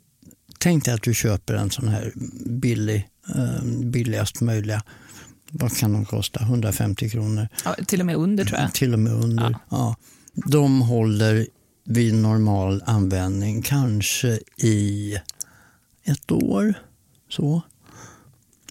tänk 0.57 0.85
dig 0.85 0.93
att 0.93 1.01
du 1.03 1.13
köper 1.13 1.53
en 1.53 1.71
sån 1.71 1.87
här 1.87 2.11
billig, 2.45 3.07
eh, 3.35 3.63
billigast 3.83 4.41
möjliga. 4.41 4.83
Vad 5.55 5.77
kan 5.77 5.93
de 5.93 6.05
kosta? 6.05 6.43
150 6.43 7.09
kronor? 7.09 7.47
Ja, 7.65 7.75
till 7.87 7.99
och 7.99 8.05
med 8.05 8.15
under, 8.15 8.45
tror 8.45 8.59
jag. 8.59 8.73
Till 8.73 8.93
och 8.93 8.99
med 8.99 9.13
under. 9.13 9.57
Ja. 9.69 9.95
De 10.35 10.81
håller 10.81 11.47
vid 11.85 12.13
normal 12.13 12.83
användning 12.85 13.61
kanske 13.61 14.39
i 14.57 15.17
ett 16.03 16.31
år. 16.31 16.73
Så. 17.29 17.61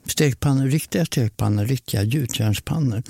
Stekpannor, 0.07 0.67
riktiga 0.67 1.07
stekpannor, 1.07 1.65
riktiga 1.65 2.03
gjutjärnspannor. 2.03 3.03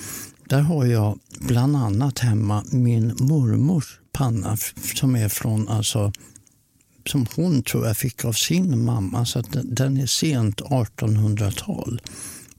Där 0.45 0.61
har 0.61 0.87
jag 0.87 1.19
bland 1.41 1.77
annat 1.77 2.19
hemma 2.19 2.65
min 2.71 3.17
mormors 3.21 4.01
panna 4.13 4.57
som 4.95 5.17
är 5.17 5.29
från, 5.29 5.69
alltså, 5.69 6.13
som 7.07 7.27
hon 7.37 7.63
tror 7.63 7.87
jag 7.87 7.97
fick 7.97 8.25
av 8.25 8.33
sin 8.33 8.85
mamma. 8.85 9.27
Så 9.27 9.43
den 9.65 9.97
är 9.97 10.07
sent 10.07 10.61
1800-tal. 10.61 12.01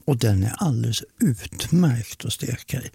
Och 0.04 0.16
den 0.16 0.42
är 0.42 0.54
alldeles 0.56 1.02
utmärkt 1.20 2.24
att 2.24 2.32
steka 2.32 2.82
i. 2.82 2.90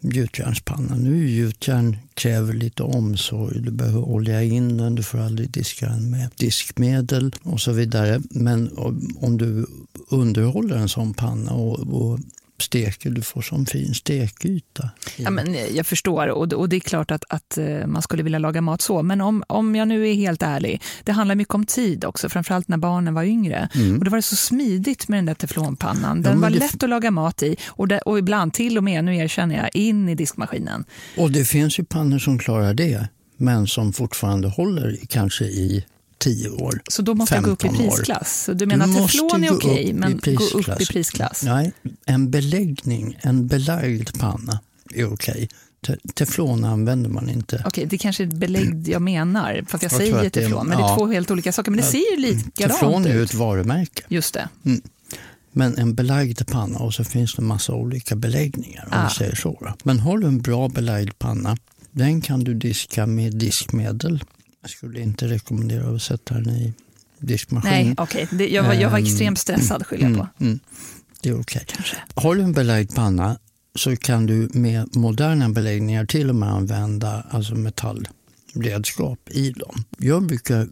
gjutjärnspanna. 0.00 0.96
Nu 0.96 1.24
är 1.24 1.28
gjutjärn 1.28 1.96
kräver 2.14 2.52
lite 2.52 2.82
omsorg. 2.82 3.60
Du 3.60 3.70
behöver 3.70 4.00
olja 4.00 4.42
in 4.42 4.76
den, 4.76 4.94
du 4.94 5.02
får 5.02 5.18
aldrig 5.18 5.50
diska 5.50 5.86
den 5.86 6.10
med 6.10 6.30
diskmedel 6.36 7.34
och 7.42 7.60
så 7.60 7.72
vidare. 7.72 8.20
Men 8.30 8.78
om 9.20 9.36
du 9.38 9.66
underhåller 10.08 10.76
en 10.76 10.88
sån 10.88 11.14
panna 11.14 11.52
och, 11.52 11.78
och 11.78 12.20
steker, 12.62 13.10
du 13.10 13.22
får 13.22 13.42
sån 13.42 13.66
fin 13.66 13.94
stekyta. 13.94 14.90
Ja, 15.16 15.30
men 15.30 15.56
jag 15.74 15.86
förstår 15.86 16.26
och, 16.26 16.52
och 16.52 16.68
det 16.68 16.76
är 16.76 16.80
klart 16.80 17.10
att, 17.10 17.24
att 17.28 17.58
eh, 17.58 17.86
man 17.86 18.02
skulle 18.02 18.22
vilja 18.22 18.38
laga 18.38 18.60
mat 18.60 18.80
så. 18.80 19.02
Men 19.02 19.20
om, 19.20 19.44
om 19.46 19.76
jag 19.76 19.88
nu 19.88 20.08
är 20.08 20.14
helt 20.14 20.42
ärlig, 20.42 20.82
det 21.04 21.12
handlar 21.12 21.34
mycket 21.34 21.54
om 21.54 21.66
tid 21.66 22.04
också, 22.04 22.28
framförallt 22.28 22.68
när 22.68 22.76
barnen 22.76 23.14
var 23.14 23.22
yngre. 23.22 23.68
Mm. 23.74 23.98
Och 23.98 24.04
det 24.04 24.10
var 24.10 24.20
så 24.20 24.36
smidigt 24.36 25.08
med 25.08 25.18
den 25.18 25.26
där 25.26 25.34
teflonpannan. 25.34 26.22
Den 26.22 26.32
ja, 26.32 26.38
var 26.38 26.50
lätt 26.50 26.82
att 26.82 26.90
laga 26.90 27.10
mat 27.10 27.42
i 27.42 27.56
och, 27.66 27.88
det, 27.88 27.98
och 27.98 28.18
ibland 28.18 28.52
till 28.52 28.78
och 28.78 28.84
med, 28.84 29.04
nu 29.04 29.16
erkänner 29.16 29.56
jag, 29.56 29.70
in 29.74 30.08
i 30.08 30.14
diskmaskinen. 30.14 30.84
Och 31.16 31.30
det 31.30 31.44
finns 31.44 31.78
ju 31.78 31.84
pannor 31.84 32.18
som 32.18 32.38
klarar 32.38 32.74
det, 32.74 33.08
men 33.36 33.66
som 33.66 33.92
fortfarande 33.92 34.48
håller 34.48 34.98
kanske 35.08 35.44
i 35.44 35.84
10 36.18 36.48
år. 36.48 36.80
Så 36.88 37.02
då 37.02 37.14
måste 37.14 37.34
jag 37.34 37.44
gå 37.44 37.50
upp 37.50 37.64
i 37.64 37.68
prisklass? 37.68 38.50
Du 38.54 38.66
menar 38.66 38.86
du 38.86 38.92
att 38.92 39.12
teflon 39.12 39.44
är 39.44 39.52
okej, 39.52 39.92
men 39.92 40.20
gå 40.24 40.58
upp 40.58 40.80
i 40.80 40.86
prisklass? 40.86 41.42
Nej, 41.42 41.72
en 42.06 42.30
beläggning, 42.30 43.18
en 43.20 43.46
belagd 43.46 44.18
panna 44.18 44.60
är 44.94 45.12
okej. 45.12 45.48
Okay. 45.82 45.96
Teflon 46.14 46.64
använder 46.64 47.10
man 47.10 47.28
inte. 47.28 47.56
Okej, 47.56 47.68
okay, 47.68 47.84
det 47.84 47.98
kanske 47.98 48.22
är 48.22 48.26
beläggd 48.26 48.88
jag 48.88 49.02
menar, 49.02 49.64
fast 49.68 49.82
jag, 49.82 49.92
jag 49.92 49.98
säger 49.98 50.30
teflon. 50.30 50.66
Men 50.66 50.78
ja, 50.78 50.86
det 50.86 50.92
är 50.92 50.96
två 50.96 51.06
helt 51.06 51.30
olika 51.30 51.52
saker, 51.52 51.70
men 51.70 51.80
det 51.80 51.86
ser 51.86 52.12
ju 52.14 52.20
likadant 52.20 52.56
ut. 52.58 52.68
Teflon 52.68 53.06
är 53.06 53.14
ju 53.14 53.22
ett 53.22 53.34
varumärke. 53.34 54.02
Just 54.08 54.34
det. 54.34 54.48
Mm. 54.64 54.80
Men 55.52 55.78
en 55.78 55.94
belagd 55.94 56.46
panna 56.46 56.78
och 56.78 56.94
så 56.94 57.04
finns 57.04 57.34
det 57.34 57.42
en 57.42 57.46
massa 57.46 57.74
olika 57.74 58.16
beläggningar. 58.16 58.84
om 58.84 58.92
ah. 58.92 59.10
säger 59.10 59.34
så. 59.34 59.74
Men 59.82 59.98
har 59.98 60.18
du 60.18 60.26
en 60.26 60.42
bra 60.42 60.68
belagd 60.68 61.18
panna, 61.18 61.56
den 61.90 62.20
kan 62.20 62.44
du 62.44 62.54
diska 62.54 63.06
med 63.06 63.36
diskmedel 63.36 64.24
jag 64.66 64.70
skulle 64.70 65.00
inte 65.00 65.28
rekommendera 65.28 65.94
att 65.94 66.02
sätta 66.02 66.34
den 66.34 66.48
i 66.48 66.72
diskmaskin. 67.18 67.70
Nej, 67.70 67.94
okej. 67.96 68.28
Okay. 68.32 68.54
Jag, 68.54 68.62
var, 68.62 68.74
jag 68.74 68.90
var 68.90 68.98
ehm, 68.98 69.04
extremt 69.04 69.38
stressad, 69.38 69.86
skyller 69.86 70.08
jag 70.08 70.16
på. 70.16 70.28
Mm, 70.38 70.52
mm, 70.52 70.60
det 71.22 71.28
är 71.28 71.40
okej. 71.40 71.66
Okay. 71.68 71.98
Har 72.14 72.34
du 72.34 72.42
en 72.42 72.52
belagd 72.52 72.94
panna 72.94 73.38
så 73.74 73.96
kan 73.96 74.26
du 74.26 74.48
med 74.52 74.96
moderna 74.96 75.48
beläggningar 75.48 76.06
till 76.06 76.28
och 76.28 76.34
med 76.34 76.48
använda 76.48 77.26
alltså 77.30 77.54
metallredskap 77.54 79.18
i 79.30 79.50
dem. 79.50 79.84
Jag 79.98 80.26
brukar 80.26 80.68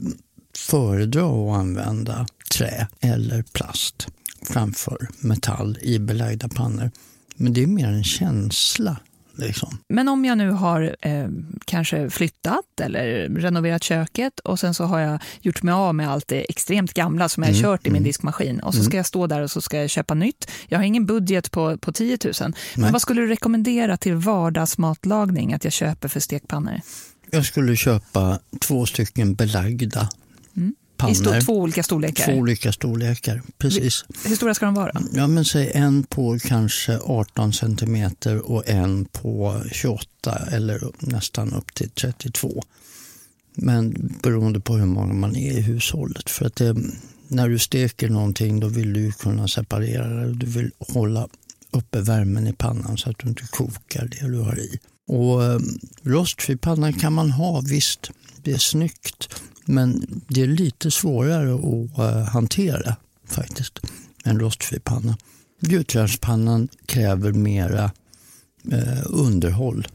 föredra 0.56 1.24
att 1.24 1.60
använda 1.60 2.26
trä 2.52 2.88
eller 3.00 3.42
plast 3.42 4.06
framför 4.42 5.08
metall 5.18 5.78
i 5.82 5.98
belagda 5.98 6.48
pannor. 6.48 6.90
Men 7.36 7.52
det 7.52 7.62
är 7.62 7.66
mer 7.66 7.88
en 7.88 8.04
känsla 8.04 8.96
Liksom. 9.36 9.78
Men 9.88 10.08
om 10.08 10.24
jag 10.24 10.38
nu 10.38 10.50
har 10.50 10.96
eh, 11.00 11.28
kanske 11.64 12.10
flyttat 12.10 12.80
eller 12.82 13.28
renoverat 13.28 13.82
köket 13.82 14.40
och 14.40 14.60
sen 14.60 14.74
så 14.74 14.84
har 14.84 15.00
jag 15.00 15.22
gjort 15.40 15.62
mig 15.62 15.74
av 15.74 15.94
med 15.94 16.10
allt 16.10 16.28
det 16.28 16.50
extremt 16.50 16.94
gamla 16.94 17.28
som 17.28 17.42
jag 17.42 17.50
har 17.50 17.54
mm, 17.58 17.62
kört 17.62 17.86
i 17.86 17.90
min 17.90 17.96
mm. 17.96 18.04
diskmaskin 18.04 18.60
och 18.60 18.74
så 18.74 18.80
ska 18.82 18.90
mm. 18.90 18.96
jag 18.96 19.06
stå 19.06 19.26
där 19.26 19.40
och 19.40 19.50
så 19.50 19.60
ska 19.60 19.80
jag 19.80 19.90
köpa 19.90 20.14
nytt. 20.14 20.50
Jag 20.68 20.78
har 20.78 20.84
ingen 20.84 21.06
budget 21.06 21.50
på, 21.50 21.78
på 21.78 21.92
10 21.92 22.18
000. 22.24 22.32
Men 22.40 22.52
Nej. 22.76 22.92
vad 22.92 23.02
skulle 23.02 23.20
du 23.20 23.26
rekommendera 23.26 23.96
till 23.96 24.14
vardagsmatlagning 24.14 25.54
att 25.54 25.64
jag 25.64 25.72
köper 25.72 26.08
för 26.08 26.20
stekpannor? 26.20 26.80
Jag 27.30 27.44
skulle 27.44 27.76
köpa 27.76 28.38
två 28.60 28.86
stycken 28.86 29.34
belagda 29.34 30.08
pannor. 31.06 31.36
I 31.36 31.40
två 31.40 31.58
olika 31.58 31.82
storlekar? 31.82 32.24
Två 32.24 32.32
olika 32.32 32.72
storlekar, 32.72 33.42
precis. 33.58 34.04
Hur 34.24 34.36
stora 34.36 34.54
ska 34.54 34.66
de 34.66 34.74
vara? 34.74 35.02
Ja, 35.12 35.26
men 35.26 35.44
säg 35.44 35.70
en 35.74 36.02
på 36.02 36.38
kanske 36.42 36.98
18 36.98 37.52
centimeter 37.52 38.50
och 38.50 38.68
en 38.68 39.04
på 39.04 39.62
28 39.72 40.08
eller 40.52 40.80
nästan 40.98 41.52
upp 41.52 41.74
till 41.74 41.90
32. 41.90 42.62
Men 43.54 44.14
beroende 44.22 44.60
på 44.60 44.76
hur 44.76 44.86
många 44.86 45.12
man 45.12 45.36
är 45.36 45.52
i 45.52 45.60
hushållet. 45.60 46.30
För 46.30 46.46
att 46.46 46.56
det, 46.56 46.76
när 47.28 47.48
du 47.48 47.58
steker 47.58 48.08
någonting 48.08 48.60
då 48.60 48.68
vill 48.68 48.92
du 48.92 49.12
kunna 49.12 49.48
separera 49.48 50.08
det. 50.08 50.34
Du 50.34 50.46
vill 50.46 50.70
hålla 50.78 51.28
uppe 51.70 52.00
värmen 52.00 52.46
i 52.46 52.52
pannan 52.52 52.96
så 52.96 53.10
att 53.10 53.18
du 53.18 53.28
inte 53.28 53.46
kokar 53.50 54.06
det 54.06 54.28
du 54.28 54.38
har 54.38 54.58
i. 54.58 54.78
Och 55.06 55.44
eh, 55.44 55.58
rostfri 56.02 56.56
panna 56.56 56.92
kan 56.92 57.12
man 57.12 57.30
ha, 57.30 57.60
visst. 57.60 58.10
Det 58.36 58.52
är 58.52 58.58
snyggt. 58.58 59.28
Men 59.64 60.06
det 60.28 60.42
är 60.42 60.46
lite 60.46 60.90
svårare 60.90 61.54
att 61.54 61.98
uh, 61.98 62.28
hantera 62.28 62.96
faktiskt, 63.28 63.80
en 64.24 64.40
rostfri 64.40 64.80
panna. 64.80 65.16
Gjutjärnspannan 65.60 66.68
kräver 66.86 67.32
mera 67.32 67.84
uh, 68.72 69.02
underhåll. 69.06 69.86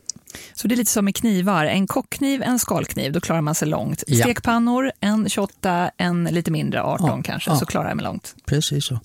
Så 0.54 0.68
det 0.68 0.76
är 0.76 0.78
lite 0.78 0.92
som 0.92 1.06
med 1.06 1.16
knivar. 1.16 1.66
En 1.66 1.88
kockkniv, 1.88 2.42
en 2.42 2.60
skalkniv, 2.60 3.12
då 3.12 3.20
klarar 3.20 3.42
man 3.42 3.56
sig 3.56 3.68
långt. 3.68 4.04
Ja. 4.08 4.24
Stekpannor, 4.24 4.92
en 5.00 5.30
28, 5.30 5.92
en 5.98 6.24
lite 6.24 6.52
mindre, 6.52 6.82
18 6.82 7.08
ja, 7.10 7.22
kanske, 7.24 7.52
ja. 7.52 7.58
så 7.58 7.66
klarar 7.66 7.88
jag 7.88 7.96
mig 7.96 8.06
långt. 8.06 8.36
Precis 8.46 8.86
så. 8.86 9.00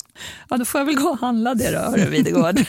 Ja, 0.50 0.56
då 0.56 0.64
får 0.64 0.80
jag 0.80 0.86
väl 0.86 0.94
gå 0.94 1.08
och 1.08 1.18
handla 1.18 1.54
det 1.54 1.70
då, 1.70 1.78
hörru 1.78 2.10
Videgård. 2.10 2.60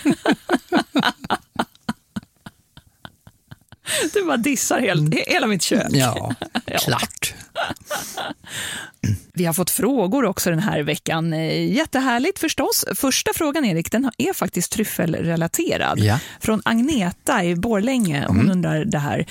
Du 4.13 4.25
bara 4.25 4.37
dissar 4.37 4.79
helt, 4.79 4.99
mm. 4.99 5.23
hela 5.27 5.47
mitt 5.47 5.61
kök. 5.61 5.87
Ja, 5.91 6.35
klart. 6.65 7.33
Vi 9.33 9.45
har 9.45 9.53
fått 9.53 9.69
frågor 9.69 10.25
också 10.25 10.49
den 10.49 10.59
här 10.59 10.83
veckan. 10.83 11.33
Jättehärligt 11.69 12.39
förstås. 12.39 12.85
Första 12.95 13.31
frågan, 13.35 13.65
Erik, 13.65 13.91
den 13.91 14.11
är 14.17 14.33
faktiskt 14.33 14.71
tryffelrelaterad. 14.71 15.99
Ja. 15.99 16.19
Från 16.39 16.61
Agneta 16.65 17.43
i 17.43 17.55
Borlänge. 17.55 18.25
Hon 18.27 18.39
mm. 18.39 18.51
undrar 18.51 18.85
det 18.85 18.99
här. 18.99 19.25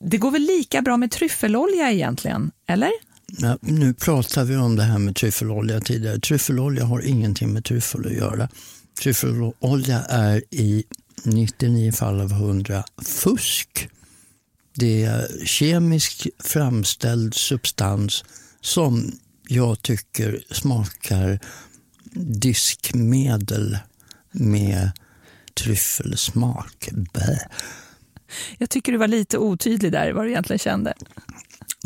Det 0.00 0.18
går 0.18 0.30
väl 0.30 0.42
lika 0.42 0.82
bra 0.82 0.96
med 0.96 1.10
tryffelolja 1.10 1.92
egentligen, 1.92 2.50
eller? 2.68 2.90
Ja, 3.26 3.58
nu 3.60 3.94
pratar 3.94 4.44
vi 4.44 4.56
om 4.56 4.76
det 4.76 4.82
här 4.82 4.98
med 4.98 5.16
tryffelolja 5.16 5.80
tidigare. 5.80 6.20
Tryffelolja 6.20 6.84
har 6.84 7.06
ingenting 7.06 7.52
med 7.52 7.64
tryffel 7.64 8.06
att 8.06 8.12
göra. 8.12 8.48
Tryffelolja 9.00 10.02
är 10.08 10.42
i 10.50 10.84
99 11.24 11.92
fall 11.92 12.20
av 12.20 12.32
100 12.32 12.84
fusk. 13.02 13.88
Det 14.74 15.04
är 15.04 15.46
kemiskt 15.46 16.26
framställd 16.38 17.34
substans 17.34 18.24
som 18.60 19.12
jag 19.48 19.82
tycker 19.82 20.44
smakar 20.50 21.38
diskmedel 22.14 23.78
med 24.30 24.90
tryffelsmak. 25.54 26.88
Bä. 27.12 27.38
Jag 28.58 28.70
tycker 28.70 28.92
du 28.92 28.98
var 28.98 29.08
lite 29.08 29.38
otydlig 29.38 29.92
där 29.92 30.12
vad 30.12 30.24
du 30.24 30.30
egentligen 30.30 30.58
kände. 30.58 30.94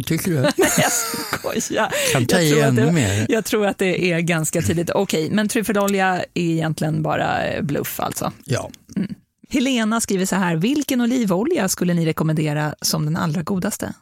Tycker 0.07 0.31
du? 0.31 0.37
Nej, 0.41 0.53
jag 0.57 0.93
skojar. 1.39 2.13
Kan 2.13 2.27
ta 2.27 2.41
i 2.41 2.61
ännu 2.61 2.85
det, 2.85 2.93
mer. 2.93 3.27
Jag 3.29 3.45
tror 3.45 3.67
att 3.67 3.79
det 3.79 4.13
är 4.13 4.21
ganska 4.21 4.63
tydligt. 4.63 4.91
Okej, 4.91 5.25
okay, 5.25 5.37
men 5.37 5.49
tryffelolja 5.49 6.25
är 6.35 6.43
egentligen 6.43 7.03
bara 7.03 7.63
bluff 7.63 8.01
alltså? 8.01 8.33
Ja. 8.45 8.71
Mm. 8.97 9.15
Helena 9.49 10.01
skriver 10.01 10.27
så 10.27 10.37
här, 10.37 10.57
vilken 10.57 11.01
olivolja 11.01 11.69
skulle 11.69 11.95
ni 11.95 12.07
rekommendera 12.07 12.75
som 12.81 13.05
den 13.05 13.17
allra 13.17 13.43
godaste? 13.43 13.93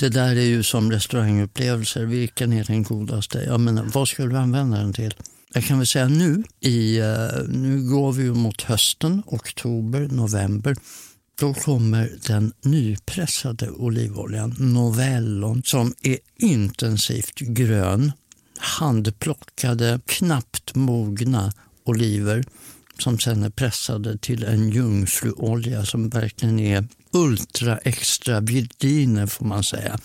Det 0.00 0.08
där 0.08 0.36
är 0.36 0.44
ju 0.44 0.62
som 0.62 0.92
restaurangupplevelser. 0.92 2.04
Vilken 2.04 2.52
är 2.52 2.64
den 2.64 2.82
godaste? 2.82 3.38
Jag 3.38 3.60
menar, 3.60 3.84
vad 3.84 4.08
skulle 4.08 4.28
du 4.28 4.36
använda 4.36 4.76
den 4.76 4.92
till? 4.92 5.14
Jag 5.52 5.64
kan 5.64 5.78
väl 5.78 5.86
säga 5.86 6.08
nu, 6.08 6.42
i, 6.60 6.98
eh, 6.98 7.06
nu 7.48 7.82
går 7.90 8.12
vi 8.12 8.30
mot 8.30 8.62
hösten, 8.62 9.22
oktober, 9.26 10.08
november. 10.10 10.76
Då 11.40 11.54
kommer 11.54 12.12
den 12.26 12.52
nypressade 12.62 13.70
olivoljan, 13.70 14.56
Novellon, 14.58 15.62
som 15.64 15.94
är 16.02 16.18
intensivt 16.36 17.38
grön. 17.38 18.12
Handplockade, 18.58 20.00
knappt 20.06 20.74
mogna 20.74 21.52
oliver 21.84 22.44
som 22.98 23.18
sen 23.18 23.42
är 23.42 23.50
pressade 23.50 24.18
till 24.18 24.44
en 24.44 24.70
jungfruolja 24.70 25.84
som 25.84 26.08
verkligen 26.08 26.60
är 26.60 26.84
ultra 27.10 27.78
extra 27.78 28.40
virginer 28.40 29.26
får 29.26 29.44
man 29.44 29.64
säga. 29.64 29.98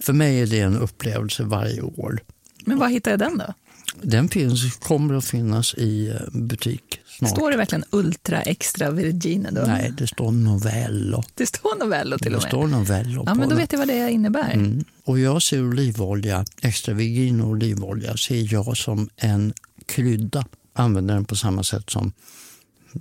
För 0.00 0.12
mig 0.12 0.40
är 0.40 0.46
det 0.46 0.60
en 0.60 0.76
upplevelse 0.76 1.42
varje 1.42 1.82
år. 1.82 2.20
Men 2.64 2.78
var 2.78 2.88
hittar 2.88 3.10
jag 3.10 3.20
den 3.20 3.38
då? 3.38 3.54
Den 4.02 4.28
finns, 4.28 4.76
kommer 4.76 5.14
att 5.14 5.24
finnas 5.24 5.74
i 5.74 6.08
eh, 6.08 6.16
butik 6.32 7.00
snart. 7.06 7.30
Står 7.30 7.50
det 7.50 7.56
verkligen 7.56 7.84
Ultra 7.90 8.42
Extra 8.42 8.90
Virgine? 8.90 9.48
Då? 9.52 9.60
Nej, 9.60 9.92
det 9.98 10.06
står 10.06 10.30
Novello. 10.30 11.22
Det 11.34 11.46
står 11.46 11.78
Novello 11.78 12.18
till 12.18 12.26
och 12.26 12.32
med? 12.32 12.42
Det 12.42 12.48
står 12.48 12.66
Novello 12.66 13.22
ja, 13.26 13.34
men 13.34 13.48
Då 13.48 13.54
vet 13.54 13.72
jag 13.72 13.78
vad 13.78 13.88
det 13.88 14.10
innebär. 14.10 14.52
Mm. 14.52 14.84
Och 15.04 15.18
jag 15.18 15.42
ser 15.42 15.62
olivolja, 15.68 16.44
extra 16.62 16.94
virgin 16.94 17.40
olivolja, 17.40 18.16
ser 18.16 18.52
jag 18.52 18.76
som 18.76 19.08
en 19.16 19.52
krydda. 19.86 20.44
Använder 20.72 21.14
den 21.14 21.24
på 21.24 21.36
samma 21.36 21.62
sätt 21.62 21.90
som 21.90 22.12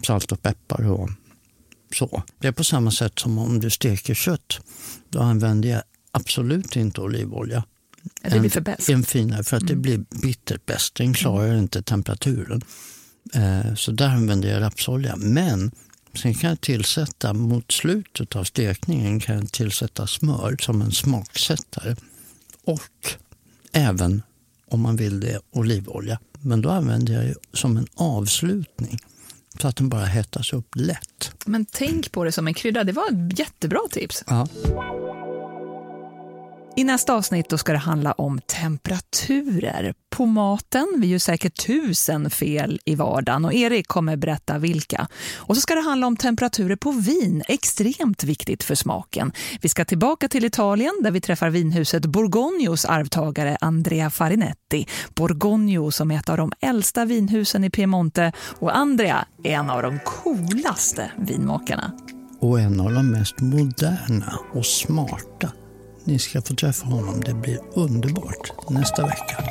salt 0.03 0.31
och 0.31 0.41
peppar 0.41 0.91
och 0.91 1.09
så. 1.95 2.23
Det 2.39 2.47
är 2.47 2.51
på 2.51 2.63
samma 2.63 2.91
sätt 2.91 3.19
som 3.19 3.37
om 3.37 3.59
du 3.59 3.69
steker 3.69 4.13
kött. 4.13 4.59
Då 5.09 5.19
använder 5.19 5.69
jag 5.69 5.81
absolut 6.11 6.75
inte 6.75 7.01
olivolja. 7.01 7.63
Det 8.21 8.39
blir 8.39 8.49
för 8.49 8.61
bäst. 8.61 8.89
En 8.89 9.03
finare, 9.03 9.43
för 9.43 9.57
att 9.57 9.67
det 9.67 9.73
mm. 9.73 9.81
blir 9.81 10.05
bittert 10.21 10.65
bäst. 10.65 10.95
Den 10.95 11.13
klarar 11.13 11.47
mm. 11.47 11.59
inte 11.59 11.81
temperaturen. 11.81 12.61
Eh, 13.33 13.75
så 13.75 13.91
där 13.91 14.07
använder 14.07 14.49
jag 14.49 14.61
rapsolja. 14.61 15.15
Men 15.15 15.71
Sen 16.13 16.33
kan 16.33 16.49
jag 16.49 16.61
tillsätta, 16.61 17.33
mot 17.33 17.71
slutet 17.71 18.35
av 18.35 18.43
stekningen, 18.43 19.19
kan 19.19 19.35
jag 19.35 19.51
tillsätta 19.51 20.07
smör 20.07 20.57
som 20.59 20.81
en 20.81 20.91
smaksättare. 20.91 21.95
Och 22.63 23.17
även, 23.71 24.21
om 24.67 24.81
man 24.81 24.95
vill 24.95 25.19
det, 25.19 25.39
olivolja. 25.51 26.19
Men 26.41 26.61
då 26.61 26.69
använder 26.69 27.13
jag 27.13 27.25
det 27.25 27.35
som 27.53 27.77
en 27.77 27.87
avslutning 27.95 28.99
så 29.61 29.67
att 29.67 29.75
den 29.75 29.89
bara 29.89 30.05
hettas 30.05 30.53
upp 30.53 30.75
lätt. 30.75 31.31
Men 31.45 31.65
tänk 31.65 32.11
på 32.11 32.23
det 32.23 32.31
som 32.31 32.47
en 32.47 32.53
krydda. 32.53 32.83
Det 32.83 32.91
var 32.91 33.07
ett 33.07 33.39
jättebra 33.39 33.81
tips. 33.91 34.23
Ja. 34.27 34.47
I 36.79 36.83
nästa 36.83 37.13
avsnitt 37.13 37.49
då 37.49 37.57
ska 37.57 37.71
det 37.71 37.77
handla 37.77 38.11
om 38.11 38.39
temperaturer 38.39 39.93
på 40.09 40.25
maten. 40.25 40.87
Vi 40.97 41.07
gör 41.07 41.19
säkert 41.19 41.65
tusen 41.65 42.29
fel 42.29 42.79
i 42.85 42.95
vardagen 42.95 43.45
och 43.45 43.53
Erik 43.53 43.87
kommer 43.87 44.17
berätta 44.17 44.57
vilka. 44.57 45.07
Och 45.35 45.55
så 45.55 45.61
ska 45.61 45.75
det 45.75 45.81
handla 45.81 46.07
om 46.07 46.17
temperaturer 46.17 46.75
på 46.75 46.91
vin, 46.91 47.43
extremt 47.47 48.23
viktigt 48.23 48.63
för 48.63 48.75
smaken. 48.75 49.31
Vi 49.61 49.69
ska 49.69 49.85
tillbaka 49.85 50.27
till 50.27 50.45
Italien 50.45 50.93
där 51.03 51.11
vi 51.11 51.21
träffar 51.21 51.49
vinhuset 51.49 52.05
Borgognos 52.05 52.85
arvtagare 52.85 53.57
Andrea 53.61 54.09
Farinetti. 54.09 54.87
Borgogno 55.15 55.91
som 55.91 56.11
är 56.11 56.19
ett 56.19 56.29
av 56.29 56.37
de 56.37 56.51
äldsta 56.61 57.05
vinhusen 57.05 57.63
i 57.63 57.69
Piemonte 57.69 58.31
och 58.59 58.77
Andrea 58.77 59.25
är 59.43 59.51
en 59.51 59.69
av 59.69 59.81
de 59.81 59.99
coolaste 60.05 61.11
vinmakarna. 61.17 61.91
Och 62.39 62.59
en 62.59 62.79
av 62.79 62.93
de 62.93 63.11
mest 63.11 63.39
moderna 63.39 64.39
och 64.53 64.65
smarta. 64.65 65.51
Ni 66.09 66.19
ska 66.19 66.41
få 66.41 66.53
träffa 66.53 66.85
honom. 66.85 67.21
Det 67.21 67.33
blir 67.33 67.59
underbart 67.73 68.51
nästa 68.69 69.05
vecka. 69.05 69.43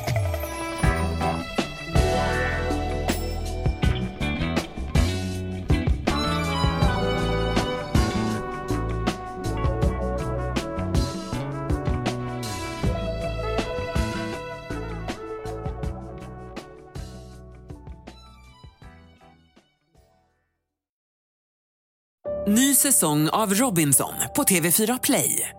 Ny 22.47 22.75
säsong 22.75 23.29
av 23.29 23.53
Robinson 23.53 24.13
på 24.35 24.43
TV4 24.43 24.99
Play. 25.03 25.58